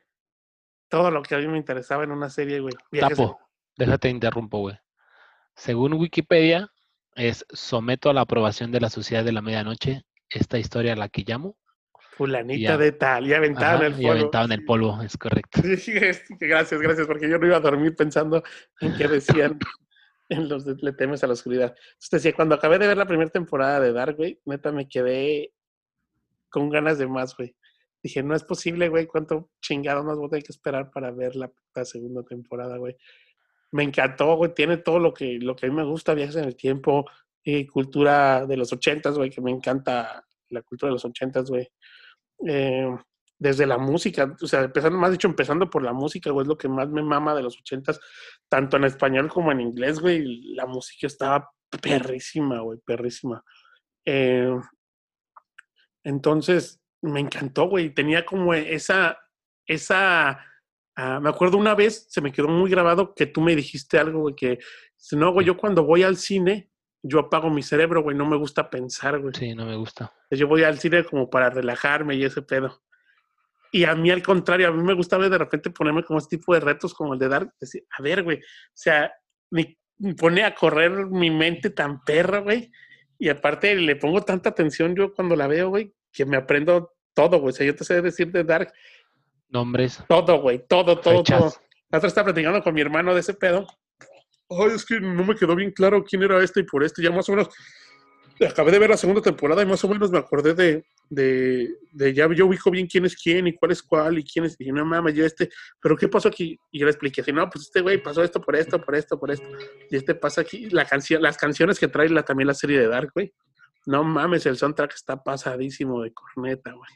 todo 0.88 1.10
lo 1.10 1.22
que 1.22 1.34
a 1.34 1.38
mí 1.38 1.46
me 1.46 1.58
interesaba 1.58 2.04
en 2.04 2.10
una 2.10 2.28
serie, 2.28 2.60
güey. 2.60 2.74
Tapo, 2.98 3.38
déjate 3.76 4.08
interrumpo, 4.08 4.58
güey. 4.58 4.78
Según 5.54 5.94
Wikipedia, 5.94 6.70
es 7.14 7.44
someto 7.50 8.10
a 8.10 8.14
la 8.14 8.22
aprobación 8.22 8.72
de 8.72 8.80
la 8.80 8.90
Sociedad 8.90 9.24
de 9.24 9.32
la 9.32 9.42
Medianoche 9.42 10.02
esta 10.28 10.58
historia 10.58 10.92
a 10.92 10.96
la 10.96 11.08
que 11.08 11.24
llamo. 11.26 11.56
Fulanita 12.16 12.76
de 12.76 12.92
tal, 12.92 13.26
y 13.26 13.34
aventado 13.34 13.78
en 13.78 13.86
el 13.86 13.92
polvo. 13.92 14.06
Y 14.06 14.10
aventado 14.10 14.44
en 14.44 14.52
el 14.52 14.64
polvo, 14.64 15.02
es 15.02 15.16
correcto. 15.16 15.60
gracias, 16.38 16.80
gracias, 16.80 17.06
porque 17.06 17.28
yo 17.28 17.38
no 17.38 17.46
iba 17.46 17.56
a 17.56 17.60
dormir 17.60 17.96
pensando 17.96 18.42
en 18.80 18.94
qué 18.96 19.08
decían 19.08 19.58
en 20.28 20.48
los 20.48 20.64
de 20.64 20.76
Le 20.80 20.92
temes 20.92 21.24
a 21.24 21.26
la 21.26 21.32
oscuridad. 21.32 21.74
Entonces 21.76 22.10
decía, 22.10 22.34
cuando 22.34 22.54
acabé 22.54 22.78
de 22.78 22.86
ver 22.86 22.96
la 22.96 23.06
primera 23.06 23.30
temporada 23.30 23.80
de 23.80 23.92
Dark, 23.92 24.16
güey, 24.16 24.40
neta 24.44 24.70
me 24.70 24.88
quedé 24.88 25.52
con 26.50 26.68
ganas 26.68 26.98
de 26.98 27.06
más, 27.06 27.36
güey. 27.36 27.56
Dije, 28.02 28.22
no 28.22 28.34
es 28.34 28.44
posible, 28.44 28.88
güey, 28.88 29.06
cuánto 29.06 29.50
chingado 29.60 30.02
más 30.04 30.16
voy 30.16 30.26
a 30.26 30.30
tener 30.30 30.44
que 30.44 30.52
esperar 30.52 30.90
para 30.90 31.10
ver 31.10 31.36
la, 31.36 31.52
segunda 31.84 32.22
temporada, 32.22 32.78
güey. 32.78 32.96
Me 33.72 33.82
encantó, 33.84 34.36
güey, 34.36 34.54
tiene 34.54 34.78
todo 34.78 34.98
lo 34.98 35.12
que, 35.14 35.38
lo 35.40 35.54
que 35.54 35.66
a 35.66 35.68
mí 35.68 35.74
me 35.74 35.84
gusta, 35.84 36.14
viajes 36.14 36.36
en 36.36 36.44
el 36.44 36.56
tiempo, 36.56 37.04
y 37.42 37.66
cultura 37.66 38.46
de 38.46 38.56
los 38.56 38.72
ochentas, 38.72 39.16
güey, 39.16 39.30
que 39.30 39.40
me 39.40 39.50
encanta 39.50 40.24
la 40.48 40.62
cultura 40.62 40.88
de 40.88 40.94
los 40.94 41.04
ochentas, 41.04 41.48
güey. 41.50 41.68
Eh, 42.46 42.88
desde 43.38 43.66
la 43.66 43.78
música, 43.78 44.36
o 44.40 44.46
sea, 44.46 44.64
empezando, 44.64 44.98
más 44.98 45.12
dicho, 45.12 45.26
empezando 45.26 45.70
por 45.70 45.82
la 45.82 45.94
música, 45.94 46.30
güey, 46.30 46.44
es 46.44 46.48
lo 46.48 46.58
que 46.58 46.68
más 46.68 46.90
me 46.90 47.02
mama 47.02 47.34
de 47.34 47.42
los 47.42 47.58
ochentas, 47.58 47.98
tanto 48.48 48.76
en 48.76 48.84
español 48.84 49.28
como 49.28 49.50
en 49.50 49.60
inglés, 49.60 49.98
güey, 49.98 50.54
la 50.54 50.66
música 50.66 51.06
estaba 51.06 51.50
perrísima, 51.80 52.60
güey, 52.60 52.78
perrísima. 52.84 53.42
Eh, 54.04 54.54
entonces, 56.04 56.80
me 57.02 57.20
encantó, 57.20 57.68
güey, 57.68 57.90
tenía 57.90 58.24
como 58.24 58.54
esa, 58.54 59.18
esa, 59.66 60.44
ah, 60.96 61.20
me 61.20 61.28
acuerdo 61.28 61.56
una 61.56 61.74
vez, 61.74 62.06
se 62.08 62.20
me 62.20 62.32
quedó 62.32 62.48
muy 62.48 62.70
grabado 62.70 63.14
que 63.14 63.26
tú 63.26 63.40
me 63.40 63.56
dijiste 63.56 63.98
algo, 63.98 64.20
güey, 64.20 64.34
que, 64.34 64.58
no, 65.12 65.32
güey, 65.32 65.46
yo 65.46 65.56
cuando 65.56 65.84
voy 65.84 66.02
al 66.02 66.16
cine, 66.16 66.70
yo 67.02 67.18
apago 67.18 67.48
mi 67.48 67.62
cerebro, 67.62 68.02
güey, 68.02 68.16
no 68.16 68.26
me 68.26 68.36
gusta 68.36 68.68
pensar, 68.68 69.18
güey. 69.18 69.32
Sí, 69.34 69.54
no 69.54 69.64
me 69.64 69.76
gusta. 69.76 70.12
Yo 70.30 70.46
voy 70.46 70.62
al 70.64 70.78
cine 70.78 71.04
como 71.04 71.30
para 71.30 71.48
relajarme 71.48 72.14
y 72.14 72.24
ese 72.24 72.42
pedo. 72.42 72.82
Y 73.72 73.84
a 73.84 73.94
mí 73.94 74.10
al 74.10 74.22
contrario, 74.22 74.68
a 74.68 74.72
mí 74.72 74.82
me 74.82 74.94
gusta 74.94 75.16
de 75.16 75.38
repente 75.38 75.70
ponerme 75.70 76.02
como 76.02 76.18
este 76.18 76.36
tipo 76.36 76.52
de 76.52 76.60
retos 76.60 76.92
como 76.92 77.14
el 77.14 77.20
de 77.20 77.28
dar, 77.28 77.54
decir, 77.58 77.86
a 77.96 78.02
ver, 78.02 78.22
güey, 78.22 78.38
o 78.38 78.74
sea, 78.74 79.12
me, 79.50 79.78
pone 80.18 80.44
a 80.44 80.54
correr 80.54 81.06
mi 81.06 81.30
mente 81.30 81.70
tan 81.70 82.02
perra, 82.04 82.40
güey. 82.40 82.70
Y 83.18 83.28
aparte 83.28 83.74
le 83.74 83.96
pongo 83.96 84.22
tanta 84.22 84.50
atención 84.50 84.94
yo 84.96 85.14
cuando 85.14 85.36
la 85.36 85.46
veo, 85.46 85.68
güey, 85.68 85.94
que 86.12 86.24
me 86.24 86.36
aprendo 86.36 86.92
todo, 87.14 87.38
güey. 87.38 87.52
O 87.52 87.56
sea, 87.56 87.66
yo 87.66 87.74
te 87.74 87.84
sé 87.84 88.00
decir 88.00 88.30
de 88.30 88.44
Dark. 88.44 88.72
Nombres. 89.48 90.02
Todo, 90.08 90.40
güey, 90.40 90.64
todo, 90.66 90.98
todo, 90.98 91.22
todo. 91.22 91.52
La 91.90 91.98
otra 91.98 92.08
estaba 92.08 92.26
platicando 92.26 92.62
con 92.62 92.74
mi 92.74 92.80
hermano 92.80 93.14
de 93.14 93.20
ese 93.20 93.34
pedo. 93.34 93.66
Ay, 94.48 94.74
es 94.74 94.84
que 94.84 95.00
no 95.00 95.24
me 95.24 95.34
quedó 95.34 95.54
bien 95.54 95.72
claro 95.72 96.04
quién 96.04 96.22
era 96.22 96.42
este 96.42 96.60
y 96.60 96.64
por 96.64 96.84
este. 96.84 97.02
Ya 97.02 97.10
más 97.10 97.28
o 97.28 97.32
menos 97.32 97.48
acabé 98.46 98.70
de 98.72 98.78
ver 98.78 98.90
la 98.90 98.96
segunda 98.96 99.20
temporada 99.20 99.62
y 99.62 99.66
más 99.66 99.84
o 99.84 99.88
menos 99.88 100.10
me 100.10 100.18
acordé 100.18 100.54
de, 100.54 100.84
de, 101.08 101.68
de, 101.92 102.14
ya 102.14 102.28
yo 102.32 102.46
ubico 102.46 102.70
bien 102.70 102.86
quién 102.86 103.04
es 103.04 103.16
quién 103.16 103.46
y 103.46 103.54
cuál 103.54 103.72
es 103.72 103.82
cuál 103.82 104.18
y 104.18 104.24
quién 104.24 104.44
es, 104.44 104.56
y 104.58 104.72
no 104.72 104.84
mames, 104.84 105.14
yo 105.14 105.26
este, 105.26 105.50
pero 105.80 105.96
¿qué 105.96 106.08
pasó 106.08 106.28
aquí? 106.28 106.58
Y 106.70 106.78
yo 106.78 106.86
le 106.86 106.92
expliqué 106.92 107.20
así, 107.20 107.32
no, 107.32 107.48
pues 107.50 107.66
este 107.66 107.80
güey 107.80 108.02
pasó 108.02 108.22
esto 108.22 108.40
por 108.40 108.56
esto, 108.56 108.80
por 108.80 108.94
esto, 108.94 109.18
por 109.18 109.30
esto, 109.30 109.46
y 109.90 109.96
este 109.96 110.14
pasa 110.14 110.40
aquí, 110.40 110.70
la 110.70 110.84
canción, 110.86 111.22
las 111.22 111.36
canciones 111.36 111.78
que 111.78 111.88
trae 111.88 112.08
la, 112.08 112.22
también 112.24 112.46
la 112.46 112.54
serie 112.54 112.78
de 112.78 112.88
Dark, 112.88 113.10
güey, 113.14 113.32
no 113.86 114.04
mames, 114.04 114.46
el 114.46 114.56
soundtrack 114.56 114.94
está 114.94 115.22
pasadísimo 115.22 116.02
de 116.02 116.12
corneta, 116.12 116.72
güey. 116.72 116.90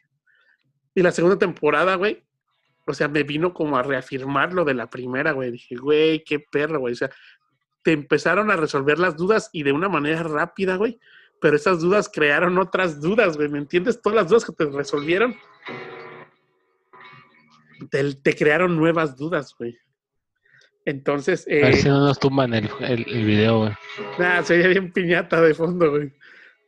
Y 0.94 1.03
la 1.03 1.11
segunda 1.11 1.38
temporada, 1.38 1.97
güey, 1.97 2.25
o 2.87 2.94
sea, 2.94 3.09
me 3.09 3.23
vino 3.23 3.53
como 3.55 3.77
a 3.77 3.83
reafirmar 3.83 4.53
lo 4.53 4.64
de 4.64 4.75
la 4.75 4.88
primera, 4.88 5.33
güey, 5.33 5.51
dije, 5.51 5.77
güey, 5.77 6.23
qué 6.25 6.38
perro, 6.38 6.81
güey, 6.81 6.92
o 6.92 6.97
sea, 6.97 7.11
te 7.83 7.92
empezaron 7.92 8.51
a 8.51 8.57
resolver 8.57 8.99
las 8.99 9.16
dudas 9.16 9.51
y 9.53 9.62
de 9.62 9.73
una 9.73 9.88
manera 9.88 10.23
rápida, 10.23 10.77
güey 10.77 10.99
pero 11.44 11.57
esas 11.57 11.81
dudas 11.81 12.11
crearon 12.11 12.57
otras 12.57 13.03
dudas, 13.03 13.37
güey, 13.37 13.51
¿me 13.51 13.59
entiendes? 13.59 14.01
Todas 14.01 14.16
las 14.16 14.29
dudas 14.29 14.47
que 14.47 14.53
te 14.53 14.64
resolvieron, 14.64 15.37
te, 17.90 18.35
crearon 18.35 18.79
nuevas 18.79 19.14
dudas, 19.14 19.55
güey. 19.59 19.77
Entonces... 20.87 21.44
Eh, 21.47 21.62
a 21.62 21.66
ver 21.66 21.77
si 21.77 21.88
no 21.88 22.01
nos 22.01 22.18
tumban 22.18 22.55
el, 22.55 22.70
el, 22.81 23.27
video, 23.27 23.59
güey. 23.59 23.73
Nada, 24.18 24.42
se 24.42 24.57
veía 24.57 24.68
bien 24.68 24.90
piñata 24.90 25.42
de 25.42 25.53
fondo, 25.53 25.90
güey. 25.90 26.14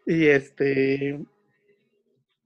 Y 0.06 0.26
este... 0.26 1.20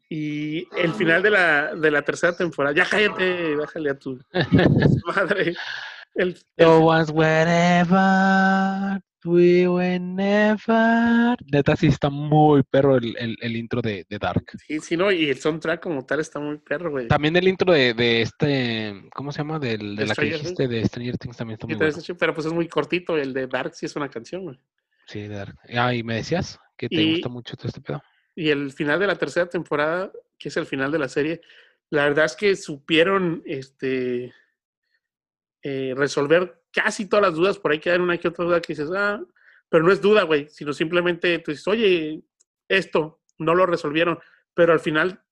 Y 0.08 0.66
el 0.76 0.92
final 0.94 1.22
de 1.22 1.30
la, 1.30 1.72
de 1.72 1.88
la 1.88 2.02
tercera 2.02 2.36
temporada, 2.36 2.74
ya 2.74 2.84
cállate, 2.84 3.54
bájale 3.54 3.90
a 3.90 3.98
tu 3.98 4.18
madre. 5.06 5.54
El, 6.16 6.36
el, 6.56 6.66
wherever 7.12 9.00
We 9.24 9.68
were 9.68 9.98
never. 9.98 11.36
Neta, 11.52 11.76
sí 11.76 11.88
está 11.88 12.08
muy 12.08 12.62
perro 12.62 12.96
el, 12.96 13.14
el, 13.18 13.56
intro 13.56 13.82
de, 13.82 14.06
de, 14.08 14.18
Dark. 14.18 14.44
Sí, 14.66 14.80
sí, 14.80 14.96
no, 14.96 15.12
y 15.12 15.28
el 15.28 15.38
soundtrack 15.38 15.82
como 15.82 16.06
tal 16.06 16.20
está 16.20 16.40
muy 16.40 16.56
perro, 16.56 16.90
güey. 16.90 17.08
También 17.08 17.36
el 17.36 17.46
intro 17.46 17.70
de, 17.72 17.92
de 17.92 18.22
este. 18.22 19.08
¿Cómo 19.14 19.30
se 19.30 19.38
llama? 19.38 19.58
Del, 19.58 19.96
de, 19.96 20.06
la 20.06 20.14
que 20.14 20.24
dijiste 20.24 20.66
de 20.68 20.86
Stranger 20.86 21.18
Things 21.18 21.36
también 21.36 21.54
está 21.56 21.66
muy 21.66 21.76
bueno. 21.76 21.98
Pero 22.18 22.34
pues 22.34 22.46
es 22.46 22.52
muy 22.52 22.66
cortito. 22.66 23.18
El 23.18 23.34
de 23.34 23.46
Dark 23.46 23.74
sí 23.74 23.84
es 23.84 23.94
una 23.94 24.08
canción, 24.08 24.42
güey. 24.44 24.58
Sí, 25.06 25.20
de 25.20 25.28
Dark. 25.28 25.56
Ah, 25.76 25.94
y 25.94 26.02
me 26.02 26.14
decías 26.14 26.58
que 26.88 26.96
te 26.96 27.10
gusta 27.10 27.28
mucho 27.28 27.56
todo 27.56 27.68
este 27.68 27.80
pedo. 27.80 28.02
Y 28.34 28.48
el 28.48 28.72
final 28.72 28.98
de 28.98 29.06
la 29.06 29.16
tercera 29.16 29.48
temporada, 29.48 30.10
que 30.38 30.48
es 30.48 30.56
el 30.56 30.66
final 30.66 30.90
de 30.90 30.98
la 30.98 31.08
serie, 31.08 31.40
la 31.90 32.04
verdad 32.04 32.24
es 32.24 32.36
que 32.36 32.56
supieron 32.56 33.42
este 33.44 34.32
eh, 35.62 35.92
resolver 35.96 36.62
casi 36.72 37.06
todas 37.06 37.26
las 37.26 37.34
dudas. 37.34 37.58
Por 37.58 37.72
ahí 37.72 37.80
quedan 37.80 38.00
una 38.00 38.16
que 38.16 38.28
otra 38.28 38.44
duda 38.44 38.60
que 38.60 38.72
dices, 38.72 38.90
ah, 38.96 39.20
pero 39.68 39.84
no 39.84 39.92
es 39.92 40.00
duda, 40.00 40.22
güey, 40.22 40.48
sino 40.48 40.72
simplemente 40.72 41.38
tú 41.40 41.50
dices, 41.50 41.68
oye, 41.68 42.22
esto 42.68 43.20
no 43.38 43.54
lo 43.54 43.66
resolvieron, 43.66 44.18
pero 44.54 44.72
al 44.72 44.80
final 44.80 45.22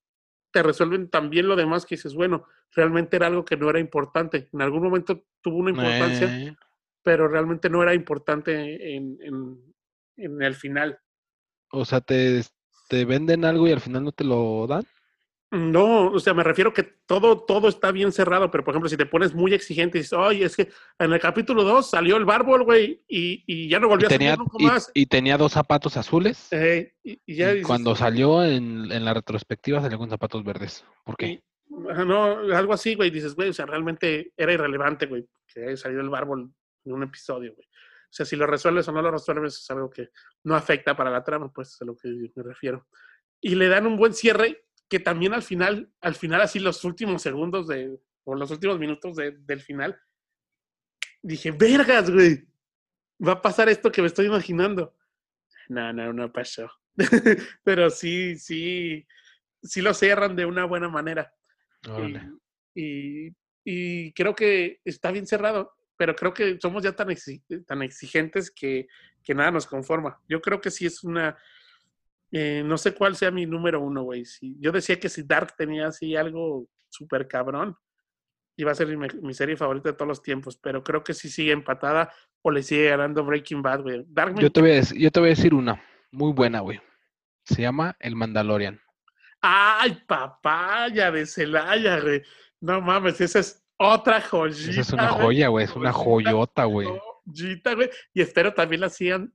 te 0.50 0.62
resuelven 0.62 1.08
también 1.08 1.48
lo 1.48 1.56
demás 1.56 1.87
que 1.87 1.96
dices, 1.96 2.14
bueno, 2.14 2.46
realmente 2.72 3.16
era 3.16 3.26
algo 3.26 3.44
que 3.44 3.56
no 3.56 3.70
era 3.70 3.78
importante. 3.78 4.48
En 4.52 4.62
algún 4.62 4.82
momento 4.82 5.24
tuvo 5.40 5.58
una 5.58 5.70
importancia, 5.70 6.26
eh. 6.26 6.56
pero 7.02 7.28
realmente 7.28 7.70
no 7.70 7.82
era 7.82 7.94
importante 7.94 8.94
en, 8.96 9.18
en, 10.16 10.42
el 10.42 10.54
final. 10.54 10.98
O 11.70 11.85
sea, 11.85 12.00
te, 12.00 12.42
te 12.88 13.04
venden 13.04 13.44
algo 13.44 13.68
y 13.68 13.72
al 13.72 13.81
final 13.81 14.04
no 14.04 14.12
te 14.12 14.24
lo 14.24 14.66
dan. 14.66 14.85
No, 15.50 16.09
o 16.09 16.20
sea, 16.20 16.35
me 16.35 16.44
refiero 16.44 16.74
que 16.74 16.83
todo, 16.83 17.40
todo 17.40 17.68
está 17.68 17.90
bien 17.90 18.12
cerrado, 18.12 18.50
pero 18.50 18.64
por 18.64 18.74
ejemplo, 18.74 18.90
si 18.90 18.98
te 18.98 19.07
pones 19.07 19.35
muy 19.35 19.54
exigente 19.54 19.96
y 19.96 20.02
dices, 20.02 20.12
oye, 20.12 20.44
es 20.44 20.54
que 20.54 20.68
en 20.98 21.11
el 21.11 21.18
capítulo 21.18 21.64
2 21.64 21.88
salió 21.88 22.18
el 22.18 22.26
bárbol, 22.26 22.64
güey, 22.64 23.02
y, 23.09 23.66
ya 23.66 23.81
no 23.81 23.88
volvió 23.88 24.09
a 24.09 24.11
salir 24.11 24.37
nunca 24.37 24.59
más. 24.59 24.90
Y 24.92 25.07
tenía 25.07 25.38
dos 25.38 25.52
zapatos 25.52 25.96
azules. 25.96 26.48
Eh, 26.50 26.92
y, 27.02 27.62
cuando 27.62 27.96
salió 27.96 28.44
en, 28.44 28.88
la 29.02 29.14
retrospectiva 29.14 29.81
salió 29.81 29.96
con 29.96 30.11
zapatos 30.11 30.44
verdes. 30.44 30.85
¿Por 31.02 31.16
qué? 31.16 31.42
no, 31.70 32.54
algo 32.54 32.74
así, 32.74 32.94
güey, 32.94 33.11
dices, 33.11 33.35
güey, 33.35 33.48
o 33.48 33.54
sea, 33.54 33.64
realmente 33.64 34.33
era 34.37 34.52
irrelevante, 34.52 35.07
güey, 35.07 35.26
que 35.46 35.64
haya 35.64 35.76
salido 35.78 36.02
el 36.02 36.11
bárbol 36.11 36.52
en 36.85 36.92
un 36.92 37.04
episodio, 37.04 37.54
güey. 37.54 37.67
O 38.11 38.12
sea, 38.12 38.25
si 38.25 38.37
lo 38.37 38.47
resuelves 38.47 38.88
o 38.88 38.92
no 38.92 39.03
lo 39.03 39.11
resuelves 39.11 39.59
es 39.59 39.71
algo 39.71 39.90
que 39.90 40.11
no 40.44 40.55
afecta 40.55 40.97
para 40.97 41.11
la 41.11 41.23
trama, 41.23 41.53
pues 41.53 41.75
es 41.75 41.83
a 41.83 41.85
lo 41.85 41.97
que 41.97 42.09
me 42.35 42.42
refiero. 42.42 42.88
Y 43.40 43.55
le 43.55 43.68
dan 43.68 43.87
un 43.87 43.97
buen 43.97 44.14
cierre 44.14 44.64
que 44.88 44.99
también 44.99 45.35
al 45.35 45.42
final, 45.42 45.92
al 46.01 46.14
final 46.14 46.40
así 46.40 46.59
los 46.59 46.83
últimos 46.85 47.23
segundos 47.23 47.68
de, 47.68 48.01
o 48.25 48.35
los 48.35 48.51
últimos 48.51 48.79
minutos 48.79 49.16
del 49.16 49.61
final, 49.61 50.01
dije, 51.23 51.51
vergas, 51.51 52.11
güey, 52.11 52.49
va 53.27 53.33
a 53.33 53.42
pasar 53.42 53.68
esto 53.68 53.92
que 53.92 54.01
me 54.01 54.09
estoy 54.09 54.27
imaginando. 54.27 54.97
No, 55.68 55.92
no, 55.92 56.12
no 56.12 56.33
pasó. 56.33 56.71
Pero 57.64 57.90
sí, 57.90 58.37
sí, 58.37 59.07
sí 59.62 59.83
lo 59.83 59.94
cierran 59.94 60.35
de 60.35 60.47
una 60.47 60.64
buena 60.64 60.88
manera. 60.88 61.33
Y, 62.75 63.29
y, 63.64 64.12
creo 64.12 64.35
que 64.35 64.81
está 64.85 65.11
bien 65.11 65.27
cerrado, 65.27 65.77
pero 65.98 66.14
creo 66.14 66.32
que 66.32 66.58
somos 66.62 66.82
ya 66.82 66.92
tan, 66.92 67.08
tan 67.66 67.82
exigentes 67.82 68.50
que, 68.50 68.87
que 69.22 69.34
nada 69.34 69.50
nos 69.50 69.66
conforma. 69.66 70.18
Yo 70.28 70.40
creo 70.40 70.61
que 70.61 70.70
sí 70.70 70.87
es 70.87 71.02
una, 71.02 71.37
eh, 72.30 72.62
no 72.64 72.78
sé 72.78 72.94
cuál 72.94 73.16
sea 73.16 73.32
mi 73.32 73.46
número 73.46 73.80
uno, 73.80 74.04
güey. 74.04 74.24
Si, 74.24 74.56
yo 74.61 74.70
decía 74.70 74.98
que 74.98 75.08
si 75.08 75.24
Dark 75.24 75.56
tenía 75.56 75.88
así 75.88 76.14
algo 76.14 76.68
súper 76.88 77.26
cabrón, 77.26 77.76
iba 78.56 78.70
a 78.70 78.76
ser 78.76 78.96
mi, 78.96 79.34
serie 79.34 79.56
favorita 79.56 79.90
de 79.90 79.96
todos 79.96 80.08
los 80.08 80.22
tiempos, 80.22 80.56
pero 80.56 80.84
creo 80.84 81.02
que 81.02 81.14
sí 81.14 81.28
sigue 81.28 81.50
empatada 81.50 82.12
o 82.42 82.52
le 82.52 82.62
sigue 82.62 82.90
ganando 82.90 83.24
Breaking 83.24 83.61
Bad, 83.61 83.82
güey. 83.82 84.06
yo, 84.37 84.52
te 84.52 84.61
voy 84.61 84.70
a 84.70 84.74
decir, 84.74 84.98
yo 84.98 85.11
te 85.11 85.18
voy 85.18 85.30
a 85.30 85.34
decir 85.34 85.52
una, 85.52 85.82
muy 86.12 86.32
buena, 86.32 86.61
güey. 86.61 86.80
Se 87.44 87.62
llama 87.62 87.96
El 87.98 88.14
Mandalorian. 88.14 88.80
¡Ay, 89.40 90.00
papaya 90.06 91.11
de 91.11 91.26
Celaya, 91.26 92.00
güey! 92.00 92.22
No 92.61 92.80
mames, 92.80 93.20
esa 93.20 93.40
es 93.40 93.67
otra 93.79 94.21
joyita. 94.21 94.71
Esa 94.71 94.81
es 94.81 94.93
una 94.93 95.09
joya, 95.09 95.49
güey, 95.49 95.64
es 95.64 95.75
una 95.75 95.93
joyota, 95.93 96.64
güey. 96.64 96.88
Joyita, 97.25 97.75
güey. 97.75 97.91
Y 98.12 98.21
espero 98.21 98.53
también 98.53 98.81
la 98.81 98.91
sigan 98.91 99.33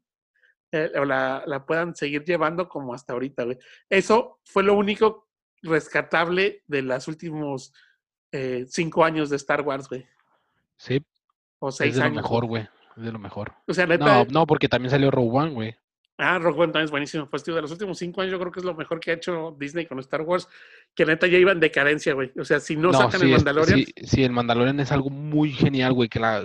eh, 0.71 0.91
o 0.95 1.05
la, 1.05 1.43
la, 1.45 1.65
puedan 1.65 1.95
seguir 1.95 2.23
llevando 2.23 2.67
como 2.67 2.93
hasta 2.93 3.13
ahorita, 3.13 3.43
güey. 3.43 3.57
Eso 3.89 4.39
fue 4.43 4.63
lo 4.63 4.75
único 4.75 5.27
rescatable 5.61 6.63
de 6.67 6.81
los 6.81 7.07
últimos 7.07 7.73
eh, 8.31 8.65
cinco 8.67 9.05
años 9.05 9.29
de 9.29 9.37
Star 9.37 9.61
Wars, 9.61 9.87
güey. 9.87 10.05
Sí. 10.77 11.01
O 11.59 11.71
seis 11.71 11.91
es 11.91 11.97
de 11.97 12.03
años. 12.03 12.17
Lo 12.17 12.21
mejor, 12.23 12.45
güey. 12.45 12.67
Es 12.97 13.03
de 13.03 13.11
lo 13.11 13.19
mejor. 13.19 13.53
O 13.67 13.73
sea, 13.73 13.85
neta, 13.85 14.05
no, 14.05 14.25
no, 14.25 14.47
porque 14.47 14.67
también 14.67 14.91
salió 14.91 15.09
Rogue 15.09 15.37
One, 15.37 15.51
güey. 15.51 15.77
Ah, 16.17 16.37
Rogue 16.37 16.61
One 16.61 16.71
también 16.71 16.85
es 16.85 16.91
buenísimo. 16.91 17.27
Pues, 17.27 17.43
tío, 17.43 17.55
de 17.55 17.61
los 17.61 17.71
últimos 17.71 17.97
cinco 17.97 18.21
años 18.21 18.33
yo 18.33 18.39
creo 18.39 18.51
que 18.51 18.59
es 18.59 18.65
lo 18.65 18.75
mejor 18.75 18.99
que 18.99 19.11
ha 19.11 19.13
hecho 19.15 19.55
Disney 19.59 19.87
con 19.87 19.99
Star 19.99 20.21
Wars, 20.21 20.47
que 20.93 21.05
neta 21.05 21.25
ya 21.25 21.39
iba 21.39 21.51
en 21.51 21.59
decadencia, 21.59 22.13
güey. 22.13 22.31
O 22.39 22.45
sea, 22.45 22.59
si 22.59 22.75
no, 22.75 22.93
sacan 22.93 23.21
el 23.23 23.31
Mandalorian... 23.31 23.79
sí, 23.79 23.93
sí, 24.03 24.23
el 24.23 24.31
Mandalorian 24.31 24.79
es 24.79 24.91
algo 24.91 25.09
muy 25.09 25.51
genial, 25.51 25.93
güey, 25.93 26.09
que 26.09 26.19
la, 26.19 26.43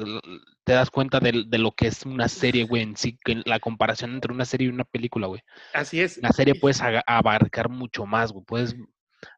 te 0.65 0.73
das 0.73 0.91
cuenta 0.91 1.21
de, 1.21 1.45
de, 1.47 1.59
lo 1.59 1.73
que 1.73 1.89
es 1.89 2.07
una 2.07 2.29
serie, 2.29 2.65
güey, 2.65 2.83
en 2.83 2.97
sí, 2.97 3.19
que 3.23 3.43
la 3.45 3.61
comparación 3.61 4.13
entre 4.13 4.33
una 4.33 4.47
serie 4.47 4.69
y 4.69 4.71
una 4.71 4.85
película, 4.85 5.27
güey. 5.27 5.43
Así 5.75 6.01
es. 6.01 6.19
La 6.23 6.33
serie 6.33 6.55
puedes 6.55 6.81
abarcar 6.81 7.69
mucho 7.69 8.07
más, 8.07 8.33
güey. 8.33 8.45
Puedes 8.47 8.75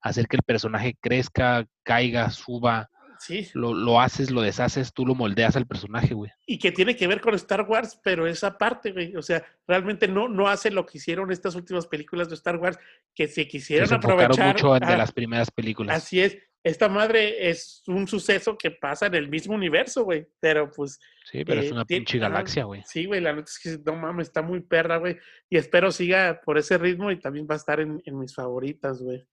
hacer 0.00 0.28
que 0.28 0.36
el 0.36 0.42
personaje 0.42 0.96
crezca, 1.00 1.66
caiga, 1.82 2.30
suba, 2.30 2.88
Sí. 3.20 3.46
Lo, 3.52 3.74
lo, 3.74 4.00
haces, 4.00 4.30
lo 4.30 4.40
deshaces, 4.40 4.94
tú 4.94 5.04
lo 5.04 5.14
moldeas 5.14 5.54
al 5.54 5.66
personaje, 5.66 6.14
güey. 6.14 6.30
Y 6.46 6.58
que 6.58 6.72
tiene 6.72 6.96
que 6.96 7.06
ver 7.06 7.20
con 7.20 7.34
Star 7.34 7.62
Wars, 7.68 8.00
pero 8.02 8.26
esa 8.26 8.56
parte, 8.56 8.92
güey. 8.92 9.14
O 9.14 9.20
sea, 9.20 9.44
realmente 9.68 10.08
no, 10.08 10.26
no 10.26 10.48
hace 10.48 10.70
lo 10.70 10.86
que 10.86 10.96
hicieron 10.96 11.30
estas 11.30 11.54
últimas 11.54 11.86
películas 11.86 12.30
de 12.30 12.34
Star 12.34 12.56
Wars, 12.56 12.78
que 13.14 13.28
se 13.28 13.46
quisieron 13.46 13.88
se 13.88 13.94
aprovechar. 13.94 14.54
mucho 14.54 14.72
de 14.72 14.96
las 14.96 15.12
primeras 15.12 15.50
películas. 15.50 15.96
Así 15.96 16.20
es. 16.20 16.38
Esta 16.62 16.88
madre 16.88 17.50
es 17.50 17.82
un 17.86 18.08
suceso 18.08 18.56
que 18.56 18.70
pasa 18.70 19.06
en 19.06 19.14
el 19.14 19.28
mismo 19.28 19.54
universo, 19.54 20.04
güey. 20.04 20.26
Pero 20.40 20.70
pues. 20.70 20.98
Sí, 21.30 21.44
pero 21.44 21.60
es 21.60 21.68
eh, 21.68 21.72
una 21.72 21.84
pinche 21.84 22.18
galaxia, 22.18 22.64
güey. 22.64 22.82
Sí, 22.86 23.04
güey. 23.04 23.20
La 23.20 23.34
nota 23.34 23.50
es 23.50 23.58
que 23.58 23.78
no 23.84 23.96
mames, 23.96 24.28
está 24.28 24.40
muy 24.40 24.60
perra, 24.60 24.96
güey. 24.96 25.18
Y 25.50 25.58
espero 25.58 25.92
siga 25.92 26.40
por 26.42 26.56
ese 26.56 26.78
ritmo 26.78 27.10
y 27.10 27.20
también 27.20 27.46
va 27.48 27.54
a 27.54 27.58
estar 27.58 27.80
en, 27.80 28.00
en 28.04 28.18
mis 28.18 28.34
favoritas, 28.34 29.02
güey. 29.02 29.26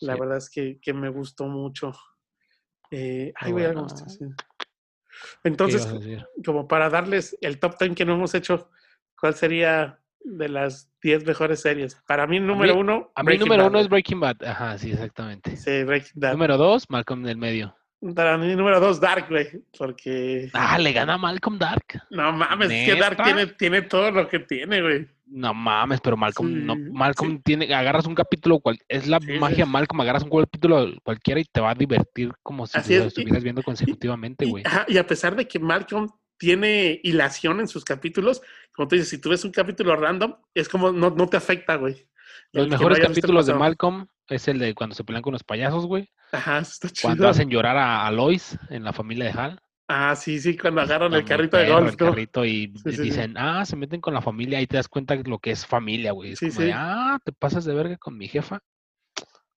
La 0.00 0.16
verdad 0.16 0.38
es 0.38 0.48
que, 0.48 0.78
que 0.80 0.94
me 0.94 1.10
gustó 1.10 1.46
mucho. 1.46 1.92
Eh, 2.94 3.32
voy 3.50 3.64
a 3.64 3.74
Entonces, 5.42 5.88
como 6.44 6.68
para 6.68 6.88
darles 6.88 7.36
el 7.40 7.58
top 7.58 7.76
10 7.78 7.94
que 7.94 8.04
no 8.04 8.14
hemos 8.14 8.34
hecho, 8.34 8.70
¿cuál 9.18 9.34
sería 9.34 9.98
de 10.20 10.48
las 10.48 10.90
10 11.02 11.26
mejores 11.26 11.60
series? 11.60 11.96
Para 12.06 12.26
mí, 12.26 12.38
número 12.38 12.76
uno. 12.78 13.10
A 13.14 13.22
mí, 13.24 13.36
número 13.36 13.66
uno 13.66 13.80
es 13.80 13.88
Breaking 13.88 14.20
Bad. 14.20 14.44
Ajá, 14.44 14.78
sí, 14.78 14.92
exactamente. 14.92 15.56
Sí, 15.56 15.82
Breaking 15.82 16.12
Bad. 16.20 16.32
Número 16.32 16.56
dos, 16.56 16.88
Malcolm 16.88 17.24
en 17.24 17.30
el 17.30 17.36
medio. 17.36 17.76
Para 18.14 18.36
mí, 18.38 18.54
número 18.54 18.78
dos, 18.80 19.00
Dark, 19.00 19.28
güey. 19.28 19.48
Porque. 19.76 20.50
Ah, 20.52 20.78
le 20.78 20.92
gana 20.92 21.18
Malcolm 21.18 21.58
Dark. 21.58 22.02
No 22.10 22.32
mames, 22.32 22.70
es 22.70 22.92
que 22.92 23.00
Dark 23.00 23.22
tiene, 23.22 23.46
tiene 23.46 23.82
todo 23.82 24.10
lo 24.10 24.28
que 24.28 24.40
tiene, 24.40 24.82
güey. 24.82 25.08
No 25.26 25.54
mames, 25.54 26.00
pero 26.00 26.16
Malcolm, 26.16 26.66
no, 26.66 26.76
Malcolm 26.76 27.40
tiene, 27.42 27.72
agarras 27.74 28.06
un 28.06 28.14
capítulo, 28.14 28.60
cual, 28.60 28.78
es 28.88 29.06
la 29.06 29.18
magia 29.40 29.64
Malcolm, 29.64 30.00
agarras 30.02 30.22
un 30.22 30.30
capítulo 30.30 30.86
cualquiera 31.02 31.40
y 31.40 31.44
te 31.44 31.60
va 31.60 31.70
a 31.70 31.74
divertir 31.74 32.32
como 32.42 32.66
si 32.66 32.76
lo 32.96 33.04
estuvieras 33.04 33.42
viendo 33.42 33.62
consecutivamente, 33.62 34.44
güey. 34.44 34.64
Y, 34.88 34.98
a 34.98 35.06
pesar 35.06 35.34
de 35.34 35.48
que 35.48 35.58
Malcolm 35.58 36.10
tiene 36.36 37.00
hilación 37.02 37.60
en 37.60 37.68
sus 37.68 37.84
capítulos, 37.84 38.42
como 38.74 38.86
tú 38.86 38.96
dices, 38.96 39.08
si 39.08 39.18
tú 39.18 39.30
ves 39.30 39.44
un 39.44 39.50
capítulo 39.50 39.96
random, 39.96 40.34
es 40.52 40.68
como 40.68 40.92
no, 40.92 41.10
no 41.10 41.26
te 41.28 41.36
afecta, 41.36 41.76
güey. 41.76 42.06
Los 42.52 42.68
mejores 42.68 43.00
capítulos 43.00 43.46
de 43.46 43.54
Malcolm 43.54 44.06
es 44.28 44.46
el 44.48 44.58
de 44.58 44.74
cuando 44.74 44.94
se 44.94 45.04
pelean 45.04 45.22
con 45.22 45.32
los 45.32 45.42
payasos, 45.42 45.86
güey. 45.86 46.10
Ajá, 46.32 46.58
está 46.58 46.88
chido. 46.90 47.08
Cuando 47.08 47.28
hacen 47.28 47.48
llorar 47.48 47.76
a, 47.76 48.06
a 48.06 48.10
Lois 48.10 48.58
en 48.70 48.84
la 48.84 48.92
familia 48.92 49.24
de 49.24 49.30
Hal. 49.30 49.60
Ah, 49.86 50.16
sí, 50.16 50.38
sí, 50.40 50.56
cuando 50.56 50.80
agarran 50.80 51.12
el 51.12 51.24
carrito 51.24 51.58
de 51.58 51.68
golf. 51.68 51.90
El 51.90 51.96
carrito 51.96 52.44
y 52.44 52.68
dicen, 52.84 53.36
ah, 53.36 53.64
se 53.66 53.76
meten 53.76 54.00
con 54.00 54.14
la 54.14 54.22
familia, 54.22 54.58
ahí 54.58 54.66
te 54.66 54.76
das 54.76 54.88
cuenta 54.88 55.14
de 55.14 55.28
lo 55.28 55.38
que 55.38 55.50
es 55.50 55.66
familia, 55.66 56.12
güey. 56.12 56.32
Es 56.32 56.40
como 56.40 56.60
de, 56.60 56.72
ah, 56.72 57.18
te 57.22 57.32
pasas 57.32 57.64
de 57.64 57.74
verga 57.74 57.96
con 57.98 58.16
mi 58.16 58.26
jefa. 58.26 58.60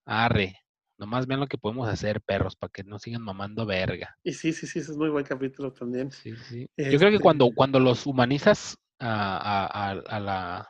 Arre, 0.05 0.59
nomás 0.97 1.27
vean 1.27 1.39
lo 1.39 1.47
que 1.47 1.57
podemos 1.57 1.87
hacer, 1.87 2.21
perros, 2.21 2.55
para 2.55 2.71
que 2.71 2.83
no 2.83 2.99
sigan 2.99 3.21
mamando 3.21 3.65
verga. 3.65 4.17
Y 4.23 4.33
sí, 4.33 4.51
sí, 4.51 4.67
sí, 4.67 4.79
ese 4.79 4.91
es 4.91 4.97
muy 4.97 5.09
buen 5.09 5.25
capítulo 5.25 5.71
también. 5.71 6.11
Sí, 6.11 6.35
sí. 6.35 6.69
Yo 6.75 6.99
creo 6.99 7.11
que 7.11 7.19
cuando, 7.19 7.45
este 7.45 7.55
cuando 7.55 7.79
los 7.79 8.05
humanizas 8.05 8.77
a, 8.99 9.93
a, 10.09 10.19
la, 10.19 10.69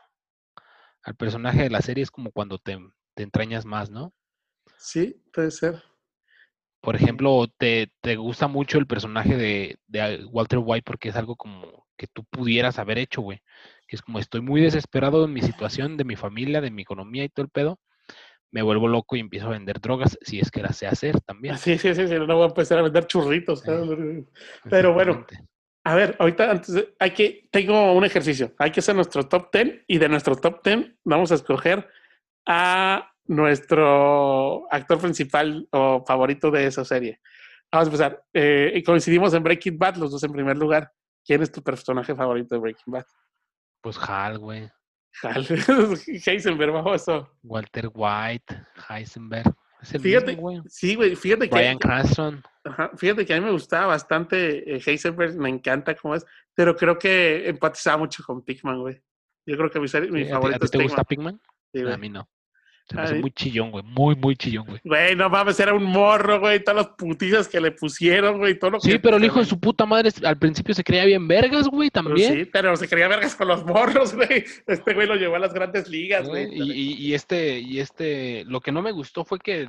al 1.02 1.16
personaje 1.16 1.64
de 1.64 1.70
la 1.70 1.82
serie 1.82 2.04
es 2.04 2.12
como 2.12 2.32
cuando 2.32 2.60
te, 2.60 2.78
te 3.16 3.24
entrañas 3.24 3.66
más, 3.66 3.90
¿no? 3.90 4.14
Sí, 4.78 5.24
puede 5.34 5.50
ser. 5.50 5.82
Por 6.82 6.96
ejemplo, 6.96 7.48
te, 7.58 7.92
te 8.02 8.16
gusta 8.16 8.48
mucho 8.48 8.78
el 8.78 8.88
personaje 8.88 9.36
de, 9.36 9.78
de, 9.88 10.26
Walter 10.26 10.60
White 10.62 10.84
porque 10.86 11.10
es 11.10 11.16
algo 11.16 11.36
como 11.36 11.86
que 11.98 12.08
tú 12.08 12.24
pudieras 12.26 12.80
haber 12.80 12.98
hecho, 12.98 13.22
güey. 13.22 13.42
Que 13.88 13.96
es 13.96 14.02
como 14.02 14.20
estoy 14.20 14.42
muy 14.42 14.62
desesperado 14.62 15.26
en 15.26 15.34
mi 15.34 15.42
situación, 15.42 15.98
de 15.98 16.04
mi 16.04 16.16
familia, 16.16 16.62
de 16.62 16.72
mi 16.72 16.84
economía 16.84 17.24
y 17.24 17.30
todo 17.30 17.44
el 17.44 17.50
pedo. 17.50 17.80
Me 18.52 18.62
vuelvo 18.62 18.88
loco 18.88 19.16
y 19.16 19.20
empiezo 19.20 19.48
a 19.48 19.52
vender 19.52 19.82
drogas, 19.82 20.18
si 20.22 20.40
es 20.40 20.52
que 20.52 20.62
las 20.62 20.78
sé 20.78 20.88
hacer 20.88 21.20
también. 21.22 21.58
Sí, 21.58 21.78
sí, 21.78 21.94
sí, 21.94 22.08
sí 22.08 22.14
no 22.16 22.36
voy 22.36 22.44
a 22.44 22.48
empezar 22.48 22.78
a 22.78 22.84
vender 22.84 23.08
churritos. 23.08 23.64
Pero 24.70 24.94
bueno, 24.94 25.26
A 25.84 25.96
ver, 25.96 26.16
ahorita 26.20 26.52
antes 26.52 26.88
hay 27.00 27.12
que, 27.12 27.50
tengo 27.52 27.94
un 27.94 28.06
ejercicio. 28.06 28.54
Hay 28.60 28.72
que 28.72 28.80
hacer 28.80 28.96
nuestro 28.96 29.28
top 29.28 29.50
10 29.52 29.84
y 29.88 29.98
de 29.98 30.10
nuestro 30.10 30.36
top 30.36 30.62
10 30.64 30.94
vamos 31.04 31.32
a 31.32 31.36
escoger 31.36 31.88
a 32.46 33.14
nuestro 33.28 34.72
actor 34.72 35.00
principal 35.00 35.68
o 35.72 36.04
favorito 36.06 36.52
de 36.52 36.66
esa 36.66 36.86
serie. 36.86 37.20
Vamos 37.72 37.88
a 37.88 37.92
empezar. 37.92 38.26
Eh, 38.34 38.82
coincidimos 38.86 39.34
en 39.34 39.44
Breaking 39.44 39.78
Bad, 39.78 39.96
los 39.98 40.12
dos 40.12 40.24
en 40.24 40.32
primer 40.32 40.58
lugar. 40.58 40.92
¿Quién 41.26 41.42
es 41.42 41.52
tu 41.52 41.62
personaje 41.62 42.16
favorito 42.16 42.56
de 42.56 42.62
Breaking 42.62 42.94
Bad? 42.94 43.06
Pues 43.82 43.98
Hal, 44.00 44.40
güey. 44.40 44.70
Hal. 45.22 45.46
Heisenberg, 46.26 46.72
bajo 46.72 46.96
eso. 46.96 47.30
Walter 47.44 47.90
White, 47.94 48.66
Heisenberg. 48.90 49.54
fíjate, 49.82 50.36
güey. 50.36 50.62
Sí, 50.68 50.96
güey, 50.96 51.16
fíjate 51.16 51.50
que. 51.50 51.56
Brian 51.56 51.78
Cranston. 51.78 52.42
fíjate 52.96 53.26
que 53.26 53.34
a 53.34 53.40
mí 53.40 53.46
me 53.46 53.52
gustaba 53.52 53.88
bastante 53.88 54.76
eh, 54.76 54.82
Heisenberg, 54.86 55.36
me 55.36 55.50
encanta 55.50 55.96
cómo 55.96 56.16
es, 56.16 56.26
pero 56.54 56.76
creo 56.76 56.98
que 56.98 57.50
empatizaba 57.50 57.98
mucho 57.98 58.24
con 58.24 58.44
Pigman, 58.44 58.80
güey. 58.80 59.02
Yo 59.46 59.58
creo 59.58 59.70
que 59.70 59.80
mi, 59.80 59.88
mi 60.12 60.26
favorito 60.26 60.66
¿a 60.66 60.70
ti, 60.70 60.78
te 60.78 60.84
gusta 60.84 61.04
Pigman? 61.04 61.42
Sí, 61.74 61.82
a 61.82 61.98
mí 61.98 62.10
no. 62.10 62.30
Se 62.90 62.96
me 62.96 63.02
hace 63.02 63.16
muy 63.16 63.32
chillón, 63.32 63.72
güey. 63.72 63.84
Muy, 63.84 64.16
muy 64.16 64.36
chillón, 64.36 64.66
güey. 64.66 64.80
Güey, 64.84 65.16
no 65.16 65.30
mames, 65.30 65.60
era 65.60 65.74
un 65.74 65.84
morro, 65.84 66.40
güey. 66.40 66.64
Todas 66.64 66.88
las 66.88 66.96
putizas 66.96 67.48
que 67.50 67.60
le 67.60 67.72
pusieron, 67.72 68.38
güey. 68.38 68.58
Todo 68.58 68.72
lo 68.72 68.80
sí, 68.80 68.98
pero 68.98 69.18
el 69.18 69.26
hijo 69.26 69.40
de 69.40 69.46
su 69.46 69.60
puta 69.60 69.86
madre 69.86 70.10
al 70.24 70.38
principio 70.38 70.74
se 70.74 70.84
creía 70.84 71.04
bien 71.04 71.28
vergas, 71.28 71.68
güey, 71.68 71.90
también. 71.90 72.34
sí, 72.34 72.46
pero 72.46 72.76
se 72.78 72.88
creía 72.88 73.10
vergas 73.10 73.36
con 73.36 73.50
los 73.50 73.66
morros, 73.66 74.14
güey. 74.16 74.46
Este 74.66 74.94
güey 74.94 75.06
lo 75.06 75.16
llevó 75.16 75.36
a 75.36 75.40
las 75.40 75.54
grandes 75.54 75.90
ligas, 75.90 76.28
güey. 76.28 76.48
Y, 76.50 76.94
y, 76.94 77.14
este, 77.14 77.60
y 77.60 77.80
este, 77.80 78.46
lo 78.46 78.62
que 78.62 78.72
no 78.72 78.82
me 78.82 78.92
gustó 78.94 79.26
fue 79.26 79.40
que 79.40 79.68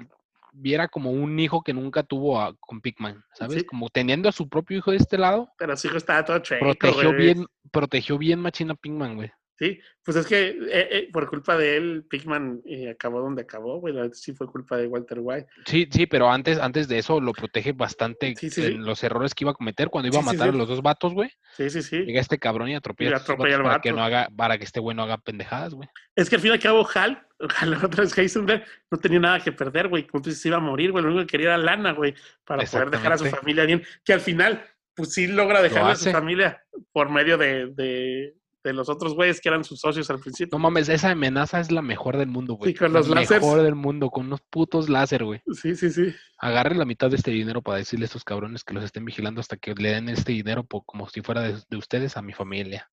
viera 0.52 0.88
como 0.88 1.10
un 1.10 1.38
hijo 1.38 1.62
que 1.62 1.72
nunca 1.72 2.02
tuvo 2.02 2.40
a, 2.40 2.54
con 2.60 2.80
Pikman, 2.80 3.24
¿sabes? 3.34 3.64
Como 3.64 3.88
teniendo 3.88 4.28
a 4.28 4.32
su 4.32 4.48
propio 4.48 4.78
hijo 4.78 4.90
de 4.90 4.98
este 4.98 5.18
lado. 5.18 5.50
Pero 5.58 5.76
su 5.76 5.88
hijo 5.88 5.96
estaba 5.96 6.24
todo 6.24 6.38
checo, 6.38 6.64
Protegió 6.64 7.12
bien, 7.12 7.46
protegió 7.70 8.18
bien 8.18 8.40
Machina 8.40 8.74
Pikman, 8.74 9.16
güey. 9.16 9.30
Sí, 9.58 9.80
pues 10.04 10.16
es 10.16 10.26
que 10.26 10.50
eh, 10.50 10.56
eh, 10.70 11.08
por 11.12 11.28
culpa 11.28 11.58
de 11.58 11.76
él, 11.76 12.04
Pigman 12.08 12.62
eh, 12.64 12.90
acabó 12.90 13.20
donde 13.20 13.42
acabó, 13.42 13.80
güey. 13.80 13.92
Sí 14.12 14.32
fue 14.32 14.46
culpa 14.46 14.76
de 14.76 14.86
Walter 14.86 15.18
White. 15.20 15.48
Sí, 15.66 15.88
sí, 15.90 16.06
pero 16.06 16.30
antes, 16.30 16.58
antes 16.58 16.86
de 16.86 16.98
eso 16.98 17.20
lo 17.20 17.32
protege 17.32 17.72
bastante 17.72 18.34
en 18.40 18.84
los 18.84 19.02
errores 19.02 19.34
que 19.34 19.42
iba 19.42 19.50
a 19.50 19.54
cometer 19.54 19.88
cuando 19.88 20.08
iba 20.08 20.20
a 20.20 20.22
matar 20.22 20.50
a 20.50 20.52
los 20.52 20.68
dos 20.68 20.80
vatos, 20.80 21.12
güey. 21.12 21.32
Sí, 21.56 21.70
sí, 21.70 21.82
sí. 21.82 22.04
Llega 22.04 22.20
este 22.20 22.38
cabrón 22.38 22.68
y 22.68 22.76
atropella, 22.76 23.16
a 23.16 23.36
para 23.36 23.80
que 23.80 23.90
no 23.90 24.04
haga, 24.04 24.28
para 24.36 24.58
que 24.58 24.64
este 24.64 24.78
güey 24.78 24.96
no 24.96 25.02
haga 25.02 25.18
pendejadas, 25.18 25.74
güey. 25.74 25.88
Es 26.14 26.30
que 26.30 26.36
al 26.36 26.42
fin 26.42 26.52
y 26.52 26.54
al 26.54 26.60
cabo, 26.60 26.88
Hal, 26.94 27.26
Hal 27.58 27.84
otra 27.84 28.04
vez 28.04 28.16
Heisenberg, 28.16 28.64
no 28.92 28.98
tenía 28.98 29.18
nada 29.18 29.40
que 29.40 29.50
perder, 29.50 29.88
güey. 29.88 30.06
Como 30.06 30.22
tú 30.22 30.30
se 30.30 30.46
iba 30.46 30.58
a 30.58 30.60
morir, 30.60 30.92
güey. 30.92 31.02
Lo 31.02 31.10
único 31.10 31.26
que 31.26 31.32
quería 31.32 31.48
era 31.48 31.58
lana, 31.58 31.94
güey, 31.94 32.14
para 32.44 32.64
poder 32.64 32.90
dejar 32.90 33.14
a 33.14 33.18
su 33.18 33.26
familia 33.26 33.64
bien. 33.64 33.82
Que 34.04 34.12
al 34.12 34.20
final, 34.20 34.64
pues 34.94 35.14
sí 35.14 35.26
logra 35.26 35.60
dejar 35.62 35.90
a 35.90 35.96
su 35.96 36.12
familia 36.12 36.62
por 36.92 37.10
medio 37.10 37.36
de 37.36 37.66
de 37.66 38.38
los 38.76 38.88
otros 38.88 39.14
güeyes 39.14 39.40
que 39.40 39.48
eran 39.48 39.64
sus 39.64 39.80
socios 39.80 40.08
al 40.10 40.20
principio. 40.20 40.56
No 40.56 40.62
mames, 40.62 40.88
esa 40.88 41.10
amenaza 41.10 41.60
es 41.60 41.70
la 41.70 41.82
mejor 41.82 42.16
del 42.16 42.28
mundo, 42.28 42.54
güey. 42.54 42.72
Sí, 42.72 42.78
con 42.78 42.92
los 42.92 43.08
la 43.08 43.16
mejor 43.16 43.62
del 43.62 43.74
mundo, 43.74 44.10
con 44.10 44.26
unos 44.26 44.40
putos 44.40 44.88
láser, 44.88 45.24
güey. 45.24 45.42
Sí, 45.52 45.74
sí, 45.74 45.90
sí. 45.90 46.14
Agarren 46.38 46.78
la 46.78 46.84
mitad 46.84 47.10
de 47.10 47.16
este 47.16 47.30
dinero 47.30 47.62
para 47.62 47.78
decirle 47.78 48.04
a 48.04 48.06
estos 48.06 48.24
cabrones 48.24 48.64
que 48.64 48.74
los 48.74 48.84
estén 48.84 49.04
vigilando 49.04 49.40
hasta 49.40 49.56
que 49.56 49.74
le 49.74 49.90
den 49.90 50.08
este 50.08 50.32
dinero 50.32 50.66
como 50.66 51.08
si 51.08 51.20
fuera 51.20 51.42
de, 51.42 51.76
ustedes 51.76 52.16
a 52.16 52.22
mi 52.22 52.32
familia. 52.32 52.90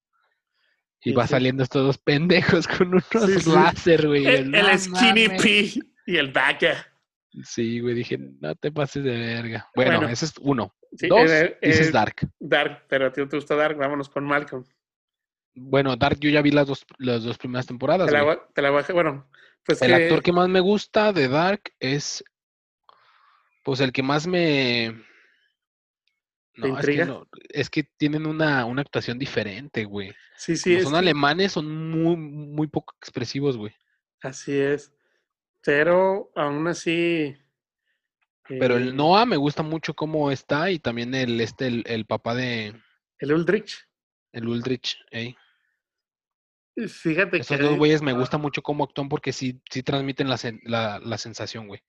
Y 1.01 1.11
va 1.11 1.27
saliendo 1.27 1.61
estos 1.61 1.85
dos 1.85 1.97
pendejos 1.97 2.67
con 2.67 2.87
unos 2.87 3.47
láser, 3.47 4.07
güey. 4.07 4.25
El, 4.25 4.79
Skinny 4.79 5.29
P 5.29 5.73
y 6.07 6.17
el 6.17 6.31
Backer. 6.31 6.77
Sí, 7.43 7.79
güey, 7.79 7.95
dije, 7.95 8.17
no 8.17 8.55
te 8.55 8.71
pases 8.71 9.03
de 9.03 9.11
verga. 9.11 9.69
Bueno, 9.75 10.07
ese 10.07 10.25
es 10.25 10.33
uno. 10.39 10.73
Dos, 10.91 11.29
eh, 11.29 11.57
dices 11.61 11.91
Dark. 11.91 12.15
Dark, 12.39 12.85
pero 12.87 13.07
a 13.07 13.11
ti 13.11 13.21
no 13.21 13.27
te 13.27 13.35
gusta 13.35 13.55
Dark, 13.55 13.77
vámonos 13.77 14.09
con 14.09 14.23
Malcolm. 14.23 14.63
Bueno, 15.55 15.95
Dark, 15.95 16.19
yo 16.19 16.29
ya 16.29 16.41
vi 16.41 16.51
las 16.51 16.67
dos, 16.67 16.85
las 16.97 17.23
dos 17.23 17.37
primeras 17.37 17.65
temporadas. 17.65 18.07
Te 18.53 18.61
la, 18.61 18.69
bajé, 18.71 18.91
bueno. 18.91 19.27
Pues 19.65 19.81
el 19.81 19.93
actor 19.93 20.21
que 20.21 20.33
más 20.33 20.49
me 20.49 20.59
gusta 20.59 21.13
de 21.13 21.27
Dark 21.29 21.73
es. 21.79 22.23
Pues 23.63 23.79
el 23.79 23.91
que 23.91 24.03
más 24.03 24.27
me. 24.27 25.01
No, 26.57 26.79
es 26.79 26.85
que, 26.85 27.05
no, 27.05 27.27
es 27.49 27.69
que 27.69 27.83
tienen 27.83 28.25
una, 28.25 28.61
actuación 28.61 29.17
diferente, 29.17 29.85
güey. 29.85 30.13
Sí, 30.37 30.55
sí. 30.55 30.81
son 30.81 30.95
alemanes, 30.95 31.53
son 31.53 31.89
muy, 31.89 32.15
muy 32.15 32.67
poco 32.67 32.93
expresivos, 32.97 33.57
güey. 33.57 33.73
Así 34.21 34.57
es. 34.57 34.93
Pero 35.63 36.31
aún 36.35 36.67
así. 36.67 37.35
Pero 38.47 38.77
el 38.77 38.89
eh 38.89 38.93
Noah 38.93 39.25
me 39.25 39.37
gusta 39.37 39.63
mucho 39.63 39.95
cómo 39.95 40.31
está 40.31 40.69
y 40.69 40.79
también 40.79 41.15
el, 41.15 41.41
este, 41.41 41.67
el, 41.67 41.83
el 41.87 42.05
papá 42.05 42.35
de. 42.35 42.75
El 43.17 43.33
Ulrich. 43.33 43.87
El 44.31 44.47
Ulrich, 44.47 44.97
eh. 45.11 45.35
Fíjate 46.75 47.37
Esos 47.37 47.59
dos 47.59 47.77
güeyes 47.77 48.01
me 48.01 48.13
gusta 48.13 48.37
mucho 48.37 48.61
cómo 48.61 48.83
actúan 48.83 49.07
porque 49.07 49.31
sí, 49.31 49.61
sí 49.69 49.81
transmiten 49.81 50.27
la, 50.29 50.99
la, 50.99 51.17
sensación, 51.17 51.67
güey. 51.67 51.81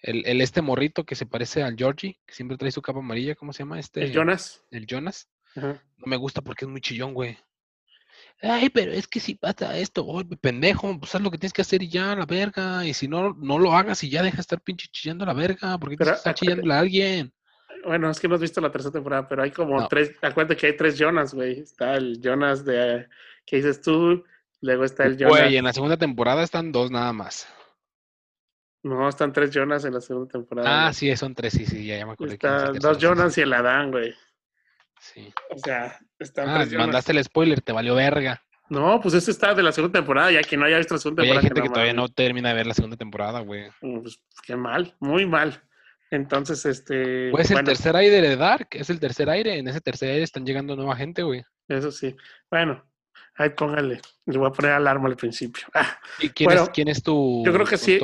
El, 0.00 0.24
el, 0.26 0.40
este 0.40 0.62
morrito 0.62 1.04
que 1.04 1.14
se 1.14 1.26
parece 1.26 1.62
al 1.62 1.76
Georgie, 1.76 2.18
que 2.24 2.34
siempre 2.34 2.56
trae 2.56 2.70
su 2.70 2.80
capa 2.80 3.00
amarilla, 3.00 3.34
¿cómo 3.34 3.52
se 3.52 3.64
llama? 3.64 3.78
Este, 3.78 4.02
el 4.04 4.12
Jonas. 4.12 4.64
El 4.70 4.86
Jonas. 4.86 5.28
No 5.54 6.06
me 6.06 6.16
gusta 6.16 6.40
porque 6.40 6.64
es 6.64 6.70
muy 6.70 6.80
chillón, 6.80 7.12
güey. 7.14 7.36
Ay, 8.40 8.70
pero 8.70 8.92
es 8.92 9.08
que 9.08 9.20
si 9.20 9.34
pasa 9.34 9.76
esto, 9.76 10.04
oh, 10.06 10.22
pendejo, 10.40 10.98
pues 10.98 11.14
haz 11.14 11.20
lo 11.20 11.30
que 11.30 11.38
tienes 11.38 11.52
que 11.52 11.62
hacer 11.62 11.82
y 11.82 11.88
ya, 11.88 12.14
la 12.14 12.24
verga. 12.24 12.86
Y 12.86 12.94
si 12.94 13.08
no, 13.08 13.34
no 13.34 13.58
lo 13.58 13.72
hagas 13.72 14.02
y 14.04 14.08
ya 14.08 14.22
deja 14.22 14.36
de 14.36 14.42
estar 14.42 14.60
pinche 14.60 14.88
chillando 14.90 15.26
la 15.26 15.34
verga, 15.34 15.76
porque 15.78 15.96
te 15.96 16.10
está 16.10 16.32
chillando 16.32 16.72
a 16.72 16.78
alguien. 16.78 17.32
Bueno, 17.84 18.10
es 18.10 18.20
que 18.20 18.28
no 18.28 18.36
has 18.36 18.40
visto 18.40 18.60
la 18.60 18.70
tercera 18.70 18.92
temporada, 18.92 19.28
pero 19.28 19.42
hay 19.42 19.50
como 19.50 19.86
tres. 19.88 20.12
Acuérdate 20.22 20.56
que 20.56 20.66
hay 20.66 20.76
tres 20.76 20.96
Jonas, 20.96 21.34
güey. 21.34 21.60
Está 21.60 21.94
el 21.94 22.20
Jonas 22.20 22.64
de 22.64 23.08
que 23.48 23.56
dices 23.56 23.80
tú, 23.80 24.24
luego 24.60 24.84
está 24.84 25.04
el 25.04 25.16
Jonas. 25.16 25.38
Güey, 25.38 25.56
en 25.56 25.64
la 25.64 25.72
segunda 25.72 25.96
temporada 25.96 26.42
están 26.42 26.70
dos 26.70 26.90
nada 26.90 27.12
más. 27.12 27.48
No, 28.82 29.08
están 29.08 29.32
tres 29.32 29.50
Jonas 29.50 29.84
en 29.84 29.94
la 29.94 30.00
segunda 30.00 30.30
temporada. 30.30 30.86
Ah, 30.86 30.92
sí, 30.92 31.14
son 31.16 31.34
tres, 31.34 31.54
sí, 31.54 31.66
sí, 31.66 31.86
ya, 31.86 32.04
me 32.06 32.12
acuerdo. 32.12 32.34
Están 32.34 32.74
dos 32.74 32.98
Jonas 32.98 33.36
y 33.38 33.40
el 33.40 33.52
Adán, 33.52 33.90
güey. 33.90 34.14
Sí. 35.00 35.32
O 35.50 35.58
sea, 35.58 35.98
están 36.18 36.48
ah, 36.48 36.58
tres 36.58 36.70
Jonas. 36.70 36.86
mandaste 36.86 37.12
el 37.12 37.24
spoiler, 37.24 37.60
te 37.60 37.72
valió 37.72 37.94
verga. 37.94 38.42
No, 38.68 39.00
pues 39.00 39.14
ese 39.14 39.30
está 39.30 39.54
de 39.54 39.62
la 39.62 39.72
segunda 39.72 39.98
temporada, 39.98 40.30
ya 40.30 40.42
que 40.42 40.56
no 40.56 40.66
haya 40.66 40.76
visto 40.76 40.94
la 40.94 41.00
segunda 41.00 41.22
temporada. 41.22 41.40
hay 41.40 41.48
gente 41.48 41.62
que, 41.62 41.68
todavía 41.70 41.94
no 41.94 42.08
termina 42.08 42.50
de 42.50 42.54
ver 42.54 42.66
la 42.66 42.74
segunda 42.74 42.98
temporada, 42.98 43.40
güey. 43.40 43.70
Mm, 43.80 44.00
pues 44.02 44.20
qué 44.42 44.56
mal, 44.56 44.94
muy 45.00 45.24
mal. 45.24 45.62
Entonces, 46.10 46.64
este. 46.66 47.30
Pues 47.30 47.50
el 47.50 47.64
tercer 47.64 47.96
aire 47.96 48.20
de 48.20 48.36
Dark, 48.36 48.68
es 48.72 48.90
el 48.90 49.00
tercer 49.00 49.30
aire. 49.30 49.58
En 49.58 49.68
ese 49.68 49.80
tercer 49.80 50.10
aire 50.10 50.22
están 50.22 50.44
llegando 50.44 50.76
nueva 50.76 50.96
gente, 50.96 51.22
güey. 51.22 51.44
Eso 51.68 51.90
sí. 51.90 52.14
Bueno, 52.50 52.82
ahí 53.38 53.50
póngale. 53.50 54.00
Le 54.26 54.38
voy 54.38 54.48
a 54.48 54.52
poner 54.52 54.72
alarma 54.72 55.08
al 55.08 55.16
principio. 55.16 55.66
Ah, 55.74 55.98
¿Y 56.18 56.28
quién, 56.30 56.50
es, 56.50 56.68
quién 56.70 56.88
es 56.88 57.02
tu. 57.02 57.42
Yo 57.44 57.52
creo 57.52 57.66
que 57.66 57.78
sí. 57.78 57.98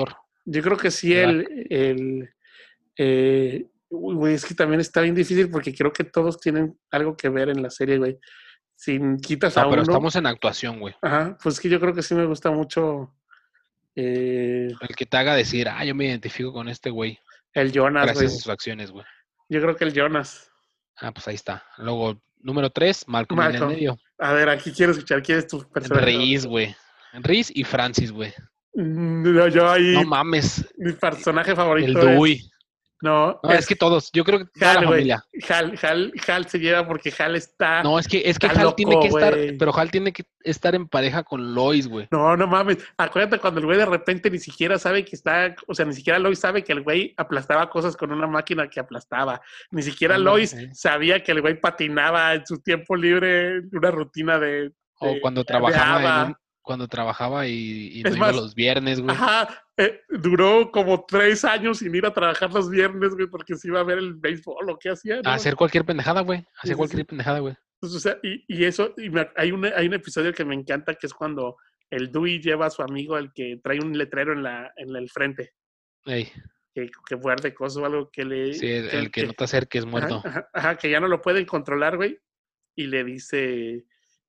Yo 0.45 0.63
creo 0.63 0.77
que 0.77 0.91
sí, 0.91 1.15
el. 1.15 1.67
el 1.71 2.35
eh, 2.97 3.67
güey, 3.91 4.35
es 4.35 4.45
que 4.45 4.55
también 4.55 4.81
está 4.81 5.01
bien 5.01 5.15
difícil 5.15 5.51
porque 5.51 5.75
creo 5.75 5.93
que 5.93 6.05
todos 6.05 6.41
tienen 6.41 6.79
algo 6.91 7.17
que 7.17 7.29
ver 7.29 7.49
en 7.49 7.63
la 7.63 7.71
serie, 7.71 7.99
güey. 7.99 8.19
Sin 8.77 9.19
quitas 9.19 9.57
a 9.57 9.69
pero 9.69 9.83
estamos 9.83 10.17
en 10.17 10.27
actuación, 10.27 10.81
güey. 10.81 10.95
Ajá, 11.01 11.37
pues 11.43 11.61
que 11.61 11.69
yo 11.69 11.81
creo 11.81 11.95
que 11.95 12.03
sí 12.03 12.15
me 12.15 12.27
gusta 12.27 12.51
mucho. 12.51 13.15
Eh, 13.97 14.69
el 14.81 14.97
que 14.97 15.07
te 15.07 15.17
haga 15.17 15.37
decir, 15.37 15.69
ah, 15.69 15.85
yo 15.85 15.95
me 15.95 16.07
identifico 16.07 16.53
con 16.53 16.69
este 16.69 16.91
güey. 16.91 17.19
El 17.53 17.71
Jonas, 17.73 18.07
Gracias 18.07 18.33
a 18.33 18.37
sus 18.37 18.49
acciones, 18.49 18.91
güey. 18.91 19.07
Yo 19.49 19.61
creo 19.61 19.77
que 19.77 19.85
el 19.85 19.93
Jonas. 19.93 20.51
Ah, 20.97 21.13
pues 21.13 21.29
ahí 21.29 21.37
está. 21.37 21.65
Luego, 21.79 22.21
número 22.45 22.71
tres, 22.71 23.05
Malcolm, 23.09 23.41
en 23.41 23.55
el 23.57 23.67
medio. 23.67 23.99
A 24.19 24.33
ver, 24.33 24.49
aquí 24.49 24.71
quiero 24.71 24.93
escuchar 24.93 25.23
quién 25.23 25.39
es 25.39 25.49
tu 25.49 25.69
personaje. 25.69 26.07
Riz, 26.07 26.47
güey. 26.47 26.75
Riz 27.15 27.51
y 27.53 27.65
Francis, 27.65 28.13
güey. 28.13 28.33
No, 28.75 29.49
yo 29.49 29.71
ahí. 29.71 29.95
No 29.95 30.05
mames. 30.05 30.65
Mi 30.77 30.93
personaje 30.93 31.57
favorito. 31.57 32.01
El 32.01 32.07
Dewey. 32.07 32.43
No, 33.05 33.39
es, 33.51 33.67
que 33.67 33.77
todos, 33.77 34.11
yo 34.15 34.25
creo 34.25 34.39
que 34.39 34.59
toda 34.59 34.81
la 34.81 34.83
familia. 34.85 35.25
Hal, 35.51 35.79
Hal, 35.83 36.13
Hal 36.27 36.49
se 36.49 36.59
lleva 36.59 36.87
porque 36.87 37.13
Hal 37.19 37.37
está. 37.37 37.83
No, 37.83 37.99
es 37.99 38.09
que, 38.09 38.23
es 38.25 38.39
que 38.39 38.47
Hal 38.47 38.75
tiene 38.75 38.99
que 38.99 39.09
estar, 39.09 39.37
pero 39.59 39.77
Hal 39.77 39.91
tiene 39.91 40.11
que 40.11 40.25
estar 40.41 40.75
en 40.75 40.89
pareja 40.89 41.23
con 41.23 41.53
Lois, 41.55 41.87
güey. 41.87 42.09
No, 42.11 42.35
no 42.35 42.47
mames. 42.47 42.79
Acuérdate 42.97 43.39
cuando 43.41 43.61
el 43.61 43.67
güey 43.67 43.77
de 43.77 43.85
repente 43.85 44.31
ni 44.31 44.39
siquiera 44.39 44.79
sabe 44.79 45.05
que 45.05 45.17
está, 45.17 45.55
o 45.67 45.75
sea, 45.75 45.85
ni 45.85 45.93
siquiera 45.93 46.19
Lois 46.19 46.39
sabe 46.39 46.65
que 46.65 46.73
el 46.73 46.81
güey 46.81 47.13
aplastaba 47.19 47.69
cosas 47.69 47.95
con 47.95 48.11
una 48.11 48.27
máquina 48.27 48.71
que 48.71 48.81
aplastaba. 48.81 49.43
Ni 49.71 49.83
siquiera 49.83 50.17
Lois 50.17 50.57
sabía 50.73 51.23
que 51.23 51.33
el 51.33 51.43
güey 51.43 51.61
patinaba 51.61 52.33
en 52.33 52.47
su 52.47 52.63
tiempo 52.63 52.97
libre, 52.97 53.65
una 53.71 53.91
rutina 53.91 54.39
de. 54.39 54.73
o 54.99 55.17
cuando 55.21 55.45
trabajaba 55.45 56.39
cuando 56.65 56.89
trabajaba 56.89 57.47
y, 57.47 58.03
no 58.05 58.17
iba 58.17 58.33
los 58.33 58.55
viernes, 58.55 58.99
güey. 58.99 59.15
Ajá, 59.15 59.64
eh, 59.77 60.01
duró 60.09 60.71
como 60.71 61.05
tres 61.05 61.45
años 61.45 61.79
sin 61.79 61.95
ir 61.95 62.07
a 62.07 62.13
trabajar 62.13 62.53
los 62.53 62.71
viernes, 62.71 63.15
güey, 63.15 63.27
porque 63.27 63.57
se 63.57 63.69
iba 63.69 63.81
a 63.81 63.85
ver 63.85 63.99
el 63.99 64.15
béisbol 64.15 64.71
o 64.71 64.79
qué 64.79 64.91
hacía. 64.91 65.21
¿no? 65.21 65.31
hacer 65.31 65.57
cualquier 65.57 65.85
pendejada, 65.85 66.21
güey. 66.21 66.47
hacer 66.59 66.77
cualquier 66.77 67.07
pendejada, 67.07 67.41
güey. 67.41 67.55
Pues, 67.81 67.93
o 67.93 68.01
sea, 68.01 68.17
y, 68.23 68.45
y 68.47 68.65
eso, 68.65 68.95
y 68.97 69.11
hay, 69.37 69.53
un, 69.53 69.65
hay 69.65 69.87
un 69.87 69.95
episodio 69.95 70.33
que 70.33 70.45
me 70.45 70.55
encanta 70.55 70.95
que 70.95 71.07
es 71.07 71.13
cuando 71.13 71.57
el 71.91 72.13
Dewey 72.13 72.41
lleva 72.41 72.67
a 72.67 72.71
su 72.71 72.83
amigo, 72.83 73.19
el 73.19 73.33
que 73.33 73.59
trae 73.63 73.81
un 73.81 73.99
letrero 73.99 74.33
en, 74.33 74.43
la, 74.43 74.73
en 74.77 74.95
el 74.95 75.11
frente. 75.11 75.53
Ey. 76.07 76.31
que, 76.73 76.89
que 77.07 77.17
muerde 77.17 77.53
cosas 77.53 77.83
o 77.83 77.87
algo 77.87 78.11
que 78.11 78.25
le... 78.25 78.55
Sí, 78.55 78.69
el, 78.69 79.11
que, 79.11 79.27
no 79.27 79.33
te 79.33 79.45
acerques 79.45 79.85
muerto. 79.87 80.23
Ajá, 80.53 80.77
que 80.77 80.89
ya 80.89 81.01
no 81.01 81.09
lo 81.09 81.21
pueden 81.21 81.47
controlar, 81.47 81.97
güey. 81.97 82.19
Y 82.77 82.87
le 82.87 83.05
dice 83.05 83.85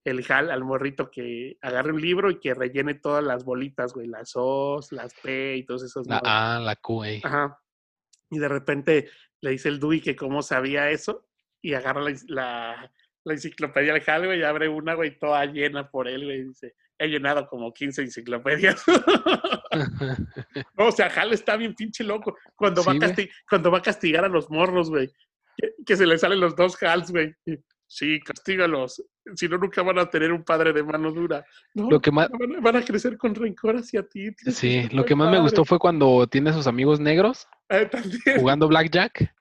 el 0.05 0.23
Hal 0.29 0.51
al 0.51 0.63
morrito 0.63 1.09
que 1.09 1.57
agarre 1.61 1.91
un 1.91 1.99
libro 1.99 2.29
y 2.29 2.39
que 2.39 2.53
rellene 2.53 2.93
todas 2.93 3.23
las 3.23 3.43
bolitas, 3.43 3.93
güey, 3.93 4.07
las 4.07 4.31
O's, 4.35 4.91
las 4.91 5.13
P 5.15 5.57
y 5.57 5.63
todos 5.63 5.83
esos. 5.83 6.07
La 6.07 6.21
A, 6.23 6.59
la 6.59 6.75
Q, 6.75 6.93
güey. 6.93 7.21
Ajá. 7.23 7.59
Y 8.29 8.37
de 8.37 8.47
repente 8.47 9.09
le 9.41 9.51
dice 9.51 9.69
el 9.69 9.79
Dewey 9.79 10.01
que 10.01 10.15
cómo 10.15 10.41
sabía 10.43 10.91
eso 10.91 11.27
y 11.61 11.73
agarra 11.73 12.01
la, 12.01 12.91
la, 13.23 13.33
enciclopedia 13.33 13.93
del 13.93 14.03
Hal, 14.07 14.25
güey, 14.27 14.39
y 14.39 14.43
abre 14.43 14.69
una, 14.69 14.93
güey, 14.93 15.17
toda 15.17 15.43
llena 15.47 15.89
por 15.89 16.07
él, 16.07 16.25
güey, 16.25 16.37
y 16.37 16.43
dice, 16.45 16.75
he 16.99 17.07
llenado 17.07 17.47
como 17.47 17.73
15 17.73 18.03
enciclopedias. 18.03 18.83
o 20.77 20.91
sea, 20.91 21.07
Hal 21.07 21.33
está 21.33 21.57
bien 21.57 21.73
pinche 21.73 22.03
loco 22.03 22.37
cuando, 22.55 22.83
va, 22.83 22.93
a 22.93 23.15
cuando 23.49 23.71
va 23.71 23.79
a 23.79 23.81
castigar 23.81 24.23
a 24.23 24.29
los 24.29 24.49
morros, 24.51 24.89
güey. 24.89 25.09
Que, 25.85 25.95
se 25.95 26.05
le 26.05 26.17
salen 26.17 26.39
los 26.39 26.55
dos 26.55 26.81
Hals, 26.83 27.11
güey. 27.11 27.33
Sí, 27.87 28.19
castígalos. 28.19 29.01
Si 29.33 29.47
no, 29.47 29.57
nunca 29.57 29.81
van 29.81 29.97
a 29.97 30.09
tener 30.09 30.31
un 30.31 30.43
padre 30.43 30.71
de 30.71 30.83
mano 30.83 31.11
dura. 31.11 31.45
lo 31.73 31.99
que 31.99 32.11
más... 32.11 32.29
van, 32.61 32.75
a, 32.75 32.83
crecer 32.83 33.17
con 33.17 33.33
rencor 33.33 33.75
hacia 33.75 34.07
ti. 34.07 34.29
Sí, 34.51 34.87
lo 34.91 35.03
que 35.03 35.15
más 35.15 35.31
me 35.31 35.39
gustó 35.39 35.65
fue 35.65 35.79
cuando 35.79 36.27
tiene 36.27 36.51
a 36.51 36.53
sus 36.53 36.67
amigos 36.67 36.99
negros 36.99 37.47
ah, 37.69 37.89
jugando 38.37 38.67
Blackjack 38.67 39.33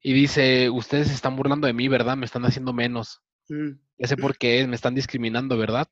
y 0.00 0.12
dice, 0.12 0.70
ustedes 0.70 1.08
se 1.08 1.14
están 1.14 1.36
burlando 1.36 1.66
de 1.66 1.72
mí, 1.72 1.88
¿verdad? 1.88 2.16
Me 2.16 2.24
están 2.24 2.44
haciendo 2.44 2.72
menos. 2.72 3.20
Ya 3.98 4.06
sé 4.06 4.16
por 4.16 4.38
qué 4.38 4.60
es, 4.60 4.68
me 4.68 4.76
están 4.76 4.94
discriminando, 4.94 5.58
¿verdad? 5.58 5.88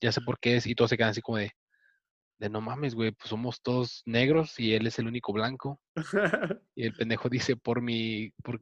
Ya 0.00 0.10
sé 0.10 0.22
por 0.22 0.38
qué 0.38 0.56
es. 0.56 0.66
Y 0.66 0.74
todos 0.74 0.88
se 0.88 0.96
quedan 0.96 1.10
así 1.10 1.20
como 1.20 1.36
de, 1.36 1.52
de 2.38 2.48
no 2.48 2.62
mames, 2.62 2.94
güey, 2.94 3.12
pues 3.12 3.28
somos 3.28 3.60
todos 3.60 4.02
negros 4.06 4.58
y 4.58 4.72
él 4.72 4.86
es 4.86 4.98
el 4.98 5.06
único 5.06 5.32
blanco. 5.34 5.78
y 6.74 6.86
el 6.86 6.94
pendejo 6.94 7.28
dice, 7.28 7.54
por 7.56 7.82
mi, 7.82 8.32
por, 8.42 8.60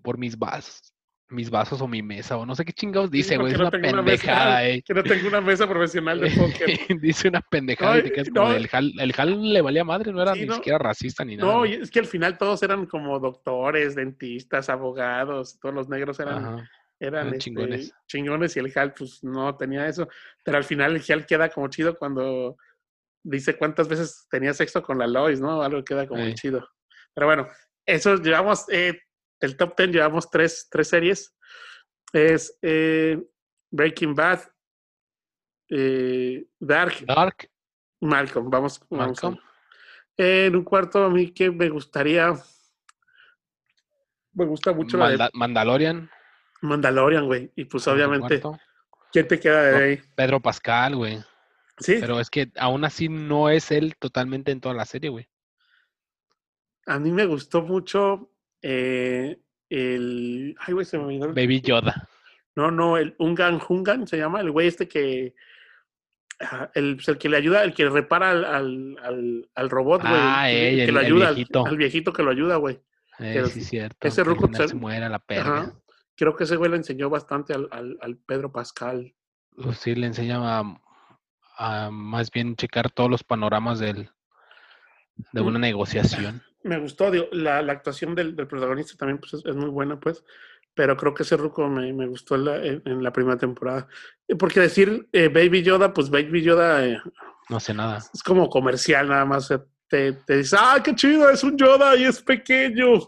por 0.00 0.18
mis 0.18 0.38
vasos 0.38 0.94
mis 1.32 1.50
vasos 1.50 1.80
o 1.80 1.88
mi 1.88 2.02
mesa, 2.02 2.36
o 2.36 2.46
no 2.46 2.54
sé 2.54 2.64
qué 2.64 2.72
chingados 2.72 3.10
dice, 3.10 3.36
güey. 3.36 3.52
es 3.52 3.58
una 3.58 3.70
pendejada, 3.70 4.66
eh. 4.68 4.82
Que 4.82 4.94
no 4.94 5.02
tengo 5.02 5.28
una 5.28 5.40
mesa 5.40 5.68
profesional 5.68 6.20
de 6.20 6.30
póker. 6.30 6.68
dice 7.00 7.28
una 7.28 7.40
pendejada 7.40 7.98
y 7.98 8.02
te 8.10 8.30
como 8.30 8.52
el, 8.52 8.68
Hal, 8.70 8.92
el 8.98 9.14
Hal 9.16 9.52
le 9.52 9.60
valía 9.60 9.84
madre, 9.84 10.12
no 10.12 10.22
era 10.22 10.34
ni 10.34 10.48
siquiera 10.48 10.78
racista 10.78 11.24
ni 11.24 11.36
nada. 11.36 11.52
No, 11.52 11.64
es 11.64 11.90
que 11.90 12.00
al 12.00 12.06
final 12.06 12.38
todos 12.38 12.62
eran 12.62 12.86
como 12.86 13.18
doctores, 13.18 13.94
dentistas, 13.94 14.68
abogados, 14.68 15.58
todos 15.58 15.74
los 15.74 15.88
negros 15.88 16.20
eran, 16.20 16.68
eran, 17.00 17.28
este, 17.28 17.38
chingones. 17.38 17.92
chingones 18.06 18.56
y 18.56 18.60
el 18.60 18.72
Hal, 18.74 18.94
pues 18.94 19.24
no 19.24 19.56
tenía 19.56 19.86
eso. 19.86 20.08
Pero 20.44 20.58
al 20.58 20.64
final 20.64 20.94
el 20.94 21.02
Hal 21.08 21.26
queda 21.26 21.48
como 21.48 21.68
chido 21.68 21.96
cuando 21.96 22.56
dice 23.24 23.56
cuántas 23.56 23.88
veces 23.88 24.26
tenía 24.30 24.52
sexo 24.52 24.82
con 24.82 24.98
la 24.98 25.06
Lois, 25.06 25.40
¿no? 25.40 25.62
Algo 25.62 25.84
queda 25.84 26.06
como 26.06 26.28
chido. 26.34 26.68
Pero 27.14 27.26
bueno, 27.26 27.48
eso 27.86 28.16
llevamos. 28.16 28.64
Eh, 28.70 28.98
el 29.42 29.56
top 29.56 29.76
10 29.76 29.90
llevamos 29.90 30.30
tres, 30.30 30.68
tres 30.70 30.88
series. 30.88 31.36
Es 32.12 32.58
eh, 32.62 33.20
Breaking 33.70 34.14
Bad, 34.14 34.40
eh, 35.68 36.46
Dark, 36.58 37.04
Dark, 37.06 37.50
Malcolm. 38.00 38.50
Vamos, 38.50 38.80
Malcolm. 38.90 39.38
en 40.16 40.54
un 40.54 40.64
cuarto, 40.64 41.04
a 41.04 41.10
mí 41.10 41.32
que 41.32 41.50
me 41.50 41.68
gustaría. 41.68 42.34
Me 44.34 44.44
gusta 44.46 44.72
mucho 44.72 44.96
la 44.96 45.10
de 45.10 45.28
Mandalorian. 45.32 46.10
Mandalorian, 46.60 47.26
güey. 47.26 47.50
Y 47.56 47.64
pues 47.64 47.86
obviamente, 47.88 48.40
¿quién 49.12 49.28
te 49.28 49.40
queda 49.40 49.62
de 49.62 49.84
ahí? 49.84 50.00
Pedro 50.14 50.40
Pascal, 50.40 50.96
güey. 50.96 51.22
Sí. 51.78 51.96
Pero 52.00 52.20
es 52.20 52.30
que 52.30 52.52
aún 52.58 52.84
así 52.84 53.08
no 53.08 53.48
es 53.48 53.70
él 53.70 53.96
totalmente 53.98 54.52
en 54.52 54.60
toda 54.60 54.74
la 54.74 54.84
serie, 54.84 55.10
güey. 55.10 55.28
A 56.86 56.98
mí 56.98 57.10
me 57.10 57.26
gustó 57.26 57.62
mucho 57.62 58.31
eh, 58.62 59.38
el. 59.68 60.56
Ay, 60.60 60.74
güey, 60.74 60.86
se 60.86 60.98
me 60.98 61.04
olvidó. 61.04 61.28
Baby 61.28 61.60
Yoda. 61.60 62.08
No, 62.54 62.70
no, 62.70 62.96
el 62.96 63.14
Ungan 63.18 63.60
Hungan 63.66 64.06
se 64.06 64.18
llama, 64.18 64.40
el 64.40 64.50
güey 64.50 64.68
este 64.68 64.88
que. 64.88 65.34
El, 66.74 66.96
pues, 66.96 67.08
el, 67.08 67.18
que 67.18 67.28
le 67.28 67.36
ayuda, 67.36 67.62
el 67.62 67.72
que 67.72 67.88
repara 67.88 68.30
al, 68.30 68.44
al, 68.44 69.48
al, 69.54 69.70
robot, 69.70 70.02
güey. 70.02 70.14
Ah, 70.14 70.50
el, 70.50 70.86
que 70.86 70.92
lo 70.92 71.00
ayuda, 71.00 71.30
viejito. 71.30 71.64
Al, 71.64 71.76
viejito 71.76 72.12
que 72.12 72.22
lo 72.24 72.30
ayuda, 72.32 72.56
güey. 72.56 72.80
Eh, 73.20 73.44
sí, 73.46 73.60
cierto. 73.60 74.08
Ese 74.08 74.24
ruco 74.24 74.50
se 74.52 74.74
muera 74.74 75.08
la 75.08 75.20
perra. 75.20 75.72
Creo 76.16 76.34
que 76.34 76.44
ese 76.44 76.56
güey 76.56 76.70
le 76.70 76.78
enseñó 76.78 77.08
bastante 77.10 77.54
al, 77.54 77.68
al, 77.70 78.16
Pedro 78.26 78.50
Pascal. 78.50 79.14
Pues 79.54 79.78
sí, 79.78 79.94
le 79.94 80.06
enseña 80.08 80.58
a, 80.58 80.80
a, 81.56 81.90
más 81.90 82.30
bien 82.32 82.56
checar 82.56 82.90
todos 82.90 83.08
los 83.08 83.22
panoramas 83.22 83.78
del, 83.78 84.10
de 85.32 85.40
una 85.40 85.60
negociación 85.60 86.42
me 86.64 86.78
gustó, 86.78 87.10
la, 87.32 87.58
actuación 87.58 88.14
del, 88.14 88.34
protagonista 88.34 88.96
también 88.96 89.18
pues, 89.18 89.34
es, 89.44 89.56
muy 89.56 89.70
buena, 89.70 89.98
pues, 89.98 90.24
pero 90.74 90.96
creo 90.96 91.12
que 91.12 91.22
ese 91.22 91.36
ruco 91.36 91.68
me, 91.68 92.06
gustó 92.06 92.36
en 92.36 93.02
la, 93.02 93.12
primera 93.12 93.36
temporada. 93.36 93.86
Porque 94.38 94.60
decir 94.60 95.08
eh, 95.12 95.28
Baby 95.28 95.62
Yoda, 95.62 95.92
pues 95.92 96.08
Baby 96.10 96.42
Yoda... 96.42 96.86
Eh, 96.86 96.98
no 97.48 97.60
sé 97.60 97.74
nada. 97.74 97.98
Es 98.12 98.22
como 98.22 98.48
comercial 98.48 99.08
nada 99.08 99.24
más. 99.24 99.52
te, 99.88 100.12
te 100.12 100.36
dice, 100.38 100.56
¡ah, 100.58 100.80
qué 100.82 100.94
chido! 100.94 101.28
Es 101.28 101.44
un 101.44 101.56
Yoda 101.56 101.96
y 101.96 102.04
es 102.04 102.22
pequeño. 102.22 103.00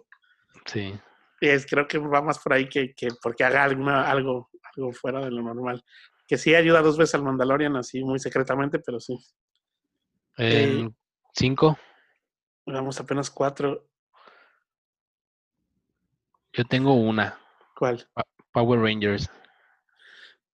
Sí. 0.66 0.92
Es, 1.40 1.66
creo 1.66 1.86
que 1.86 1.98
va 1.98 2.22
más 2.22 2.38
por 2.38 2.52
ahí 2.52 2.68
que, 2.68 2.94
que 2.94 3.08
porque 3.22 3.44
haga 3.44 3.64
alguna, 3.64 4.10
algo, 4.10 4.50
algo 4.76 4.92
fuera 4.92 5.20
de 5.24 5.30
lo 5.30 5.42
normal. 5.42 5.82
Que 6.26 6.38
sí 6.38 6.54
ayuda 6.54 6.82
dos 6.82 6.96
veces 6.96 7.14
al 7.14 7.22
Mandalorian, 7.22 7.76
así 7.76 8.02
muy 8.02 8.18
secretamente, 8.18 8.78
pero 8.78 9.00
sí. 9.00 9.18
Eh, 10.38 10.88
¿Cinco? 11.34 11.78
Vamos 12.66 12.98
apenas 13.00 13.30
cuatro. 13.30 13.86
Yo 16.52 16.64
tengo 16.64 16.94
una. 16.94 17.38
¿Cuál? 17.76 18.06
Power 18.52 18.80
Rangers. 18.80 19.30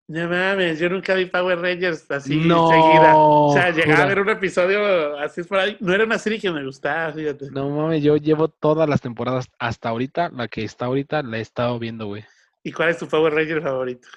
No 0.07 0.27
mames, 0.27 0.79
yo 0.79 0.89
nunca 0.89 1.13
vi 1.13 1.27
Power 1.27 1.59
Rangers 1.59 2.09
así 2.09 2.29
seguida. 2.33 3.13
O 3.15 3.53
sea, 3.53 3.69
llegar 3.69 4.01
a 4.01 4.05
ver 4.05 4.19
un 4.19 4.29
episodio 4.29 5.15
así 5.19 5.43
por 5.43 5.59
ahí. 5.59 5.77
No 5.81 5.93
era 5.93 6.03
una 6.03 6.17
serie 6.17 6.39
que 6.39 6.49
me 6.49 6.65
gustaba, 6.65 7.13
fíjate. 7.13 7.51
No 7.51 7.69
mames, 7.69 8.01
yo 8.01 8.17
llevo 8.17 8.47
todas 8.47 8.89
las 8.89 9.01
temporadas 9.01 9.47
hasta 9.59 9.89
ahorita. 9.89 10.29
La 10.29 10.47
que 10.47 10.63
está 10.63 10.85
ahorita 10.85 11.21
la 11.21 11.37
he 11.37 11.41
estado 11.41 11.77
viendo, 11.77 12.07
güey. 12.07 12.25
¿Y 12.63 12.71
cuál 12.71 12.89
es 12.89 12.97
tu 12.97 13.07
Power 13.07 13.33
Ranger 13.33 13.61
favorito? 13.61 14.07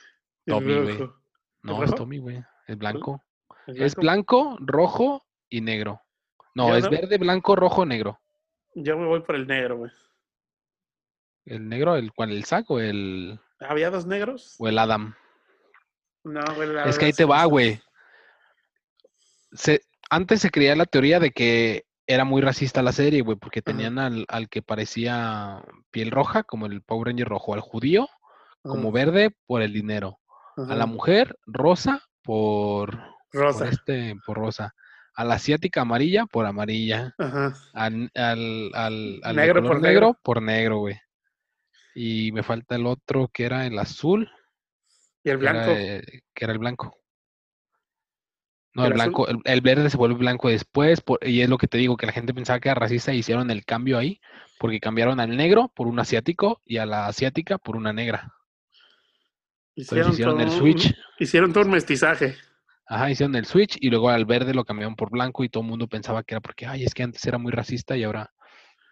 Tommy, 0.47 0.81
güey. 0.81 1.11
No, 1.63 1.85
es 1.85 1.95
Tommy, 1.95 2.19
güey. 2.19 2.43
Es 2.67 2.79
blanco. 2.79 3.23
Es 3.67 3.95
blanco, 3.95 4.57
rojo 4.61 5.27
y 5.51 5.61
negro. 5.61 6.01
No, 6.55 6.77
es 6.77 6.89
verde, 6.89 7.19
blanco, 7.19 7.57
rojo, 7.57 7.87
negro. 7.87 8.21
Yo 8.75 8.99
me 8.99 9.07
voy 9.07 9.21
por 9.21 9.37
el 9.37 9.47
negro, 9.47 9.79
güey. 9.79 9.91
¿El 11.45 11.69
negro? 11.69 11.97
¿El 11.97 12.13
cuál? 12.13 12.31
¿El 12.31 12.45
saco? 12.45 12.79
¿El. 12.79 13.41
¿Había 13.61 13.91
dos 13.91 14.07
negros? 14.07 14.57
¿O 14.59 14.69
el 14.69 14.79
Adam? 14.79 15.15
No, 16.25 16.43
güey. 16.55 16.69
es 16.87 16.99
que 16.99 17.07
ahí 17.07 17.13
te 17.13 17.25
va, 17.25 17.45
güey. 17.45 17.81
antes 20.11 20.41
se 20.41 20.51
creía 20.51 20.77
la 20.77 20.87
teoría 20.87 21.19
de 21.19 21.31
que 21.31 21.85
era 22.07 22.25
muy 22.25 22.43
racista 22.43 22.83
la 22.83 22.93
serie, 22.93 23.23
güey, 23.23 23.37
porque 23.37 23.63
tenían 23.63 23.99
al, 23.99 24.49
que 24.51 24.63
parecía 24.63 25.65
piel 25.91 26.11
roja, 26.11 26.43
como 26.43 26.67
el 26.67 26.83
Power 26.83 27.09
Ranger 27.09 27.29
rojo, 27.29 27.55
al 27.55 27.61
judío, 27.61 28.09
como 28.63 28.93
verde, 28.93 29.35
por 29.47 29.63
el 29.63 29.73
dinero. 29.73 30.21
A 30.57 30.77
la 30.77 30.87
mujer, 30.87 31.39
rosa, 31.47 32.03
por. 32.23 33.01
Rosa. 33.33 33.69
este, 33.69 34.15
por 34.27 34.37
rosa 34.37 34.75
a 35.15 35.25
la 35.25 35.35
asiática 35.35 35.83
amarilla 35.83 36.27
por 36.27 36.47
amarilla. 36.47 37.15
Al, 37.75 38.11
al, 38.15 39.21
negro 39.35 39.63
por 39.63 39.81
negro, 39.81 40.19
por 40.23 40.43
negro, 40.43 40.79
güey. 40.79 40.99
Y 41.95 42.33
me 42.33 42.43
falta 42.43 42.77
el 42.77 42.87
otro 42.87 43.29
que 43.33 43.45
era 43.45 43.67
el 43.67 43.79
azul. 43.79 44.31
¿Y 45.25 45.31
el 45.31 45.37
blanco? 45.37 45.73
que 45.73 46.45
era 46.45 46.53
el 46.53 46.59
blanco. 46.59 46.97
No, 48.75 48.87
el, 48.87 48.95
blanco, 48.95 49.27
el, 49.29 49.61
verde 49.61 49.91
se 49.91 49.99
vuelve 49.99 50.17
blanco 50.17 50.49
después, 50.49 51.03
y 51.21 51.43
es 51.43 51.49
lo 51.51 51.59
que 51.59 51.69
te 51.69 51.77
digo, 51.77 51.99
que 51.99 52.07
la 52.07 52.13
gente 52.13 52.33
pensaba 52.33 52.59
que 52.59 52.71
era 52.71 52.81
racista 52.81 53.13
y 53.13 53.19
hicieron 53.19 53.51
el 53.51 53.67
cambio 53.67 53.99
ahí, 53.99 54.19
porque 54.59 54.81
cambiaron 54.81 55.21
al 55.21 55.37
negro 55.37 55.71
por 55.75 55.87
un 55.89 55.99
asiático 55.99 56.63
y 56.65 56.79
a 56.79 56.87
la 56.87 57.07
asiática 57.07 57.59
por 57.59 57.77
una 57.77 57.93
negra. 57.93 58.33
Hicieron, 59.75 60.41
el 60.41 60.51
switch. 60.51 60.95
Hicieron 61.19 61.53
todo 61.53 61.65
un 61.65 61.71
mestizaje. 61.71 62.37
Ajá, 62.93 63.11
hicieron 63.11 63.35
el 63.37 63.47
switch 63.47 63.79
y 63.81 63.89
luego 63.89 64.11
al 64.11 64.27
verde 64.27 64.53
lo 64.53 64.67
cambiaron 64.67 64.97
por 64.97 65.11
blanco 65.11 65.45
y 65.45 65.49
todo 65.49 65.63
el 65.63 65.71
mundo 65.71 65.89
pensaba 65.89 66.23
que 66.23 66.35
era 66.35 66.43
porque, 66.43 66.67
ay, 66.67 66.85
es 66.85 66.93
que 66.93 67.03
antes 67.03 67.25
era 67.25 67.39
muy 67.39 67.51
racista 67.51 67.97
y 67.97 68.05
ahora 68.05 68.31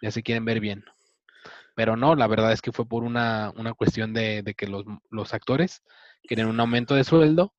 ya 0.00 0.10
se 0.10 0.22
quieren 0.22 0.46
ver 0.46 0.58
bien. 0.58 0.86
Pero 1.76 1.98
no, 1.98 2.14
la 2.14 2.26
verdad 2.26 2.50
es 2.52 2.62
que 2.62 2.72
fue 2.72 2.86
por 2.86 3.04
una, 3.04 3.52
una 3.56 3.74
cuestión 3.74 4.14
de, 4.14 4.54
que 4.56 4.68
los, 4.68 4.86
los, 5.10 5.34
actores 5.34 5.82
querían 6.26 6.48
un 6.48 6.58
aumento 6.60 6.94
de 6.94 7.04
sueldo 7.04 7.52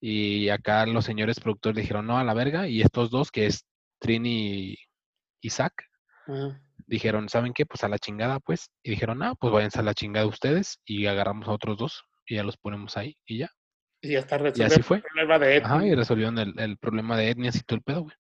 y 0.00 0.48
acá 0.48 0.86
los 0.86 1.04
señores 1.04 1.38
productores 1.38 1.82
dijeron 1.82 2.06
no 2.06 2.16
a 2.16 2.24
la 2.24 2.32
verga 2.32 2.66
y 2.66 2.80
estos 2.80 3.10
dos, 3.10 3.30
que 3.30 3.44
es 3.44 3.66
Trini 3.98 4.78
y 5.42 5.50
Zach, 5.50 5.74
dijeron, 6.86 7.28
¿saben 7.28 7.52
qué? 7.52 7.66
Pues 7.66 7.84
a 7.84 7.90
la 7.90 7.98
chingada, 7.98 8.40
pues. 8.40 8.70
Y 8.82 8.92
dijeron, 8.92 9.22
ah, 9.22 9.34
pues 9.38 9.52
váyanse 9.52 9.80
a 9.80 9.82
la 9.82 9.92
chingada 9.92 10.26
ustedes 10.26 10.80
y 10.86 11.04
agarramos 11.08 11.46
a 11.46 11.52
otros 11.52 11.76
dos 11.76 12.04
y 12.26 12.36
ya 12.36 12.42
los 12.42 12.56
ponemos 12.56 12.96
ahí 12.96 13.18
y 13.26 13.36
ya. 13.40 13.50
Y 14.04 14.12
ya 14.12 14.18
está 14.18 14.36
resuelto 14.36 14.74
así 14.74 14.82
fue. 14.82 14.98
el 14.98 15.02
problema 15.02 15.38
de 15.38 15.56
etnia. 15.56 15.74
Ajá, 15.74 15.86
y 15.86 15.94
resolvieron 15.94 16.38
el, 16.38 16.54
el 16.58 16.76
problema 16.76 17.16
de 17.16 17.30
etnias 17.30 17.56
y 17.56 17.62
todo 17.62 17.76
el 17.76 17.82
pedo, 17.82 18.02
güey. 18.02 18.14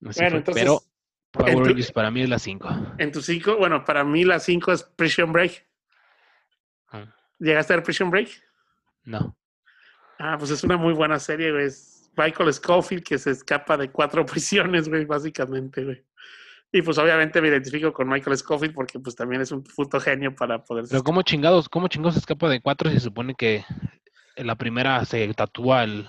bueno, 0.00 0.36
entonces, 0.38 0.88
Power 1.30 1.58
Rangers 1.58 1.92
para 1.92 2.10
mí 2.10 2.22
es 2.22 2.28
la 2.28 2.38
5. 2.38 2.68
En 2.98 3.12
tu 3.12 3.20
5, 3.20 3.56
bueno, 3.58 3.84
para 3.84 4.04
mí 4.04 4.24
la 4.24 4.40
5 4.40 4.72
es 4.72 4.82
Prison 4.82 5.32
Break. 5.32 5.66
Ah. 6.92 7.14
¿Llegaste 7.38 7.72
a 7.74 7.76
ver 7.76 7.84
Prison 7.84 8.10
Break? 8.10 8.30
No. 9.04 9.36
Ah, 10.18 10.36
pues 10.38 10.50
es 10.50 10.64
una 10.64 10.76
muy 10.76 10.94
buena 10.94 11.18
serie, 11.18 11.52
güey. 11.52 11.66
Es 11.66 12.10
Michael 12.16 12.54
Scofield 12.54 13.04
que 13.04 13.18
se 13.18 13.32
escapa 13.32 13.76
de 13.76 13.90
cuatro 13.90 14.24
prisiones, 14.26 14.88
güey, 14.88 15.04
básicamente, 15.04 15.84
güey. 15.84 16.02
Y 16.72 16.82
pues 16.82 16.98
obviamente 16.98 17.40
me 17.40 17.48
identifico 17.48 17.92
con 17.92 18.08
Michael 18.08 18.36
Scofield 18.36 18.74
porque 18.74 18.98
pues 18.98 19.14
también 19.14 19.42
es 19.42 19.52
un 19.52 19.62
puto 19.62 20.00
genio 20.00 20.34
para 20.34 20.64
poder... 20.64 20.86
Pero 20.88 21.04
¿cómo 21.04 21.22
chingados, 21.22 21.68
cómo 21.68 21.86
chingados 21.86 22.14
se 22.14 22.20
escapa 22.20 22.48
de 22.48 22.60
cuatro 22.60 22.90
si 22.90 22.96
se 22.96 23.02
supone 23.02 23.34
que 23.36 23.64
en 24.36 24.46
la 24.46 24.56
primera 24.56 25.04
se 25.04 25.32
tatúa 25.34 25.84
el, 25.84 26.08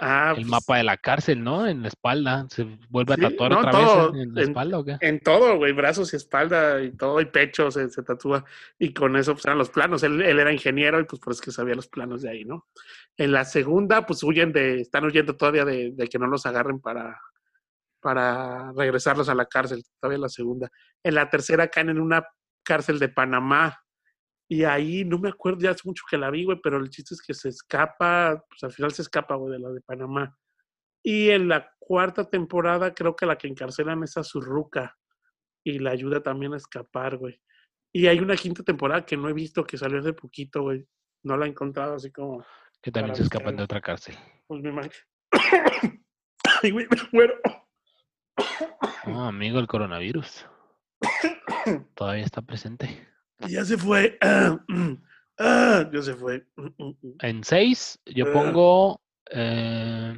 ah, 0.00 0.30
el 0.30 0.42
pues 0.42 0.46
mapa 0.46 0.76
de 0.78 0.84
la 0.84 0.96
cárcel, 0.96 1.42
¿no? 1.42 1.66
En 1.66 1.82
la 1.82 1.88
espalda. 1.88 2.46
¿Se 2.50 2.64
vuelve 2.88 3.14
a 3.14 3.16
tatuar 3.16 3.52
otra 3.52 3.72
vez 3.72 4.22
en, 4.22 4.34
la 4.34 4.42
espalda 4.42 4.78
o 4.78 4.84
qué? 4.84 4.96
En 5.00 5.20
todo, 5.20 5.56
güey, 5.56 5.72
brazos 5.72 6.12
y 6.12 6.16
espalda 6.16 6.82
y 6.82 6.92
todo, 6.92 7.20
y 7.20 7.26
pecho 7.26 7.70
se, 7.70 7.88
tatúa. 7.88 8.44
Y 8.78 8.92
con 8.92 9.16
eso 9.16 9.32
pues 9.32 9.44
eran 9.44 9.58
los 9.58 9.70
planos. 9.70 10.02
Él, 10.02 10.20
era 10.22 10.52
ingeniero 10.52 11.00
y 11.00 11.04
pues 11.04 11.20
por 11.20 11.32
eso 11.32 11.42
que 11.42 11.50
sabía 11.50 11.74
los 11.74 11.88
planos 11.88 12.22
de 12.22 12.30
ahí, 12.30 12.44
¿no? 12.44 12.66
En 13.16 13.32
la 13.32 13.44
segunda, 13.44 14.06
pues 14.06 14.22
huyen 14.22 14.52
de, 14.52 14.80
están 14.80 15.04
huyendo 15.04 15.36
todavía 15.36 15.64
de, 15.64 15.92
de 15.92 16.08
que 16.08 16.18
no 16.18 16.26
los 16.26 16.46
agarren 16.46 16.80
para, 16.80 17.20
para 18.02 18.72
regresarlos 18.72 19.28
a 19.28 19.34
la 19.34 19.46
cárcel, 19.46 19.84
todavía 20.00 20.18
la 20.18 20.28
segunda. 20.28 20.68
En 21.02 21.14
la 21.14 21.30
tercera 21.30 21.68
caen 21.68 21.90
en 21.90 22.00
una 22.00 22.26
cárcel 22.62 22.98
de 22.98 23.08
Panamá. 23.08 23.82
Y 24.52 24.64
ahí 24.64 25.02
no 25.02 25.18
me 25.18 25.30
acuerdo, 25.30 25.60
ya 25.60 25.70
hace 25.70 25.80
mucho 25.86 26.04
que 26.10 26.18
la 26.18 26.28
vi, 26.28 26.44
güey, 26.44 26.60
pero 26.62 26.76
el 26.76 26.90
chiste 26.90 27.14
es 27.14 27.22
que 27.22 27.32
se 27.32 27.48
escapa, 27.48 28.44
pues 28.50 28.62
al 28.62 28.70
final 28.70 28.92
se 28.92 29.00
escapa, 29.00 29.34
güey, 29.34 29.54
de 29.54 29.58
la 29.58 29.70
de 29.70 29.80
Panamá. 29.80 30.36
Y 31.02 31.30
en 31.30 31.48
la 31.48 31.72
cuarta 31.78 32.28
temporada 32.28 32.92
creo 32.92 33.16
que 33.16 33.24
la 33.24 33.38
que 33.38 33.48
encarcelan 33.48 34.02
es 34.02 34.18
a 34.18 34.22
Zurruca 34.22 34.94
y 35.64 35.78
la 35.78 35.92
ayuda 35.92 36.22
también 36.22 36.52
a 36.52 36.58
escapar, 36.58 37.16
güey. 37.16 37.40
Y 37.94 38.08
hay 38.08 38.18
una 38.18 38.36
quinta 38.36 38.62
temporada 38.62 39.06
que 39.06 39.16
no 39.16 39.30
he 39.30 39.32
visto, 39.32 39.64
que 39.64 39.78
salió 39.78 40.00
hace 40.00 40.12
poquito, 40.12 40.60
güey. 40.60 40.86
No 41.22 41.38
la 41.38 41.46
he 41.46 41.48
encontrado 41.48 41.94
así 41.94 42.12
como... 42.12 42.44
Que 42.82 42.92
también 42.92 43.16
se 43.16 43.22
escapan 43.22 43.56
de 43.56 43.62
otra 43.62 43.80
cárcel. 43.80 44.18
Pues 44.46 44.60
me 44.60 44.68
imagino. 44.68 44.94
Ay, 46.62 46.72
güey, 46.72 46.86
me 46.90 46.98
muero. 47.10 47.40
Oh, 49.06 49.22
amigo, 49.22 49.58
el 49.58 49.66
coronavirus. 49.66 50.44
Todavía 51.94 52.26
está 52.26 52.42
presente. 52.42 53.11
Ya 53.48 53.64
se 53.64 53.76
fue. 53.76 54.18
Ah, 55.38 55.88
ya 55.92 56.02
se 56.02 56.14
fue. 56.14 56.46
En 57.20 57.42
6 57.42 58.00
yo 58.14 58.26
ah. 58.28 58.32
pongo 58.32 59.00
eh, 59.30 60.14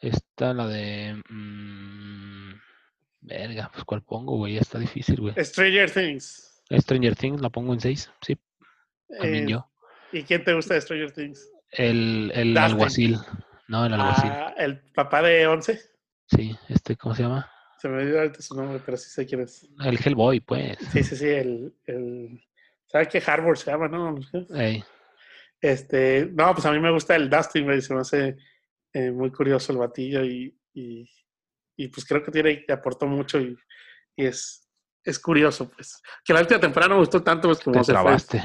esta, 0.00 0.54
la 0.54 0.66
de... 0.66 1.22
Mm, 1.28 2.54
verga, 3.20 3.70
pues 3.72 3.84
¿cuál 3.84 4.02
pongo, 4.02 4.36
güey? 4.36 4.54
Ya 4.54 4.62
está 4.62 4.78
difícil, 4.78 5.20
güey. 5.20 5.34
Stranger 5.38 5.90
Things. 5.90 6.62
Stranger 6.70 7.14
Things 7.14 7.40
la 7.40 7.50
pongo 7.50 7.74
en 7.74 7.80
6, 7.80 8.10
sí. 8.22 8.38
También 9.20 9.48
eh, 9.48 9.52
yo. 9.52 9.70
¿Y 10.12 10.22
quién 10.24 10.42
te 10.42 10.54
gusta 10.54 10.74
de 10.74 10.80
Stranger 10.80 11.12
Things? 11.12 11.48
El, 11.70 12.32
el 12.34 12.56
alguacil. 12.56 13.18
No, 13.68 13.86
el 13.86 13.94
alguacil. 13.94 14.30
Ah, 14.30 14.54
¿El 14.56 14.80
papá 14.92 15.22
de 15.22 15.46
11? 15.46 15.80
Sí, 16.26 16.56
este, 16.68 16.96
¿cómo 16.96 17.14
se 17.14 17.22
llama? 17.22 17.50
Se 17.84 17.90
me 17.90 17.98
olvidó 17.98 18.20
ahorita 18.20 18.40
su 18.40 18.54
nombre, 18.54 18.80
pero 18.82 18.96
sí 18.96 19.10
sé 19.10 19.26
quién 19.26 19.42
es. 19.42 19.68
El 19.84 19.98
Hellboy, 20.02 20.40
pues. 20.40 20.78
Sí, 20.90 21.04
sí, 21.04 21.16
sí, 21.16 21.28
el... 21.28 21.74
el... 21.84 22.42
¿Sabes 22.86 23.08
qué 23.08 23.22
Harvard 23.26 23.58
se 23.58 23.70
llama, 23.70 23.88
no? 23.88 24.14
Este, 25.60 26.30
no, 26.32 26.54
pues 26.54 26.64
a 26.64 26.72
mí 26.72 26.80
me 26.80 26.90
gusta 26.90 27.14
el 27.14 27.28
Dustin, 27.28 27.66
me 27.66 27.78
se 27.82 27.92
me 27.92 28.00
hace 28.00 28.38
eh, 28.90 29.10
muy 29.10 29.30
curioso 29.30 29.70
el 29.72 29.76
batillo 29.76 30.24
y, 30.24 30.58
y, 30.72 31.06
y, 31.76 31.88
pues 31.88 32.06
creo 32.06 32.22
que 32.22 32.30
tiene, 32.30 32.64
aportó 32.72 33.06
mucho 33.06 33.38
y, 33.38 33.54
y, 34.16 34.24
es, 34.24 34.66
es 35.04 35.18
curioso, 35.18 35.70
pues. 35.70 36.00
Que 36.24 36.32
la 36.32 36.40
última 36.40 36.60
temporada 36.60 36.88
no 36.88 36.94
me 36.94 37.00
gustó 37.00 37.22
tanto, 37.22 37.48
pues 37.48 37.60
como 37.60 37.80
Te 37.80 37.84
se 37.84 37.92
trabaste. 37.92 38.42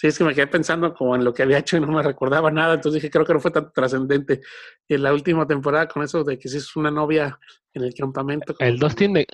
Sí, 0.00 0.06
es 0.06 0.16
que 0.16 0.24
me 0.24 0.34
quedé 0.34 0.46
pensando 0.46 0.94
como 0.94 1.14
en 1.14 1.22
lo 1.22 1.34
que 1.34 1.42
había 1.42 1.58
hecho 1.58 1.76
y 1.76 1.80
no 1.80 1.88
me 1.88 2.02
recordaba 2.02 2.50
nada, 2.50 2.72
entonces 2.72 3.02
dije, 3.02 3.10
creo 3.10 3.26
que 3.26 3.34
no 3.34 3.40
fue 3.40 3.50
tan 3.50 3.70
trascendente. 3.70 4.40
Y 4.88 4.94
en 4.94 5.02
la 5.02 5.12
última 5.12 5.46
temporada 5.46 5.88
con 5.88 6.02
eso 6.02 6.24
de 6.24 6.38
que 6.38 6.48
si 6.48 6.56
es 6.56 6.74
una 6.74 6.90
novia 6.90 7.38
en 7.74 7.82
el 7.82 7.92
campamento. 7.92 8.56
El 8.60 8.78
Dustin 8.78 9.12
de, 9.12 9.26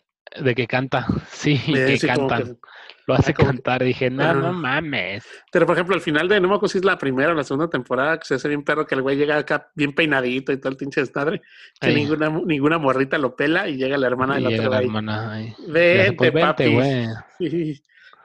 de 0.42 0.54
que 0.56 0.66
canta, 0.66 1.06
sí, 1.30 1.56
que 1.64 1.96
cantan. 2.04 2.58
lo 3.06 3.14
hace 3.14 3.32
cantar. 3.32 3.84
dije, 3.84 4.10
no, 4.10 4.34
no 4.34 4.52
mames. 4.52 5.24
Pero 5.52 5.66
por 5.66 5.76
ejemplo, 5.76 5.94
al 5.94 6.00
final 6.00 6.28
de, 6.28 6.40
no 6.40 6.48
me 6.48 6.56
acuerdo 6.56 6.72
si 6.72 6.78
es 6.78 6.84
la 6.84 6.98
primera 6.98 7.30
o 7.30 7.34
la 7.36 7.44
segunda 7.44 7.70
temporada, 7.70 8.18
que 8.18 8.24
se 8.24 8.34
hace 8.34 8.48
bien 8.48 8.64
perro 8.64 8.88
que 8.88 8.96
el 8.96 9.02
güey 9.02 9.16
llega 9.16 9.36
acá 9.36 9.70
bien 9.76 9.94
peinadito 9.94 10.50
y 10.50 10.56
todo 10.56 10.70
el 10.70 10.76
pinche 10.76 11.00
desmadre, 11.00 11.42
que 11.80 11.94
ninguna, 11.94 12.28
ninguna 12.44 12.78
morrita 12.78 13.18
lo 13.18 13.36
pela 13.36 13.68
y 13.68 13.76
llega 13.76 13.96
la 13.98 14.08
hermana 14.08 14.34
de 14.34 14.40
la 14.40 14.48
otra. 14.48 14.68
La 14.68 14.78
hermana 14.80 15.32
ahí. 15.32 15.54
Vente, 15.68 16.32
pues, 16.32 16.44
papi. 16.44 16.76
Sí. 17.38 17.80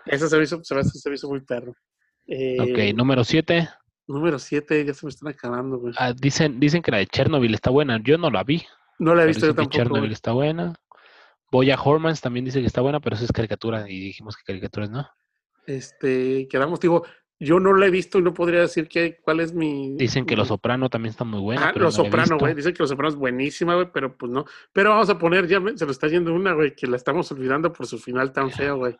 Eso 0.08 0.28
se 0.28 0.38
me 0.38 0.44
hizo, 0.46 0.60
se 0.64 0.74
me 1.10 1.16
hizo 1.16 1.30
muy 1.30 1.42
perro 1.42 1.76
ok, 2.28 2.78
eh, 2.78 2.94
número 2.94 3.24
7. 3.24 3.70
Número 4.08 4.40
7, 4.40 4.86
ya 4.86 4.94
se 4.94 5.06
me 5.06 5.10
están 5.10 5.30
acabando, 5.30 5.78
güey. 5.78 5.94
Ah, 5.98 6.14
dicen, 6.14 6.60
dicen 6.60 6.82
que 6.82 6.92
la 6.92 6.98
de 6.98 7.08
Chernobyl 7.08 7.54
está 7.54 7.70
buena. 7.70 8.00
Yo 8.04 8.18
no 8.18 8.30
la 8.30 8.44
vi. 8.44 8.64
No 9.00 9.16
la 9.16 9.24
he 9.24 9.28
visto 9.28 9.46
yo 9.46 9.56
tampoco. 9.56 9.78
Chernobyl 9.78 10.12
está 10.12 10.32
buena. 10.32 10.74
Boya 11.52 11.78
Hormans 11.82 12.22
también 12.22 12.46
dice 12.46 12.62
que 12.62 12.68
está 12.68 12.82
buena, 12.82 13.00
pero 13.00 13.16
eso 13.16 13.26
es 13.26 13.32
caricatura 13.32 13.90
y 13.90 14.00
dijimos 14.00 14.38
que 14.38 14.44
caricaturas 14.44 14.90
no. 14.90 15.08
Este, 15.68 16.48
quedamos, 16.50 16.80
digo, 16.80 17.04
yo 17.40 17.60
no 17.60 17.74
la 17.74 17.88
he 17.88 17.90
visto 17.90 18.20
y 18.20 18.22
no 18.22 18.34
podría 18.34 18.62
decir 18.62 18.88
que, 18.88 19.18
cuál 19.22 19.40
es 19.40 19.54
mi. 19.54 19.96
Dicen 19.98 20.26
que 20.26 20.36
Los 20.36 20.48
Soprano 20.48 20.90
también 20.90 21.12
está 21.12 21.24
muy 21.24 21.42
buena. 21.42 21.70
Ah, 21.70 21.74
Los 21.76 21.96
Soprano, 21.96 22.38
güey. 22.38 22.54
Dicen 22.54 22.74
que 22.74 22.84
Los 22.84 22.90
Soprano 22.90 23.10
es 23.10 23.16
buenísima, 23.16 23.76
güey, 23.76 23.88
pero 23.92 24.16
pues 24.16 24.32
no. 24.32 24.46
Pero 24.72 24.92
vamos 24.92 25.10
a 25.10 25.18
poner, 25.18 25.48
ya 25.48 25.60
se 25.76 25.86
lo 25.86 25.92
está 25.92 26.08
yendo 26.08 26.34
una, 26.34 26.54
güey, 26.54 26.76
que 26.76 26.88
la 26.88 26.96
estamos 26.98 27.32
olvidando 27.32 27.74
por 27.74 27.88
su 27.88 27.98
final 27.98 28.32
tan 28.32 28.52
feo, 28.52 28.78
güey. 28.78 28.96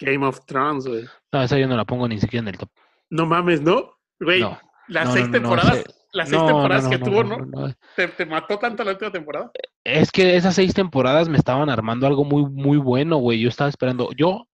Game 0.00 0.26
of 0.26 0.44
Thrones, 0.46 0.86
güey. 0.86 1.04
No, 1.32 1.42
esa 1.42 1.58
yo 1.58 1.66
no 1.66 1.76
la 1.76 1.84
pongo 1.84 2.08
ni 2.08 2.18
siquiera 2.18 2.42
en 2.42 2.48
el 2.48 2.58
top. 2.58 2.68
No 3.10 3.26
mames, 3.26 3.60
¿no? 3.60 3.92
Güey, 4.20 4.44
las 4.88 5.12
seis 5.12 5.30
temporadas, 5.30 5.84
las 6.12 6.28
seis 6.28 6.44
temporadas 6.44 6.88
que 6.88 6.98
tuvo, 6.98 7.24
¿no? 7.24 7.74
¿Te, 7.96 8.26
mató 8.26 8.58
tanto 8.58 8.84
la 8.84 8.92
última 8.92 9.10
temporada? 9.10 9.50
Es 9.84 10.10
que 10.10 10.36
esas 10.36 10.54
seis 10.54 10.74
temporadas 10.74 11.28
me 11.28 11.38
estaban 11.38 11.70
armando 11.70 12.06
algo 12.06 12.24
muy, 12.24 12.44
muy 12.44 12.78
bueno, 12.78 13.16
güey. 13.16 13.40
Yo 13.40 13.48
estaba 13.48 13.70
esperando, 13.70 14.10
yo 14.16 14.46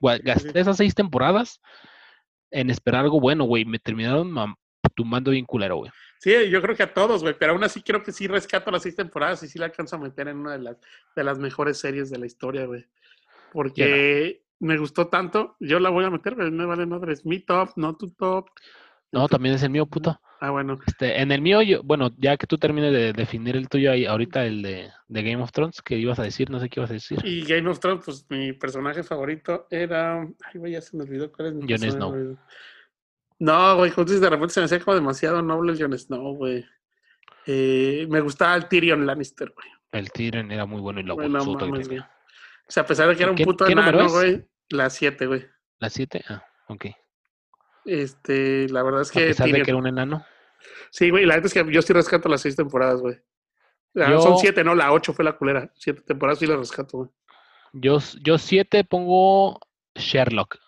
gasté 0.00 0.60
esas 0.60 0.76
seis 0.76 0.94
temporadas 0.94 1.60
en 2.50 2.70
esperar 2.70 3.02
algo 3.02 3.20
bueno, 3.20 3.44
güey. 3.44 3.64
Me 3.64 3.78
terminaron 3.78 4.34
tumbando 4.94 5.30
bien 5.30 5.44
culero, 5.44 5.76
güey. 5.76 5.90
Sí, 6.20 6.50
yo 6.50 6.62
creo 6.62 6.76
que 6.76 6.84
a 6.84 6.94
todos, 6.94 7.22
güey, 7.22 7.34
pero 7.36 7.52
aún 7.52 7.64
así 7.64 7.82
creo 7.82 8.02
que 8.02 8.12
sí 8.12 8.28
rescato 8.28 8.70
las 8.70 8.82
seis 8.82 8.94
temporadas 8.94 9.42
y 9.42 9.48
sí 9.48 9.58
la 9.58 9.66
alcanzo 9.66 9.96
a 9.96 9.98
meter 9.98 10.28
en 10.28 10.38
una 10.38 10.52
de 10.52 10.60
las, 10.60 10.76
de 11.16 11.24
las 11.24 11.38
mejores 11.38 11.78
series 11.78 12.10
de 12.10 12.18
la 12.18 12.26
historia, 12.26 12.64
güey. 12.64 12.86
Porque 13.52 14.41
me 14.62 14.78
gustó 14.78 15.08
tanto, 15.08 15.56
yo 15.58 15.80
la 15.80 15.90
voy 15.90 16.04
a 16.04 16.10
meter, 16.10 16.36
pero 16.36 16.50
me 16.50 16.64
vale 16.64 16.86
madre, 16.86 17.12
es 17.12 17.26
mi 17.26 17.40
top, 17.40 17.70
no 17.76 17.96
tu 17.96 18.10
top. 18.10 18.48
No, 19.10 19.28
también 19.28 19.56
es 19.56 19.62
el 19.62 19.70
mío, 19.70 19.86
puto. 19.86 20.18
Ah, 20.40 20.50
bueno. 20.50 20.78
Este, 20.86 21.20
en 21.20 21.32
el 21.32 21.42
mío, 21.42 21.62
yo, 21.62 21.82
bueno, 21.82 22.10
ya 22.16 22.36
que 22.36 22.46
tú 22.46 22.58
termines 22.58 22.92
de 22.92 23.12
definir 23.12 23.56
el 23.56 23.68
tuyo 23.68 23.90
ahí, 23.90 24.06
ahorita 24.06 24.46
el 24.46 24.62
de, 24.62 24.90
Game 25.08 25.42
of 25.42 25.50
Thrones, 25.52 25.82
que 25.82 25.96
ibas 25.96 26.18
a 26.18 26.22
decir, 26.22 26.48
no 26.48 26.60
sé 26.60 26.68
qué 26.68 26.80
ibas 26.80 26.90
a 26.90 26.94
decir. 26.94 27.18
Y 27.24 27.44
Game 27.44 27.68
of 27.68 27.80
Thrones, 27.80 28.04
pues 28.04 28.26
mi 28.30 28.52
personaje 28.52 29.02
favorito 29.02 29.66
era. 29.68 30.20
Ay, 30.20 30.54
güey, 30.54 30.72
ya 30.72 30.80
se 30.80 30.96
me 30.96 31.02
olvidó 31.02 31.30
cuál 31.30 31.48
es 31.48 31.54
mi 31.54 31.66
Jon 31.68 31.90
Snow. 31.90 32.38
No, 33.40 33.76
güey, 33.76 33.90
de 33.90 34.30
repente 34.30 34.54
se 34.54 34.60
me 34.60 34.66
hacía 34.66 34.80
como 34.80 34.94
demasiado 34.94 35.42
noble 35.42 35.72
el 35.72 35.80
Jon 35.80 35.98
Snow, 35.98 36.36
güey. 36.36 36.64
Eh, 37.46 38.06
me 38.08 38.20
gustaba 38.20 38.54
el 38.54 38.68
Tyrion 38.68 39.04
Lannister, 39.04 39.52
güey. 39.54 39.68
El 39.90 40.10
Tyrion 40.12 40.50
era 40.52 40.66
muy 40.66 40.80
bueno 40.80 41.00
y 41.00 41.02
lo 41.02 41.16
bueno, 41.16 41.42
O 41.42 42.06
sea, 42.68 42.84
a 42.84 42.86
pesar 42.86 43.08
de 43.08 43.16
que 43.16 43.24
era 43.24 43.32
un 43.32 43.38
puto 43.38 43.66
enano, 43.66 44.08
güey. 44.08 44.44
La 44.72 44.88
7, 44.90 45.26
güey. 45.26 45.46
¿La 45.78 45.90
7? 45.90 46.24
Ah, 46.28 46.44
ok. 46.68 46.86
Este, 47.84 48.68
la 48.70 48.82
verdad 48.82 49.02
es 49.02 49.10
que. 49.10 49.22
A 49.22 49.26
pesar 49.26 49.48
de 49.48 49.62
que 49.62 49.70
era 49.70 49.76
un 49.76 49.86
enano. 49.86 50.24
Sí, 50.90 51.10
güey, 51.10 51.26
la 51.26 51.34
verdad 51.34 51.46
es 51.46 51.54
que 51.54 51.72
yo 51.72 51.82
sí 51.82 51.92
rescato 51.92 52.28
las 52.28 52.40
6 52.40 52.56
temporadas, 52.56 53.00
güey. 53.00 53.20
Son 53.94 54.38
7, 54.38 54.64
no, 54.64 54.74
la 54.74 54.92
8 54.92 55.12
fue 55.12 55.24
la 55.24 55.36
culera. 55.36 55.70
7 55.74 56.02
temporadas 56.06 56.38
sí 56.38 56.46
las 56.46 56.58
rescato, 56.58 56.98
güey. 56.98 57.10
Yo, 57.72 57.98
yo 58.22 58.38
7 58.38 58.84
pongo 58.84 59.60
Sherlock. 59.94 60.58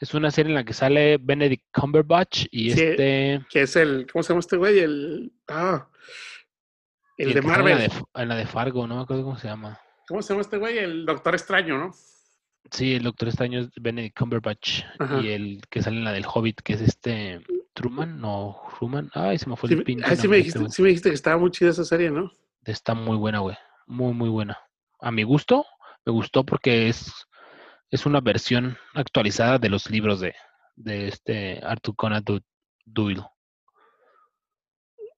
Es 0.00 0.14
una 0.14 0.30
serie 0.30 0.50
en 0.50 0.54
la 0.56 0.64
que 0.64 0.72
sale 0.72 1.18
Benedict 1.18 1.64
Cumberbatch 1.72 2.46
y 2.50 2.70
este. 2.70 3.44
Que 3.50 3.62
es 3.62 3.76
el. 3.76 4.06
¿Cómo 4.12 4.22
se 4.22 4.28
llama 4.30 4.40
este 4.40 4.56
güey? 4.56 4.78
El. 4.78 5.32
Ah. 5.48 5.88
El, 7.16 7.34
de 7.34 7.42
Marvel. 7.42 7.72
En 7.72 7.78
la 7.78 7.84
de, 7.84 8.04
en 8.14 8.28
la 8.28 8.36
de, 8.36 8.46
Fargo, 8.46 8.86
no 8.86 8.96
me 8.96 9.02
acuerdo 9.02 9.24
cómo 9.24 9.38
se 9.38 9.48
llama. 9.48 9.80
¿Cómo 10.06 10.22
se 10.22 10.32
llama 10.32 10.42
este 10.42 10.56
güey? 10.56 10.78
El 10.78 11.04
Doctor 11.04 11.34
Extraño, 11.34 11.78
¿no? 11.78 11.94
Sí, 12.70 12.94
el 12.94 13.04
Doctor 13.04 13.28
Extraño 13.28 13.60
es 13.60 13.70
Benedict 13.76 14.18
Cumberbatch 14.18 14.82
y 15.22 15.28
el 15.28 15.60
que 15.70 15.82
sale 15.82 15.98
en 15.98 16.04
la 16.04 16.12
del 16.12 16.26
Hobbit, 16.26 16.60
que 16.60 16.74
es 16.74 16.80
este 16.80 17.40
Truman, 17.72 18.20
no, 18.20 18.60
Truman. 18.78 19.10
Ay, 19.14 19.38
se 19.38 19.48
me 19.48 19.56
fue 19.56 19.70
el 19.70 19.84
pinche. 19.84 20.16
Sí, 20.16 20.28
me 20.28 20.38
dijiste, 20.38 20.68
sí 20.68 20.82
me 20.82 20.88
dijiste 20.88 21.08
que 21.08 21.14
estaba 21.14 21.38
muy 21.38 21.50
chida 21.50 21.70
esa 21.70 21.84
serie, 21.84 22.10
¿no? 22.10 22.30
Está 22.64 22.94
muy 22.94 23.16
buena, 23.16 23.38
güey. 23.38 23.56
Muy, 23.86 24.12
muy 24.12 24.28
buena. 24.28 24.58
A 25.00 25.10
mi 25.10 25.22
gusto, 25.22 25.64
me 26.04 26.12
gustó 26.12 26.44
porque 26.44 26.88
es, 26.88 27.12
es 27.90 28.04
una 28.04 28.20
versión 28.20 28.76
actualizada 28.94 29.58
de 29.58 29.70
los 29.70 29.90
libros 29.90 30.20
de, 30.20 30.34
de 30.76 31.08
este 31.08 31.60
Arthur 31.62 31.96
Conan 31.96 32.24
Doyle. 32.84 33.22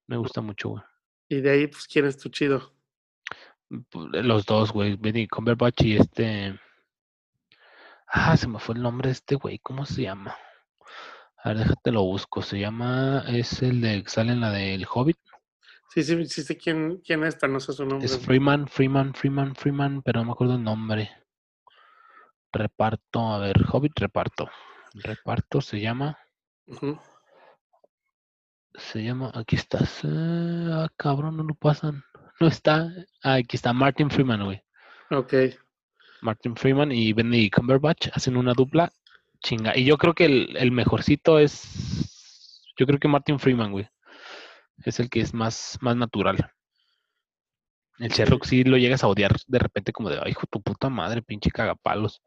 Me 0.07 0.17
gusta 0.17 0.41
mucho, 0.41 0.71
güey. 0.71 0.83
Y 1.29 1.41
de 1.41 1.51
ahí, 1.51 1.67
pues, 1.67 1.87
¿quién 1.87 2.07
es 2.07 2.19
tu 2.19 2.29
chido? 2.29 2.73
Los 3.93 4.45
dos, 4.47 4.73
güey. 4.73 4.97
Benny 4.97 5.29
Cumberbatch 5.29 5.83
y 5.83 5.97
este. 5.97 6.59
Ah, 8.13 8.37
se 8.37 8.49
me 8.49 8.59
fue 8.59 8.75
el 8.75 8.83
nombre 8.83 9.09
de 9.09 9.13
este 9.13 9.37
güey. 9.37 9.59
¿Cómo 9.61 9.87
se 9.87 10.03
llama? 10.03 10.37
A 11.37 11.51
ver, 11.51 11.59
déjate 11.59 11.93
lo 11.93 12.03
busco. 12.03 12.43
Se 12.43 12.59
llama. 12.59 13.25
Es 13.29 13.63
el 13.63 13.81
de. 13.81 14.05
Sale 14.07 14.33
en 14.33 14.41
la 14.41 14.51
del 14.51 14.87
Hobbit. 14.93 15.19
Sí, 15.91 16.05
sí, 16.05 16.27
sí 16.27 16.43
sé 16.43 16.57
quién, 16.57 16.99
quién 17.05 17.25
es, 17.25 17.37
pero 17.37 17.53
no 17.53 17.61
sé 17.61 17.73
su 17.73 17.85
nombre. 17.85 18.07
Es 18.07 18.19
Freeman, 18.19 18.69
Freeman, 18.69 19.13
Freeman, 19.15 19.57
Freeman, 19.57 20.03
pero 20.03 20.21
no 20.21 20.27
me 20.27 20.33
acuerdo 20.33 20.55
el 20.55 20.63
nombre. 20.63 21.11
Reparto, 22.53 23.33
a 23.33 23.39
ver, 23.39 23.57
Hobbit 23.69 23.99
reparto. 23.99 24.49
Reparto 24.95 25.61
se 25.61 25.81
llama. 25.81 26.19
Se 28.75 29.03
llama, 29.03 29.33
aquí 29.35 29.57
estás. 29.57 30.03
ah, 30.05 30.89
cabrón, 30.97 31.37
no 31.37 31.43
lo 31.43 31.55
pasan. 31.55 32.05
No 32.41 32.47
está. 32.49 32.89
Ah, 33.23 33.35
aquí 33.35 33.57
está 33.57 33.73
Martin 33.73 34.11
Freeman, 34.11 34.45
güey. 34.45 34.63
Ok. 35.11 35.35
Martin 36.23 36.57
Freeman 36.57 36.93
y 36.93 37.13
Benny 37.13 37.51
Cumberbatch 37.51 38.09
hacen 38.13 38.37
una 38.37 38.53
dupla 38.53 38.93
chinga. 39.43 39.77
Y 39.77 39.85
yo 39.85 39.99
creo 39.99 40.15
que 40.15 40.27
el, 40.27 40.57
el 40.57 40.73
mejorcito 40.73 41.39
es. 41.39 42.63
Yo 42.77 42.87
creo 42.87 42.99
que 42.99 43.09
Martin 43.09 43.39
Freeman, 43.39 43.73
güey. 43.73 43.89
Es 44.85 45.01
el 45.01 45.11
que 45.11 45.21
es 45.21 45.35
más, 45.35 45.79
más 45.81 45.97
natural. 45.97 46.53
El 47.99 48.09
Sherlock 48.09 48.45
sí 48.45 48.65
lo 48.65 48.79
llegas 48.79 49.05
a 49.05 49.09
odiar 49.09 49.37
de 49.47 49.59
repente 49.59 49.93
como 49.93 50.09
de, 50.09 50.19
ay, 50.23 50.31
hijo, 50.31 50.47
tu 50.47 50.63
puta 50.63 50.89
madre, 50.89 51.21
pinche 51.21 51.51
cagapalos. 51.51 52.23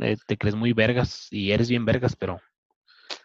Eh, 0.00 0.16
te 0.26 0.38
crees 0.38 0.54
muy 0.54 0.72
vergas 0.72 1.28
y 1.30 1.52
eres 1.52 1.68
bien 1.68 1.84
vergas, 1.84 2.16
pero 2.16 2.40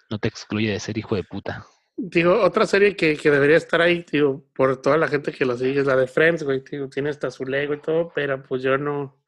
no 0.10 0.20
te 0.20 0.28
excluye 0.28 0.72
de 0.72 0.80
ser 0.80 0.98
hijo 0.98 1.16
de 1.16 1.24
puta. 1.24 1.66
Digo, 1.96 2.42
otra 2.42 2.66
serie 2.66 2.98
que, 2.98 3.16
que 3.16 3.32
debería 3.32 3.56
estar 3.56 3.80
ahí, 3.80 4.06
digo, 4.12 4.44
por 4.54 4.82
toda 4.82 4.98
la 4.98 5.08
gente 5.08 5.32
que 5.32 5.46
lo 5.46 5.58
sigue, 5.58 5.80
es 5.80 5.86
la 5.86 5.96
de 5.96 6.08
Friends, 6.08 6.44
güey, 6.44 6.62
digo, 6.70 6.90
tiene 6.90 7.10
hasta 7.10 7.32
su 7.32 7.46
Lego 7.46 7.74
y 7.74 7.80
todo, 7.80 8.12
pero 8.14 8.44
pues 8.44 8.62
yo 8.62 8.78
no, 8.78 9.24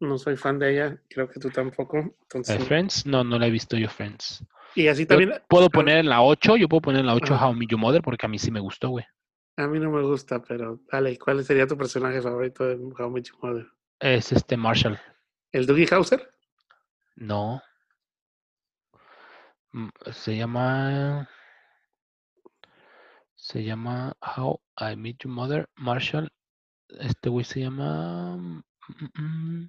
no 0.00 0.18
soy 0.18 0.36
fan 0.36 0.58
de 0.58 0.72
ella, 0.72 1.02
creo 1.08 1.28
que 1.28 1.40
tú 1.40 1.50
tampoco. 1.50 1.96
¿De 1.98 2.12
Entonces, 2.22 2.64
Friends? 2.64 3.06
No, 3.06 3.24
no 3.24 3.38
la 3.38 3.46
he 3.46 3.50
visto 3.50 3.76
yo, 3.76 3.88
Friends. 3.88 4.44
y 4.74 4.88
así 4.88 5.02
Yo 5.02 5.08
también, 5.08 5.32
puedo 5.48 5.70
poner 5.70 5.98
en 5.98 6.08
la 6.08 6.22
8, 6.22 6.56
yo 6.56 6.68
puedo 6.68 6.80
poner 6.82 7.00
en 7.00 7.06
la 7.06 7.14
8 7.14 7.34
Ajá. 7.34 7.46
How 7.48 7.52
I 7.54 7.58
Met 7.58 7.68
Your 7.70 7.80
Mother 7.80 8.02
porque 8.02 8.26
a 8.26 8.28
mí 8.28 8.38
sí 8.38 8.50
me 8.50 8.60
gustó, 8.60 8.90
güey. 8.90 9.04
a 9.56 9.66
mí 9.66 9.78
no 9.80 9.90
me 9.90 10.02
gusta, 10.02 10.42
pero 10.42 10.80
dale, 10.92 11.18
¿cuál 11.18 11.42
sería 11.44 11.66
tu 11.66 11.76
personaje 11.78 12.20
favorito 12.20 12.64
de 12.64 12.74
How 12.76 13.08
I 13.08 13.10
Met 13.10 13.24
Your 13.28 13.38
Mother? 13.42 13.66
Es 14.00 14.32
este 14.32 14.56
Marshall. 14.56 14.98
¿El 15.52 15.64
Dougie 15.66 15.88
Hauser? 15.90 16.30
No. 17.14 17.62
Mm, 19.72 19.88
Se 20.12 20.36
llama. 20.36 21.28
Se 23.34 23.62
llama 23.64 24.14
How 24.36 24.60
I 24.78 24.96
Met 24.96 25.18
Your 25.24 25.32
Mother. 25.32 25.68
Marshall. 25.76 26.30
Este 27.00 27.28
güey 27.30 27.44
se 27.44 27.60
llama. 27.60 28.36
mm, 28.36 28.62
mm, 29.22 29.68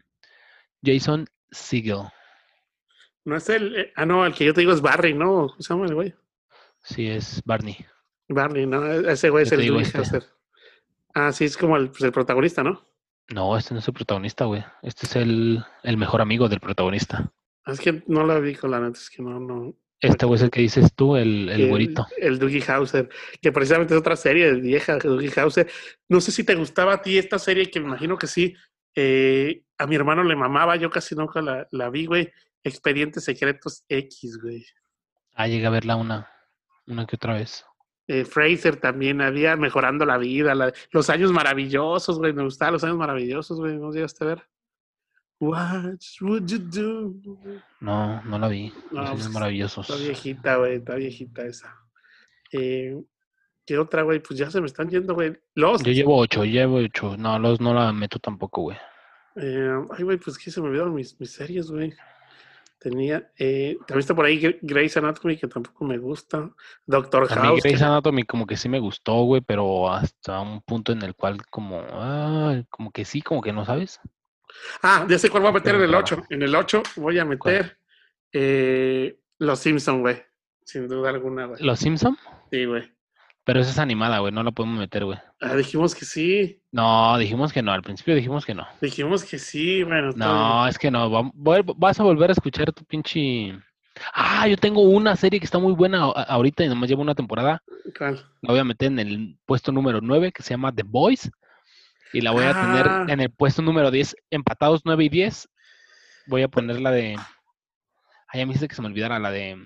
Jason 0.83 1.27
Segel. 1.51 2.03
No 3.25 3.35
es 3.35 3.49
el, 3.49 3.75
eh, 3.75 3.93
ah, 3.95 4.05
no, 4.05 4.25
el 4.25 4.33
que 4.33 4.45
yo 4.45 4.53
te 4.53 4.61
digo 4.61 4.71
es 4.71 4.81
Barry, 4.81 5.13
¿no? 5.13 5.47
¿Cómo 5.47 5.55
se 5.61 5.73
llama 5.73 5.85
el 5.85 5.95
güey? 5.95 6.13
Sí, 6.83 7.07
es 7.07 7.41
Barney. 7.45 7.77
Barney, 8.29 8.65
¿no? 8.65 8.85
E- 8.89 9.11
Ese 9.11 9.29
güey 9.29 9.43
es 9.43 9.49
Yo 9.49 9.55
el 9.55 9.61
digo 9.61 9.73
Dougie 9.75 9.87
este. 9.87 9.97
Hauser. 9.97 10.23
Ah, 11.13 11.31
sí, 11.33 11.45
es 11.45 11.57
como 11.57 11.75
el, 11.77 11.89
pues, 11.89 12.01
el 12.03 12.11
protagonista, 12.11 12.63
¿no? 12.63 12.85
No, 13.29 13.57
este 13.57 13.73
no 13.73 13.81
es 13.81 13.87
el 13.87 13.93
protagonista, 13.93 14.45
güey. 14.45 14.63
Este 14.81 15.05
es 15.05 15.15
el, 15.17 15.61
el 15.83 15.97
mejor 15.97 16.21
amigo 16.21 16.47
del 16.47 16.59
protagonista. 16.61 17.31
Ah, 17.65 17.73
Es 17.73 17.81
que 17.81 18.03
no 18.07 18.25
la 18.25 18.39
vi 18.39 18.55
con 18.55 18.71
la 18.71 18.79
neta, 18.79 18.97
es 18.97 19.09
que 19.09 19.21
no, 19.21 19.39
no. 19.39 19.73
Este 19.99 20.25
güey 20.25 20.37
es 20.37 20.43
el 20.43 20.51
que 20.51 20.61
dices 20.61 20.93
tú, 20.93 21.15
el, 21.17 21.49
el 21.49 21.67
güerito. 21.69 22.05
El 22.17 22.37
Dougie 22.39 22.63
Hauser, 22.71 23.09
que 23.41 23.51
precisamente 23.51 23.95
es 23.95 23.99
otra 23.99 24.15
serie 24.15 24.53
vieja, 24.53 24.97
Dougie 24.99 25.33
Hauser. 25.41 25.67
No 26.07 26.21
sé 26.21 26.31
si 26.31 26.43
te 26.43 26.53
gustaba 26.55 26.93
a 26.93 27.01
ti 27.01 27.17
esta 27.17 27.39
serie, 27.39 27.69
que 27.71 27.79
me 27.79 27.87
imagino 27.87 28.15
que 28.17 28.27
sí. 28.27 28.55
Eh, 28.99 29.61
a 29.77 29.85
mi 29.85 29.95
hermano 29.95 30.23
le 30.23 30.35
mamaba, 30.35 30.75
yo 30.75 30.89
casi 30.89 31.13
nunca 31.13 31.39
la, 31.39 31.67
la 31.69 31.89
vi, 31.91 32.07
güey. 32.07 32.31
Expedientes 32.63 33.23
Secretos 33.25 33.83
X, 33.87 34.39
güey. 34.41 34.65
Ah, 35.35 35.47
llegué 35.47 35.67
a 35.67 35.69
verla 35.69 35.95
una, 35.95 36.27
una 36.87 37.05
que 37.05 37.15
otra 37.15 37.35
vez. 37.35 37.63
Eh, 38.07 38.25
Fraser 38.25 38.77
también 38.77 39.21
había 39.21 39.55
mejorando 39.55 40.03
la 40.03 40.17
vida, 40.17 40.55
la- 40.55 40.73
los 40.91 41.09
años 41.11 41.31
maravillosos, 41.31 42.17
güey. 42.17 42.33
Me 42.33 42.41
gustaban 42.43 42.73
los 42.73 42.83
años 42.83 42.97
maravillosos, 42.97 43.59
güey. 43.59 43.77
¿No 43.77 43.91
llegaste 43.91 44.23
a 44.23 44.27
ver? 44.29 44.43
What 45.39 45.99
would 46.21 46.47
you 46.49 46.57
do? 46.57 47.13
No, 47.79 48.23
no 48.23 48.39
la 48.39 48.47
vi. 48.47 48.73
No, 48.91 49.01
Los 49.01 49.09
años 49.11 49.21
pues, 49.21 49.33
maravillosos. 49.33 49.87
Está 49.89 50.01
viejita, 50.03 50.55
güey. 50.55 50.75
Está 50.77 50.95
viejita 50.95 51.45
esa. 51.45 51.75
Eh, 52.51 52.97
¿Qué 53.67 53.77
otra, 53.77 54.01
güey? 54.03 54.19
Pues 54.19 54.39
ya 54.39 54.49
se 54.49 54.61
me 54.61 54.65
están 54.67 54.89
yendo, 54.89 55.13
güey. 55.13 55.37
Lost. 55.53 55.85
Yo 55.85 55.91
llevo 55.91 56.17
ocho, 56.17 56.43
llevo 56.45 56.77
ocho. 56.77 57.17
No, 57.17 57.37
los 57.37 57.59
no 57.61 57.73
la 57.73 57.91
meto 57.93 58.17
tampoco, 58.17 58.61
güey. 58.63 58.77
Eh, 59.35 59.75
ay, 59.95 60.03
güey, 60.03 60.17
pues 60.17 60.37
que 60.37 60.49
se 60.49 60.61
me 60.61 60.69
olvidaron 60.69 60.95
mis, 60.95 61.19
mis 61.19 61.31
series, 61.31 61.69
güey. 61.69 61.93
Tenía, 62.79 63.29
eh, 63.37 63.75
también 63.87 63.99
está 63.99 64.15
por 64.15 64.23
ahí 64.25 64.39
Gre- 64.39 64.59
Grey's 64.61 64.95
Anatomy, 64.97 65.35
que 65.35 65.47
tampoco 65.47 65.83
me 65.83 65.97
gusta. 65.97 66.49
Doctor 66.85 67.27
A 67.29 67.35
mí 67.35 67.41
House. 67.41 67.61
que- 67.63 67.69
Grey's 67.69 67.81
Anatomy 67.81 68.23
como 68.23 68.45
que 68.47 68.55
sí 68.55 68.69
me 68.69 68.79
gustó, 68.79 69.23
güey, 69.23 69.41
pero 69.41 69.91
hasta 69.91 70.39
un 70.39 70.61
punto 70.61 70.91
en 70.93 71.01
el 71.01 71.13
cual 71.15 71.45
como, 71.49 71.81
ah, 71.91 72.61
como 72.69 72.91
que 72.91 73.03
sí, 73.03 73.21
como 73.21 73.41
que 73.41 73.51
no 73.51 73.65
sabes. 73.65 73.99
Ah, 74.81 75.05
ya 75.09 75.19
sé 75.19 75.29
cuál 75.29 75.41
voy 75.43 75.49
a 75.49 75.53
meter 75.55 75.75
en 75.75 75.81
el 75.81 75.89
Claro. 75.89 76.03
8. 76.05 76.23
En 76.29 76.41
el 76.43 76.55
8 76.55 76.83
voy 76.95 77.19
a 77.19 77.25
meter 77.25 77.77
eh, 78.31 79.19
Los 79.39 79.59
Simpson, 79.59 80.01
güey. 80.01 80.23
Sin 80.63 80.87
duda 80.87 81.09
alguna, 81.09 81.45
güey. 81.47 81.61
Los 81.63 81.79
Simpson, 81.79 82.17
Sí, 82.51 82.63
güey. 82.65 82.89
Pero 83.47 83.61
esa 83.61 83.71
es 83.71 83.79
animada, 83.79 84.19
güey, 84.19 84.33
no 84.33 84.43
la 84.43 84.51
podemos 84.51 84.77
meter, 84.77 85.05
güey. 85.05 85.17
Ah, 85.39 85.55
dijimos 85.55 85.95
que 85.95 86.03
sí. 86.03 86.61
No, 86.69 87.17
dijimos 87.17 87.53
que 87.53 87.61
no, 87.61 87.71
al 87.71 87.81
principio 87.81 88.13
dijimos 88.13 88.45
que 88.45 88.53
no. 88.53 88.67
Dijimos 88.81 89.23
que 89.23 89.39
sí, 89.39 89.83
bueno. 89.83 90.11
No, 90.17 90.67
es 90.67 90.77
que 90.77 90.91
no, 90.91 91.31
vas 91.33 91.97
a 92.01 92.03
volver 92.03 92.29
a 92.29 92.33
escuchar 92.33 92.73
tu 92.73 92.83
pinche... 92.83 93.57
Ah, 94.13 94.49
yo 94.49 94.57
tengo 94.57 94.81
una 94.81 95.15
serie 95.15 95.39
que 95.39 95.45
está 95.45 95.59
muy 95.59 95.71
buena 95.71 96.03
ahorita 96.03 96.65
y 96.65 96.67
nomás 96.67 96.89
lleva 96.89 97.01
una 97.03 97.15
temporada. 97.15 97.63
¿Cuál? 97.97 98.15
La 98.41 98.51
voy 98.51 98.59
a 98.59 98.65
meter 98.65 98.91
en 98.91 98.99
el 98.99 99.37
puesto 99.45 99.71
número 99.71 100.01
9, 100.01 100.33
que 100.33 100.43
se 100.43 100.49
llama 100.49 100.75
The 100.75 100.83
Boys. 100.83 101.31
Y 102.11 102.19
la 102.19 102.31
voy 102.31 102.43
a 102.43 102.49
Ah. 102.49 102.61
tener 103.05 103.09
en 103.13 103.21
el 103.21 103.29
puesto 103.31 103.61
número 103.61 103.89
10, 103.91 104.13
empatados 104.29 104.81
9 104.83 105.05
y 105.05 105.09
10. 105.09 105.47
Voy 106.27 106.41
a 106.43 106.49
poner 106.49 106.81
la 106.81 106.91
de. 106.91 107.15
Ay, 108.27 108.39
ya 108.41 108.45
me 108.45 108.51
dice 108.53 108.67
que 108.67 108.75
se 108.75 108.81
me 108.81 108.89
olvidara 108.89 109.19
la 109.19 109.31
de. 109.31 109.65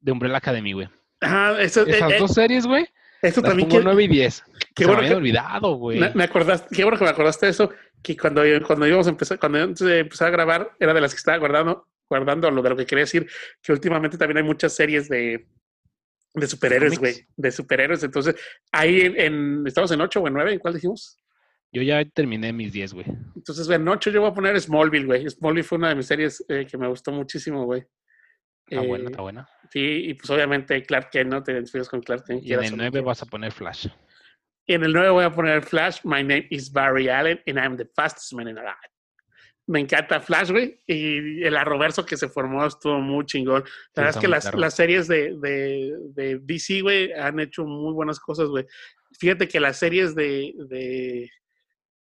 De 0.00 0.10
Umbrella 0.12 0.38
Academy, 0.38 0.72
güey. 0.72 0.88
Ah, 1.24 1.56
eso, 1.60 1.86
Esas 1.86 2.10
eh, 2.12 2.16
eh, 2.16 2.18
dos 2.18 2.32
series, 2.32 2.66
güey. 2.66 2.86
eso 3.22 3.40
Las 3.40 3.50
también 3.50 3.68
pongo 3.68 3.80
que, 3.80 3.84
9 3.84 4.04
y 4.04 4.08
10. 4.08 4.44
qué 4.74 4.84
se 4.84 4.86
bueno 4.86 5.00
me 5.02 5.08
que- 5.08 5.14
había 5.14 5.16
olvidado, 5.18 5.74
güey. 5.76 6.00
me, 6.14 6.24
acordaste, 6.24 6.74
qué 6.74 6.84
bueno 6.84 6.98
que 6.98 7.04
me 7.04 7.10
acordaste 7.10 7.46
de 7.46 7.50
eso, 7.52 7.70
que 8.02 8.16
cuando, 8.16 8.42
cuando 8.66 8.86
íbamos 8.86 9.06
a 9.06 9.10
empezar, 9.10 9.38
cuando 9.38 9.58
empezar 9.60 10.28
a 10.28 10.30
grabar, 10.30 10.70
era 10.78 10.92
de 10.94 11.00
las 11.00 11.12
que 11.14 11.18
estaba 11.18 11.38
guardando, 11.38 11.88
guardando 12.08 12.50
lo 12.50 12.62
de 12.62 12.70
lo 12.70 12.76
que 12.76 12.86
quería 12.86 13.04
decir, 13.04 13.26
que 13.62 13.72
últimamente 13.72 14.18
también 14.18 14.38
hay 14.38 14.42
muchas 14.44 14.74
series 14.74 15.08
de, 15.08 15.46
de 16.34 16.46
superhéroes, 16.46 16.98
güey, 16.98 17.26
de 17.36 17.50
superhéroes. 17.50 18.02
Entonces, 18.04 18.34
ahí 18.72 19.00
en, 19.02 19.18
en- 19.18 19.66
estamos 19.66 19.90
en 19.92 20.00
8 20.00 20.20
o 20.20 20.28
en 20.28 20.34
9, 20.34 20.52
¿en 20.52 20.58
cuál 20.58 20.74
dijimos? 20.74 21.16
Yo 21.72 21.82
ya 21.82 22.04
terminé 22.04 22.52
mis 22.52 22.72
10, 22.72 22.92
güey. 22.94 23.06
Entonces, 23.34 23.68
en 23.68 23.88
8 23.88 24.10
yo 24.10 24.20
voy 24.20 24.30
a 24.30 24.34
poner 24.34 24.60
Smallville, 24.60 25.06
güey. 25.06 25.28
Smallville 25.28 25.64
fue 25.64 25.78
una 25.78 25.88
de 25.88 25.94
mis 25.96 26.06
series 26.06 26.44
eh, 26.48 26.66
que 26.70 26.78
me 26.78 26.86
gustó 26.86 27.10
muchísimo, 27.10 27.64
güey. 27.64 27.84
Está 28.66 28.86
buena, 28.86 29.04
Eh, 29.04 29.06
está 29.08 29.22
buena. 29.22 29.48
Sí, 29.70 29.80
y 29.80 30.14
pues 30.14 30.30
obviamente 30.30 30.82
Clark 30.82 31.10
Kent, 31.10 31.30
¿no? 31.30 31.42
Te 31.42 31.52
identificas 31.52 31.88
con 31.88 32.00
Clark 32.00 32.24
Kent. 32.24 32.44
Y 32.44 32.52
en 32.52 32.60
el 32.64 32.72
o 32.72 32.76
no 32.76 32.82
9 32.84 33.00
vas 33.00 33.22
a 33.22 33.26
poner 33.26 33.52
Flash. 33.52 33.88
Y 34.66 34.74
en 34.74 34.84
el 34.84 34.92
9 34.92 35.10
voy 35.10 35.24
a 35.24 35.30
poner 35.30 35.62
Flash. 35.62 35.98
My 36.04 36.22
name 36.22 36.46
is 36.50 36.70
Barry 36.70 37.08
Allen 37.08 37.40
and 37.46 37.58
I'm 37.58 37.76
the 37.76 37.86
fastest 37.94 38.32
man 38.32 38.48
in 38.48 38.58
alive. 38.58 38.76
Me 39.66 39.80
encanta 39.80 40.20
Flash, 40.20 40.50
güey. 40.50 40.78
Y 40.86 41.42
el 41.42 41.56
arroverso 41.56 42.04
que 42.04 42.16
se 42.16 42.28
formó 42.28 42.66
estuvo 42.66 43.00
muy 43.00 43.24
chingón. 43.24 43.64
La 43.94 44.04
verdad 44.04 44.16
es 44.16 44.20
que 44.20 44.28
las, 44.28 44.54
las 44.54 44.74
series 44.74 45.08
de, 45.08 45.36
de, 45.38 45.96
de 46.14 46.38
DC, 46.42 46.82
güey, 46.82 47.12
han 47.12 47.40
hecho 47.40 47.64
muy 47.64 47.92
buenas 47.94 48.20
cosas, 48.20 48.48
güey. 48.48 48.66
Fíjate 49.18 49.48
que 49.48 49.60
las 49.60 49.78
series 49.78 50.14
de, 50.14 50.52
de, 50.68 51.30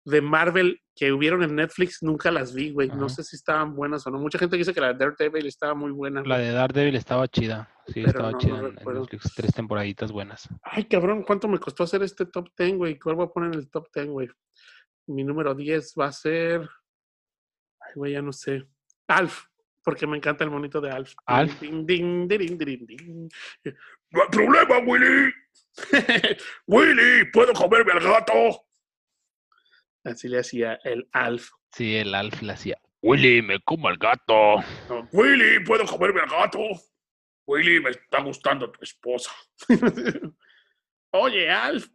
de 0.04 0.22
Marvel 0.22 0.82
que 0.96 1.12
hubieron 1.12 1.44
en 1.44 1.56
Netflix 1.56 2.02
nunca 2.02 2.32
las 2.32 2.54
vi, 2.54 2.72
güey. 2.72 2.90
No 2.90 3.10
sé 3.10 3.24
si 3.24 3.36
estaban 3.36 3.76
buenas 3.76 4.06
o 4.06 4.12
no. 4.12 4.20
Mucha 4.20 4.40
gente 4.40 4.58
dice 4.58 4.74
que 4.74 4.82
la 4.82 4.94
de 4.94 5.06
Daredevil 5.06 5.46
estaba 5.46 5.74
muy 5.74 5.92
buena. 5.92 6.22
La 6.24 6.38
de 6.38 6.52
Daredevil 6.52 6.96
estaba 6.96 7.28
chida. 7.28 7.70
Sí, 7.88 8.04
Pero 8.06 8.08
estaba 8.08 8.32
no, 8.32 8.38
chida. 8.38 8.62
no 8.62 8.68
en-. 8.68 8.76
Netflix, 8.76 9.34
tres 9.36 9.54
temporaditas 9.54 10.12
buenas. 10.12 10.48
Ay, 10.64 10.86
cabrón, 10.86 11.24
¿cuánto 11.24 11.48
me 11.48 11.60
costó 11.60 11.84
hacer 11.84 12.04
este 12.04 12.26
top 12.26 12.50
10, 12.58 12.78
güey? 12.78 13.00
¿Cuál 13.00 13.16
voy 13.16 13.26
a 13.26 13.30
poner 13.30 13.54
en 13.54 13.60
el 13.60 13.70
top 13.70 13.88
10, 13.94 14.08
güey? 14.08 14.30
Mi 15.08 15.24
número 15.24 15.54
10 15.54 15.94
va 16.00 16.08
a 16.08 16.12
ser. 16.12 16.62
Ay, 17.80 17.94
güey, 17.96 18.14
ya 18.14 18.22
no 18.22 18.32
sé. 18.34 18.68
Alf, 19.08 19.46
porque 19.84 20.08
me 20.08 20.18
encanta 20.18 20.44
el 20.44 20.52
monito 20.52 20.80
de 20.82 20.92
Alf. 20.92 21.14
Alf. 21.26 21.60
Ding, 21.60 21.86
ding, 21.86 22.28
ding, 22.28 22.58
ding, 22.58 22.86
ding. 22.86 23.30
No 24.12 24.22
hay 24.22 24.30
problema, 24.30 24.78
Willy. 24.86 25.32
Willy, 26.68 27.26
¿puedo 27.32 27.54
comerme 27.54 27.94
al 27.94 28.00
gato? 28.02 28.66
Así 30.04 30.28
le 30.28 30.40
hacía 30.40 30.80
el 30.84 31.08
Alf. 31.12 31.50
Sí, 31.72 31.96
el 31.96 32.16
Alf 32.16 32.42
le 32.42 32.54
hacía. 32.54 32.80
Willy, 33.02 33.42
me 33.42 33.60
como 33.62 33.90
el 33.90 33.98
gato. 33.98 34.58
No, 34.90 35.08
Willy, 35.12 35.64
¿puedo 35.66 35.86
comerme 35.86 36.22
al 36.22 36.30
gato? 36.30 36.60
Willy, 37.48 37.82
me 37.82 37.90
está 37.92 38.22
gustando 38.22 38.72
tu 38.72 38.84
esposa. 38.84 39.32
Oye, 41.12 41.50
Alf. 41.50 41.88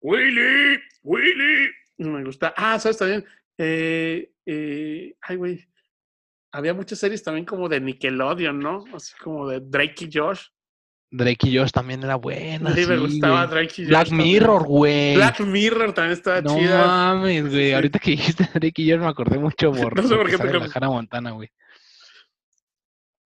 Willy, 0.00 0.78
Willy, 1.02 1.70
Me 1.98 2.24
gusta. 2.24 2.52
Ah, 2.56 2.78
¿sabes 2.78 2.98
también? 2.98 3.24
Eh, 3.58 4.32
eh, 4.46 5.14
ay, 5.20 5.36
güey. 5.36 5.66
Había 6.52 6.74
muchas 6.74 6.98
series 6.98 7.22
también 7.22 7.44
como 7.46 7.68
de 7.68 7.80
Nickelodeon, 7.80 8.58
¿no? 8.58 8.84
Así 8.92 9.14
como 9.22 9.48
de 9.48 9.60
Drake 9.60 10.06
y 10.06 10.10
Josh. 10.12 10.48
Drake 11.12 11.48
y 11.48 11.58
Josh 11.58 11.70
también 11.72 12.02
era 12.04 12.14
buena. 12.16 12.72
Sí, 12.74 12.86
me 12.86 12.96
gustaba 12.98 13.46
Drake 13.46 13.72
y 13.78 13.82
Josh. 13.82 13.88
Black 13.88 14.10
Mirror, 14.12 14.62
güey. 14.64 15.16
Black 15.16 15.40
Mirror 15.40 15.92
también 15.92 16.12
estaba 16.12 16.40
no 16.40 16.56
chida. 16.56 16.80
No 16.82 16.86
mames, 16.86 17.50
güey. 17.50 17.72
Ahorita 17.72 17.98
que 17.98 18.12
dijiste 18.12 18.48
Drake 18.54 18.82
y 18.82 18.90
Josh 18.90 19.00
me 19.00 19.06
acordé 19.08 19.38
mucho 19.38 19.72
por, 19.72 19.96
no 20.02 20.08
sé 20.08 20.14
por 20.14 20.30
qué 20.30 20.38
te 20.38 20.48
te 20.48 20.58
la 20.58 20.68
Hannah 20.72 20.88
Montana, 20.88 21.30
güey. 21.32 21.50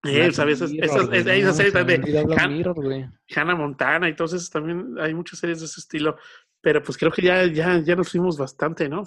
Eh, 0.05 0.33
¿sabes? 0.33 0.61
Esas, 0.61 0.73
esas, 0.73 1.09
esas, 1.13 1.27
esas 1.27 1.57
series 1.57 1.73
de 1.73 2.25
Black 2.25 2.39
Han- 2.41 2.53
Mirror, 2.53 2.75
güey. 2.75 3.07
Hannah 3.35 3.55
Montana 3.55 4.09
y 4.09 4.15
todas 4.15 4.35
esas 4.35 4.51
también. 4.51 4.97
Hay 5.01 5.15
muchas 5.15 5.39
series 5.39 5.61
de 5.61 5.67
ese 5.67 5.81
estilo. 5.81 6.17
Pero 6.61 6.83
pues 6.83 6.97
creo 6.97 7.11
que 7.13 7.23
ya, 7.23 7.45
ya, 7.47 7.79
ya 7.81 7.97
nos 7.97 8.11
fuimos 8.11 8.39
bastante, 8.39 8.89
¿no? 8.89 9.07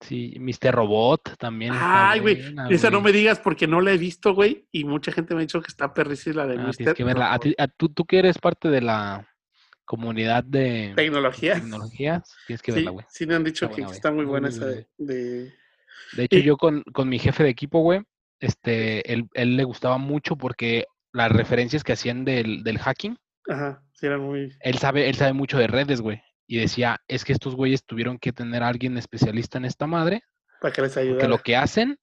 Sí, 0.00 0.36
Mr. 0.38 0.72
Robot 0.72 1.36
también. 1.38 1.72
Ay, 1.76 2.20
güey. 2.20 2.40
Esa 2.70 2.88
no 2.90 3.00
me 3.00 3.10
digas 3.12 3.40
porque 3.40 3.66
no 3.66 3.80
la 3.80 3.92
he 3.92 3.98
visto, 3.98 4.32
güey. 4.34 4.66
Y 4.70 4.84
mucha 4.84 5.10
gente 5.12 5.34
me 5.34 5.40
ha 5.40 5.42
dicho 5.42 5.60
que 5.60 5.68
está 5.68 5.92
perrísima 5.92 6.36
la 6.36 6.46
de 6.46 6.54
Ah, 6.58 6.66
Mr. 6.66 6.76
tienes 6.76 6.94
que 6.94 7.04
verla. 7.04 7.32
A 7.34 7.38
ti- 7.38 7.54
a 7.58 7.66
tú, 7.66 7.88
tú 7.88 8.04
que 8.04 8.18
eres 8.20 8.38
parte 8.38 8.68
de 8.68 8.80
la 8.80 9.26
comunidad 9.84 10.44
de 10.44 10.92
Tecnología. 10.94 11.54
tecnologías, 11.54 12.36
tienes 12.46 12.62
que 12.62 12.72
Sí, 12.72 12.76
verla, 12.76 12.90
güey. 12.92 13.06
sí 13.08 13.26
me 13.26 13.34
han 13.34 13.42
dicho 13.44 13.64
Está 13.64 13.74
que 13.76 13.82
buena, 13.82 13.96
está 13.96 14.10
muy 14.12 14.24
buena 14.26 14.48
Muy, 14.48 14.56
esa 14.56 14.66
de, 14.66 14.86
de- 14.98 15.54
De 16.12 16.24
hecho, 16.24 16.36
Y- 16.38 16.42
yo 16.42 16.56
con, 16.56 16.82
con 16.92 17.08
mi 17.08 17.18
jefe 17.18 17.42
de 17.42 17.50
equipo, 17.50 17.80
güey, 17.80 18.02
este, 18.40 19.12
él, 19.12 19.28
él 19.34 19.56
le 19.56 19.64
gustaba 19.64 19.98
mucho 19.98 20.36
porque 20.36 20.84
las 21.12 21.32
referencias 21.32 21.82
que 21.82 21.92
hacían 21.92 22.24
del, 22.24 22.62
del 22.62 22.78
hacking, 22.78 23.18
Ajá, 23.48 23.82
sí 23.94 24.06
era 24.06 24.18
muy... 24.18 24.52
él 24.60 24.78
sabe, 24.78 25.08
él 25.08 25.14
sabe 25.16 25.32
mucho 25.32 25.58
de 25.58 25.66
redes, 25.66 26.00
güey. 26.02 26.22
Y 26.50 26.58
decía, 26.58 27.00
es 27.08 27.24
que 27.24 27.32
estos 27.34 27.54
güeyes 27.54 27.84
tuvieron 27.84 28.18
que 28.18 28.32
tener 28.32 28.62
a 28.62 28.68
alguien 28.68 28.96
especialista 28.96 29.58
en 29.58 29.66
esta 29.66 29.86
madre, 29.86 30.24
Para 30.60 30.72
que 30.72 30.80
les 30.82 30.92
porque 30.92 31.08
ayudara. 31.08 31.28
lo 31.28 31.38
que 31.38 31.56
hacen 31.56 32.00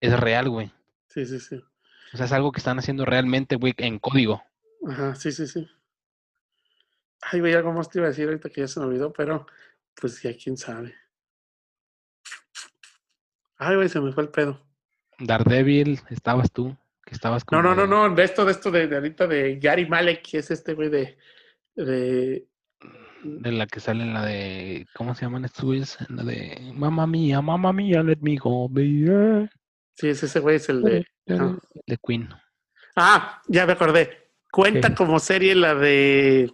es 0.00 0.18
real, 0.18 0.48
güey. 0.48 0.72
Sí, 1.08 1.26
sí, 1.26 1.38
sí. 1.38 1.62
O 2.12 2.16
sea, 2.16 2.24
es 2.26 2.32
algo 2.32 2.52
que 2.52 2.58
están 2.58 2.78
haciendo 2.78 3.04
realmente, 3.04 3.54
güey, 3.56 3.74
en 3.76 3.98
código. 3.98 4.42
Ajá, 4.88 5.14
sí, 5.14 5.30
sí, 5.30 5.46
sí. 5.46 5.68
Ay, 7.20 7.40
güey, 7.40 7.52
algo 7.52 7.72
más 7.72 7.90
te 7.90 7.98
iba 7.98 8.06
a 8.06 8.10
decir 8.10 8.26
ahorita 8.26 8.48
que 8.48 8.62
ya 8.62 8.68
se 8.68 8.80
me 8.80 8.86
olvidó, 8.86 9.12
pero 9.12 9.46
pues 9.94 10.20
ya 10.22 10.34
quién 10.36 10.56
sabe. 10.56 10.94
Ay, 13.58 13.76
güey, 13.76 13.88
se 13.88 14.00
me 14.00 14.12
fue 14.12 14.24
el 14.24 14.30
pedo. 14.30 14.60
Daredevil, 15.18 16.00
estabas 16.10 16.50
tú, 16.50 16.76
que 17.04 17.14
estabas 17.14 17.44
No, 17.52 17.62
no, 17.62 17.74
no, 17.74 17.86
no, 17.86 18.12
de 18.14 18.24
esto, 18.24 18.44
de 18.44 18.52
esto 18.52 18.70
de, 18.70 18.88
de 18.88 18.96
ahorita 18.96 19.26
de 19.26 19.56
Gary 19.60 19.86
Malek, 19.86 20.22
que 20.22 20.38
es 20.38 20.50
este 20.50 20.74
güey 20.74 20.88
de, 20.88 21.16
de 21.76 22.48
De 23.24 23.52
la 23.52 23.66
que 23.66 23.80
sale 23.80 24.02
en 24.02 24.14
la 24.14 24.24
de, 24.24 24.86
¿cómo 24.94 25.14
se 25.14 25.22
llaman 25.22 25.44
estos 25.44 25.64
güeyes? 25.64 25.98
En 26.08 26.16
la 26.16 26.24
de, 26.24 26.72
mamá 26.74 27.06
mía, 27.06 27.40
mamá 27.40 27.72
mía, 27.72 28.02
let 28.02 28.18
me 28.20 28.36
go, 28.36 28.68
baby. 28.68 29.48
sí, 29.96 30.08
es 30.08 30.22
ese 30.22 30.40
güey, 30.40 30.56
es 30.56 30.68
el 30.68 30.82
de. 30.82 31.06
De 31.26 31.98
Queen. 32.04 32.28
Ah, 32.96 33.40
ya 33.48 33.66
me 33.66 33.72
acordé. 33.72 34.28
Cuenta 34.50 34.88
¿Qué? 34.88 34.94
como 34.94 35.18
serie 35.18 35.54
la 35.54 35.74
de 35.74 36.52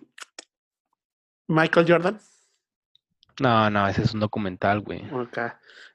Michael 1.48 1.86
Jordan. 1.88 2.20
No, 3.40 3.70
no, 3.70 3.86
ese 3.88 4.02
es 4.02 4.14
un 4.14 4.20
documental, 4.20 4.80
güey. 4.80 5.02
Ok. 5.12 5.38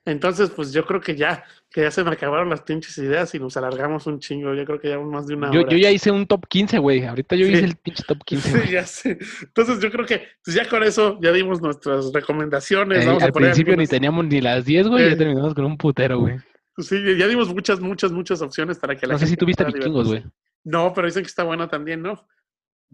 Entonces, 0.05 0.49
pues 0.49 0.73
yo 0.73 0.85
creo 0.85 0.99
que 0.99 1.15
ya, 1.15 1.43
que 1.69 1.81
ya 1.81 1.91
se 1.91 2.03
me 2.03 2.11
acabaron 2.11 2.49
las 2.49 2.61
pinches 2.61 2.97
ideas 2.97 3.33
y 3.35 3.39
nos 3.39 3.55
alargamos 3.55 4.05
un 4.05 4.19
chingo. 4.19 4.53
Yo 4.53 4.65
creo 4.65 4.79
que 4.79 4.89
ya 4.89 4.99
más 4.99 5.27
de 5.27 5.35
una 5.35 5.51
Yo, 5.51 5.61
hora. 5.61 5.69
yo 5.69 5.77
ya 5.77 5.91
hice 5.91 6.11
un 6.11 6.25
top 6.27 6.45
15, 6.47 6.77
güey. 6.79 7.05
Ahorita 7.05 7.35
yo 7.37 7.45
Sí. 7.45 7.53
hice 7.53 7.65
el 7.65 7.75
pinche 7.77 8.03
top 8.05 8.23
15. 8.25 8.61
Sí, 8.65 8.71
ya 8.71 8.85
sé. 8.85 9.17
Entonces 9.41 9.79
yo 9.79 9.89
creo 9.91 10.05
que 10.05 10.27
pues 10.43 10.55
ya 10.55 10.67
con 10.67 10.83
eso 10.83 11.19
ya 11.21 11.31
dimos 11.31 11.61
nuestras 11.61 12.11
recomendaciones. 12.13 13.03
Eh, 13.03 13.07
Vamos 13.07 13.23
a 13.23 13.27
al 13.27 13.31
poner 13.31 13.51
principio 13.51 13.77
ni 13.77 13.87
teníamos 13.87 14.25
ni 14.25 14.41
las 14.41 14.65
10, 14.65 14.87
güey. 14.87 15.05
Eh. 15.05 15.09
Ya 15.11 15.17
terminamos 15.17 15.53
con 15.53 15.65
un 15.65 15.77
putero, 15.77 16.19
güey. 16.19 16.37
Sí, 16.79 16.97
ya 17.17 17.27
dimos 17.27 17.53
muchas, 17.53 17.79
muchas, 17.79 18.11
muchas 18.11 18.41
opciones 18.41 18.79
para 18.79 18.95
que 18.95 19.05
la 19.07 19.13
No 19.13 19.19
sé 19.19 19.27
si 19.27 19.37
tuviste 19.37 19.63
vikingos, 19.63 20.07
güey. 20.07 20.23
No, 20.65 20.91
pero 20.93 21.07
dicen 21.07 21.23
que 21.23 21.27
está 21.27 21.43
buena 21.43 21.67
también, 21.69 22.01
¿no? 22.01 22.25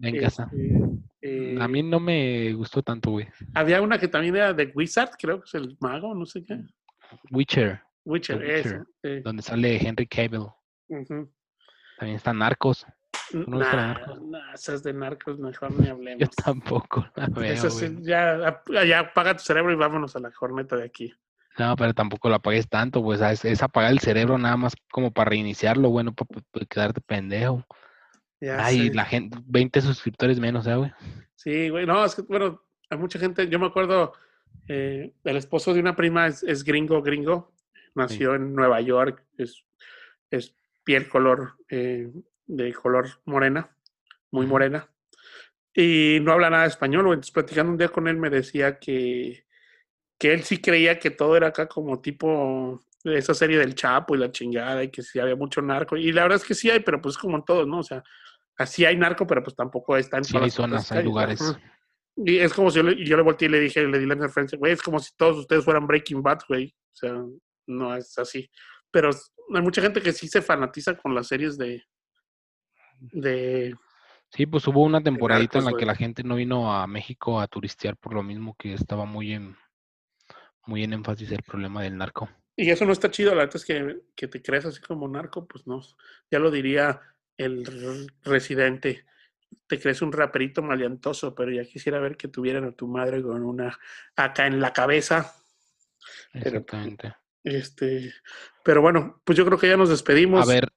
En 0.00 0.18
casa. 0.20 0.50
Este, 1.20 1.60
A 1.60 1.64
eh, 1.64 1.68
mí 1.68 1.82
no 1.82 2.00
me 2.00 2.52
gustó 2.54 2.82
tanto, 2.82 3.10
güey. 3.10 3.28
Había 3.54 3.82
una 3.82 3.98
que 3.98 4.08
también 4.08 4.36
era 4.36 4.52
de 4.54 4.72
Wizard, 4.74 5.10
creo 5.18 5.40
que 5.40 5.46
es 5.46 5.54
el 5.54 5.76
mago, 5.80 6.14
no 6.14 6.24
sé 6.24 6.44
qué. 6.44 6.58
Witcher, 7.30 7.82
Witcher, 8.04 8.38
Witcher. 8.38 8.82
eso. 9.02 9.22
donde 9.24 9.42
sale 9.42 9.76
Henry 9.76 10.06
Cavill. 10.06 10.46
Ujú. 10.88 11.30
También 11.98 12.16
está 12.16 12.32
Narcos. 12.32 12.86
¿No 13.32 13.58
la 13.58 13.72
Nah, 13.72 13.86
Narcos? 13.94 14.22
nah, 14.22 14.52
esas 14.54 14.82
de 14.82 14.92
narcos 14.92 15.38
mejor 15.38 15.72
ni 15.72 15.88
hablemos. 15.88 16.20
Yo 16.20 16.28
tampoco 16.42 17.06
la 17.14 17.26
veo, 17.28 17.52
Eso 17.52 17.70
sí, 17.70 17.98
ya, 18.00 18.62
ya 18.86 19.00
apaga 19.00 19.36
tu 19.36 19.42
cerebro 19.42 19.72
y 19.72 19.76
vámonos 19.76 20.16
a 20.16 20.20
la 20.20 20.32
jorneta 20.32 20.76
de 20.76 20.84
aquí. 20.84 21.12
No, 21.58 21.76
pero 21.76 21.92
tampoco 21.92 22.28
lo 22.28 22.36
apagues 22.36 22.68
tanto, 22.68 23.02
pues. 23.02 23.20
Es, 23.20 23.44
es 23.44 23.62
apagar 23.62 23.90
el 23.90 23.98
cerebro 23.98 24.38
nada 24.38 24.56
más 24.56 24.74
como 24.90 25.10
para 25.12 25.30
reiniciarlo, 25.30 25.90
bueno, 25.90 26.14
para, 26.14 26.64
quedarte 26.66 27.00
pendejo. 27.00 27.64
Ya 28.40 28.64
Ay, 28.64 28.88
sé. 28.88 28.94
la 28.94 29.04
gente, 29.04 29.38
20 29.46 29.80
suscriptores 29.82 30.40
menos, 30.40 30.66
¿eh, 30.66 30.74
güey? 30.74 30.92
Sí, 31.34 31.68
güey. 31.68 31.86
No, 31.86 32.04
es 32.04 32.14
que, 32.14 32.22
bueno, 32.22 32.62
hay 32.88 32.98
mucha 32.98 33.18
gente. 33.18 33.48
Yo 33.48 33.58
me 33.58 33.66
acuerdo, 33.66 34.12
eh, 34.68 35.12
el 35.24 35.36
esposo 35.36 35.74
de 35.74 35.80
una 35.80 35.94
prima 35.96 36.26
es, 36.26 36.42
es 36.42 36.64
gringo, 36.64 37.02
gringo. 37.02 37.52
Nació 37.94 38.34
en 38.34 38.54
Nueva 38.54 38.80
York. 38.80 39.24
Es, 39.36 39.64
es 40.30 40.54
piel 40.84 41.08
color, 41.08 41.56
eh, 41.68 42.10
de 42.46 42.72
color 42.72 43.08
morena, 43.26 43.76
muy 44.30 44.46
morena. 44.46 44.88
Y 45.74 46.18
no 46.22 46.32
habla 46.32 46.50
nada 46.50 46.62
de 46.62 46.68
español. 46.70 47.04
güey. 47.04 47.14
Entonces, 47.14 47.32
platicando 47.32 47.72
un 47.72 47.78
día 47.78 47.88
con 47.88 48.08
él, 48.08 48.16
me 48.16 48.30
decía 48.30 48.78
que, 48.78 49.44
que 50.18 50.32
él 50.32 50.44
sí 50.44 50.58
creía 50.58 50.98
que 50.98 51.10
todo 51.10 51.36
era 51.36 51.48
acá 51.48 51.68
como 51.68 52.00
tipo 52.00 52.82
esa 53.04 53.34
serie 53.34 53.58
del 53.58 53.74
Chapo 53.74 54.14
y 54.14 54.18
la 54.18 54.30
chingada, 54.30 54.84
y 54.84 54.90
que 54.90 55.02
sí 55.02 55.18
había 55.18 55.36
mucho 55.36 55.62
narco. 55.62 55.96
Y 55.96 56.12
la 56.12 56.22
verdad 56.22 56.36
es 56.36 56.44
que 56.44 56.54
sí 56.54 56.70
hay, 56.70 56.80
pero 56.80 57.00
pues 57.00 57.16
como 57.16 57.36
en 57.36 57.44
todos, 57.44 57.66
¿no? 57.66 57.78
O 57.78 57.82
sea, 57.82 58.02
así 58.60 58.84
hay 58.84 58.96
narco, 58.96 59.26
pero 59.26 59.42
pues 59.42 59.56
tampoco 59.56 59.96
está 59.96 60.18
en 60.18 60.24
Sí, 60.24 60.36
hay 60.36 60.50
zonas, 60.50 60.92
hay 60.92 61.02
lugares. 61.02 61.40
Y 62.16 62.38
es 62.38 62.52
como 62.52 62.70
si 62.70 62.76
yo 62.76 62.82
le, 62.82 63.04
yo 63.04 63.16
le 63.16 63.22
volteé 63.22 63.48
y 63.48 63.50
le 63.50 63.60
dije, 63.60 63.86
le 63.86 63.98
di 63.98 64.06
la 64.06 64.14
referencia, 64.14 64.58
güey, 64.58 64.72
es 64.72 64.82
como 64.82 64.98
si 64.98 65.10
todos 65.16 65.38
ustedes 65.38 65.64
fueran 65.64 65.86
Breaking 65.86 66.22
Bad, 66.22 66.40
güey. 66.48 66.66
O 66.66 66.94
sea, 66.94 67.14
no 67.66 67.96
es 67.96 68.18
así. 68.18 68.50
Pero 68.90 69.10
hay 69.54 69.62
mucha 69.62 69.80
gente 69.80 70.02
que 70.02 70.12
sí 70.12 70.28
se 70.28 70.42
fanatiza 70.42 70.96
con 70.98 71.14
las 71.14 71.28
series 71.28 71.56
de. 71.56 71.82
de. 73.00 73.74
Sí, 74.30 74.46
pues 74.46 74.66
hubo 74.68 74.82
una 74.82 75.02
temporadita 75.02 75.58
en 75.58 75.64
la 75.64 75.72
que 75.72 75.86
la 75.86 75.96
gente 75.96 76.22
no 76.22 76.36
vino 76.36 76.72
a 76.72 76.86
México 76.86 77.40
a 77.40 77.48
turistear 77.48 77.96
por 77.96 78.14
lo 78.14 78.22
mismo 78.22 78.54
que 78.58 78.74
estaba 78.74 79.06
muy 79.06 79.32
en, 79.32 79.56
muy 80.66 80.84
en 80.84 80.92
énfasis 80.92 81.32
el 81.32 81.42
problema 81.42 81.82
del 81.82 81.96
narco. 81.96 82.28
Y 82.56 82.70
eso 82.70 82.84
no 82.84 82.92
está 82.92 83.10
chido, 83.10 83.30
la 83.30 83.44
verdad 83.44 83.56
es 83.56 83.64
que, 83.64 84.02
que 84.14 84.28
te 84.28 84.42
creas 84.42 84.66
así 84.66 84.80
como 84.80 85.08
narco, 85.08 85.46
pues 85.46 85.66
no. 85.66 85.80
Ya 86.30 86.38
lo 86.38 86.50
diría 86.50 87.00
el 87.44 88.08
residente. 88.22 89.04
Te 89.66 89.80
crees 89.80 90.02
un 90.02 90.12
raperito 90.12 90.62
maleantoso, 90.62 91.34
pero 91.34 91.50
ya 91.50 91.64
quisiera 91.64 91.98
ver 91.98 92.16
que 92.16 92.28
tuvieran 92.28 92.64
a 92.64 92.72
tu 92.72 92.86
madre 92.86 93.22
con 93.22 93.42
una 93.44 93.78
acá 94.16 94.46
en 94.46 94.60
la 94.60 94.72
cabeza. 94.72 95.34
Pero- 96.32 96.46
Exactamente. 96.46 97.14
Este, 97.42 98.12
pero 98.62 98.82
bueno, 98.82 99.22
pues 99.24 99.38
yo 99.38 99.46
creo 99.46 99.58
que 99.58 99.68
ya 99.68 99.76
nos 99.76 99.88
despedimos. 99.88 100.46
A 100.46 100.52
ver, 100.52 100.68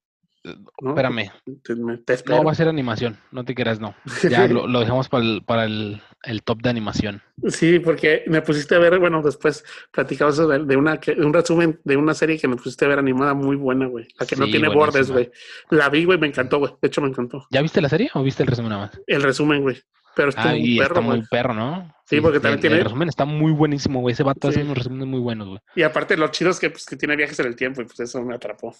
¿no? 0.81 0.89
espérame. 0.91 1.31
Te, 1.63 1.75
me- 1.75 1.97
te 1.97 2.13
espero. 2.13 2.37
No 2.37 2.43
va 2.43 2.51
a 2.51 2.55
ser 2.55 2.67
animación, 2.67 3.17
no 3.31 3.43
te 3.45 3.55
creas, 3.55 3.79
no. 3.79 3.95
Ya 4.29 4.47
lo, 4.47 4.67
lo 4.67 4.79
dejamos 4.81 5.09
para 5.09 5.23
el, 5.23 5.43
para 5.45 5.65
el, 5.65 6.01
el 6.23 6.43
top 6.43 6.61
de 6.61 6.69
animación. 6.69 7.21
Sí, 7.47 7.79
porque 7.79 8.23
me 8.27 8.41
pusiste 8.41 8.75
a 8.75 8.79
ver, 8.79 8.99
bueno, 8.99 9.21
después 9.21 9.63
platicamos 9.91 10.37
de, 10.37 10.59
de 10.65 10.75
una 10.77 10.99
que, 10.99 11.11
un 11.13 11.33
resumen 11.33 11.79
de 11.83 11.97
una 11.97 12.13
serie 12.13 12.37
que 12.37 12.47
me 12.47 12.55
pusiste 12.55 12.85
a 12.85 12.89
ver 12.89 12.99
animada 12.99 13.33
muy 13.33 13.55
buena, 13.55 13.87
güey. 13.87 14.07
La 14.19 14.25
que 14.25 14.35
no 14.35 14.45
tiene 14.45 14.69
bordes, 14.69 15.11
güey. 15.11 15.31
La 15.69 15.89
vi, 15.89 16.05
güey, 16.05 16.17
me 16.19 16.27
encantó, 16.27 16.59
güey. 16.59 16.73
De 16.81 16.87
hecho, 16.87 17.01
me 17.01 17.07
encantó. 17.09 17.47
¿Ya 17.51 17.61
viste 17.61 17.81
la 17.81 17.89
serie 17.89 18.09
o 18.13 18.23
viste 18.23 18.43
el 18.43 18.47
resumen 18.47 18.69
nada 18.71 18.81
más? 18.87 19.01
El 19.07 19.21
resumen, 19.23 19.61
güey. 19.61 19.81
Pero 20.15 20.29
está 20.29 20.43
Ah, 20.43 20.51
muy 20.51 20.75
y 20.75 20.77
perro, 20.77 20.87
está 20.93 21.01
muy 21.01 21.15
güey. 21.17 21.27
perro, 21.31 21.53
¿no? 21.55 21.91
Sí, 22.05 22.21
porque 22.21 22.39
también 22.39 22.55
el, 22.55 22.61
tiene- 22.61 22.75
El 22.77 22.83
resumen 22.83 23.09
está 23.09 23.25
muy 23.25 23.51
buenísimo, 23.51 24.01
güey. 24.01 24.13
Ese 24.13 24.21
vato 24.21 24.47
hace 24.47 24.59
Sí. 24.59 24.63
unos 24.65 24.77
resúmenes 24.77 25.07
muy 25.07 25.19
buenos, 25.19 25.47
güey. 25.47 25.59
Y 25.75 25.81
aparte, 25.81 26.15
lo 26.17 26.27
chido 26.27 26.51
es 26.51 26.59
que, 26.59 26.69
pues, 26.69 26.85
que 26.85 26.95
tiene 26.95 27.15
viajes 27.15 27.39
en 27.39 27.47
el 27.47 27.55
tiempo 27.55 27.81
y 27.81 27.85
pues 27.85 27.99
eso 28.01 28.21
me 28.21 28.35
atrapó. 28.35 28.75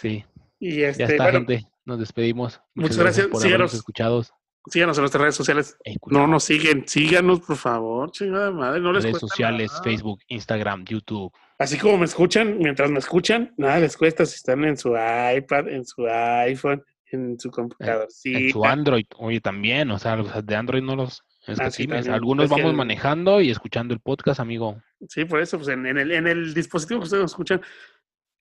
Sí, 0.00 0.24
Y 0.60 0.76
ya 0.80 0.88
este, 0.88 1.04
está, 1.04 1.24
bueno, 1.24 1.38
gente. 1.46 1.66
Nos 1.84 1.98
despedimos. 1.98 2.60
Muchas 2.74 2.98
gracias. 2.98 3.26
por 3.28 3.40
Síganos. 3.40 3.54
habernos 3.54 3.74
escuchado. 3.74 4.24
síganos 4.66 4.98
en 4.98 5.02
nuestras 5.02 5.20
redes 5.22 5.34
sociales. 5.34 5.76
Eh, 5.84 5.94
No 6.10 6.26
nos 6.26 6.44
siguen, 6.44 6.84
síganos, 6.86 7.40
por 7.40 7.56
favor, 7.56 8.10
chingada 8.10 8.50
madre. 8.50 8.80
No 8.80 8.92
les 8.92 9.04
redes 9.04 9.18
sociales, 9.18 9.70
nada. 9.70 9.82
Facebook, 9.84 10.20
Instagram, 10.28 10.84
YouTube. 10.84 11.32
Así 11.58 11.78
como 11.78 11.98
me 11.98 12.04
escuchan, 12.04 12.58
mientras 12.58 12.90
me 12.90 12.98
escuchan, 12.98 13.52
nada 13.56 13.80
les 13.80 13.96
cuesta 13.96 14.26
si 14.26 14.36
están 14.36 14.64
en 14.64 14.76
su 14.76 14.90
iPad, 14.90 15.68
en 15.68 15.84
su 15.84 16.06
iPhone, 16.06 16.84
en 17.10 17.38
su 17.40 17.50
computador. 17.50 18.06
En 18.24 18.50
su 18.52 18.64
Android, 18.64 19.06
oye, 19.16 19.40
también, 19.40 19.90
o 19.90 19.98
sea, 19.98 20.16
los 20.16 20.44
de 20.46 20.54
Android 20.56 20.82
no 20.82 20.94
los 20.96 21.22
Ah, 21.58 21.70
sí. 21.70 21.88
Algunos 21.90 22.44
Es 22.44 22.50
que 22.50 22.56
vamos 22.56 22.72
el- 22.72 22.76
manejando 22.76 23.40
y 23.40 23.48
escuchando 23.50 23.94
el 23.94 24.00
podcast, 24.00 24.38
amigo. 24.38 24.82
Sí, 25.08 25.24
por 25.24 25.40
eso, 25.40 25.56
pues 25.56 25.68
en, 25.68 25.86
en 25.86 25.96
el, 25.96 26.12
en 26.12 26.26
el 26.26 26.52
dispositivo 26.52 27.00
que 27.00 27.04
ustedes 27.04 27.22
nos 27.22 27.30
escuchan, 27.30 27.62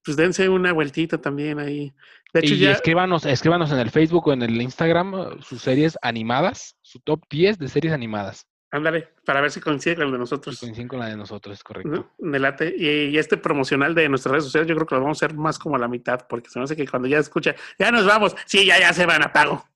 pues 0.07 0.15
dense 0.15 0.47
una 0.47 0.71
vueltita 0.71 1.17
también 1.17 1.59
ahí. 1.59 1.93
De 2.33 2.39
hecho, 2.39 2.53
y 2.53 2.59
ya. 2.59 2.71
escríbanos, 2.71 3.25
escríbanos 3.25 3.73
en 3.73 3.79
el 3.79 3.91
Facebook 3.91 4.25
o 4.29 4.31
en 4.31 4.41
el 4.41 4.61
Instagram 4.61 5.13
uh, 5.13 5.41
sus 5.41 5.61
series 5.61 5.97
animadas, 6.01 6.77
su 6.81 7.01
top 7.01 7.25
10 7.29 7.59
de 7.59 7.67
series 7.67 7.93
animadas. 7.93 8.47
Ándale, 8.71 9.09
para 9.25 9.41
ver 9.41 9.51
si 9.51 9.59
coincide 9.59 9.97
con 9.97 10.05
el 10.05 10.13
de 10.13 10.19
nosotros. 10.19 10.61
Coincide 10.61 10.87
con 10.87 10.99
la 10.99 11.07
de 11.07 11.17
nosotros, 11.17 11.57
es 11.57 11.63
correcto. 11.63 12.09
Delate. 12.19 12.73
Y, 12.77 13.09
y, 13.09 13.17
este 13.17 13.35
promocional 13.35 13.93
de 13.93 14.07
nuestras 14.07 14.31
redes 14.31 14.45
sociales, 14.45 14.69
yo 14.69 14.75
creo 14.75 14.87
que 14.87 14.95
lo 14.95 15.01
vamos 15.01 15.21
a 15.21 15.25
hacer 15.25 15.37
más 15.37 15.59
como 15.59 15.75
a 15.75 15.79
la 15.79 15.89
mitad, 15.89 16.25
porque 16.29 16.49
se 16.49 16.57
me 16.57 16.63
hace 16.63 16.77
que 16.77 16.87
cuando 16.87 17.09
ya 17.09 17.17
escucha, 17.17 17.53
ya 17.77 17.91
nos 17.91 18.05
vamos, 18.05 18.33
sí, 18.45 18.65
ya, 18.65 18.79
ya 18.79 18.93
se 18.93 19.05
van 19.05 19.23
a 19.23 19.33
pago. 19.33 19.67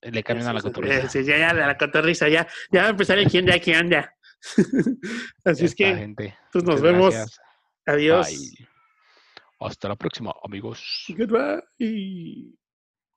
Le 0.00 0.22
cambian 0.22 0.48
a 0.48 0.52
la 0.52 0.60
cotorriza. 0.60 1.08
Sí, 1.08 1.24
ya, 1.24 1.38
ya, 1.38 1.52
la 1.52 1.76
cotorriza, 1.76 2.28
ya, 2.28 2.46
ya 2.70 2.82
va 2.82 2.86
a 2.86 2.90
empezar 2.90 3.18
el 3.18 3.28
quién 3.28 3.46
ya, 3.48 3.58
quién 3.58 3.78
anda. 3.78 4.14
Así 5.44 5.64
es 5.64 5.74
que, 5.74 5.92
gente. 5.92 6.38
Pues 6.52 6.62
nos 6.62 6.80
vemos. 6.80 7.16
Adiós. 7.84 8.28
Hasta 9.66 9.88
la 9.88 9.96
próxima, 9.96 10.32
amigos. 10.44 11.04
Goodbye. 11.08 11.62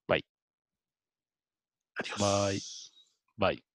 Bye. 0.08 0.24
Adiós. 2.00 2.20
Bye. 3.38 3.56
Bye. 3.56 3.75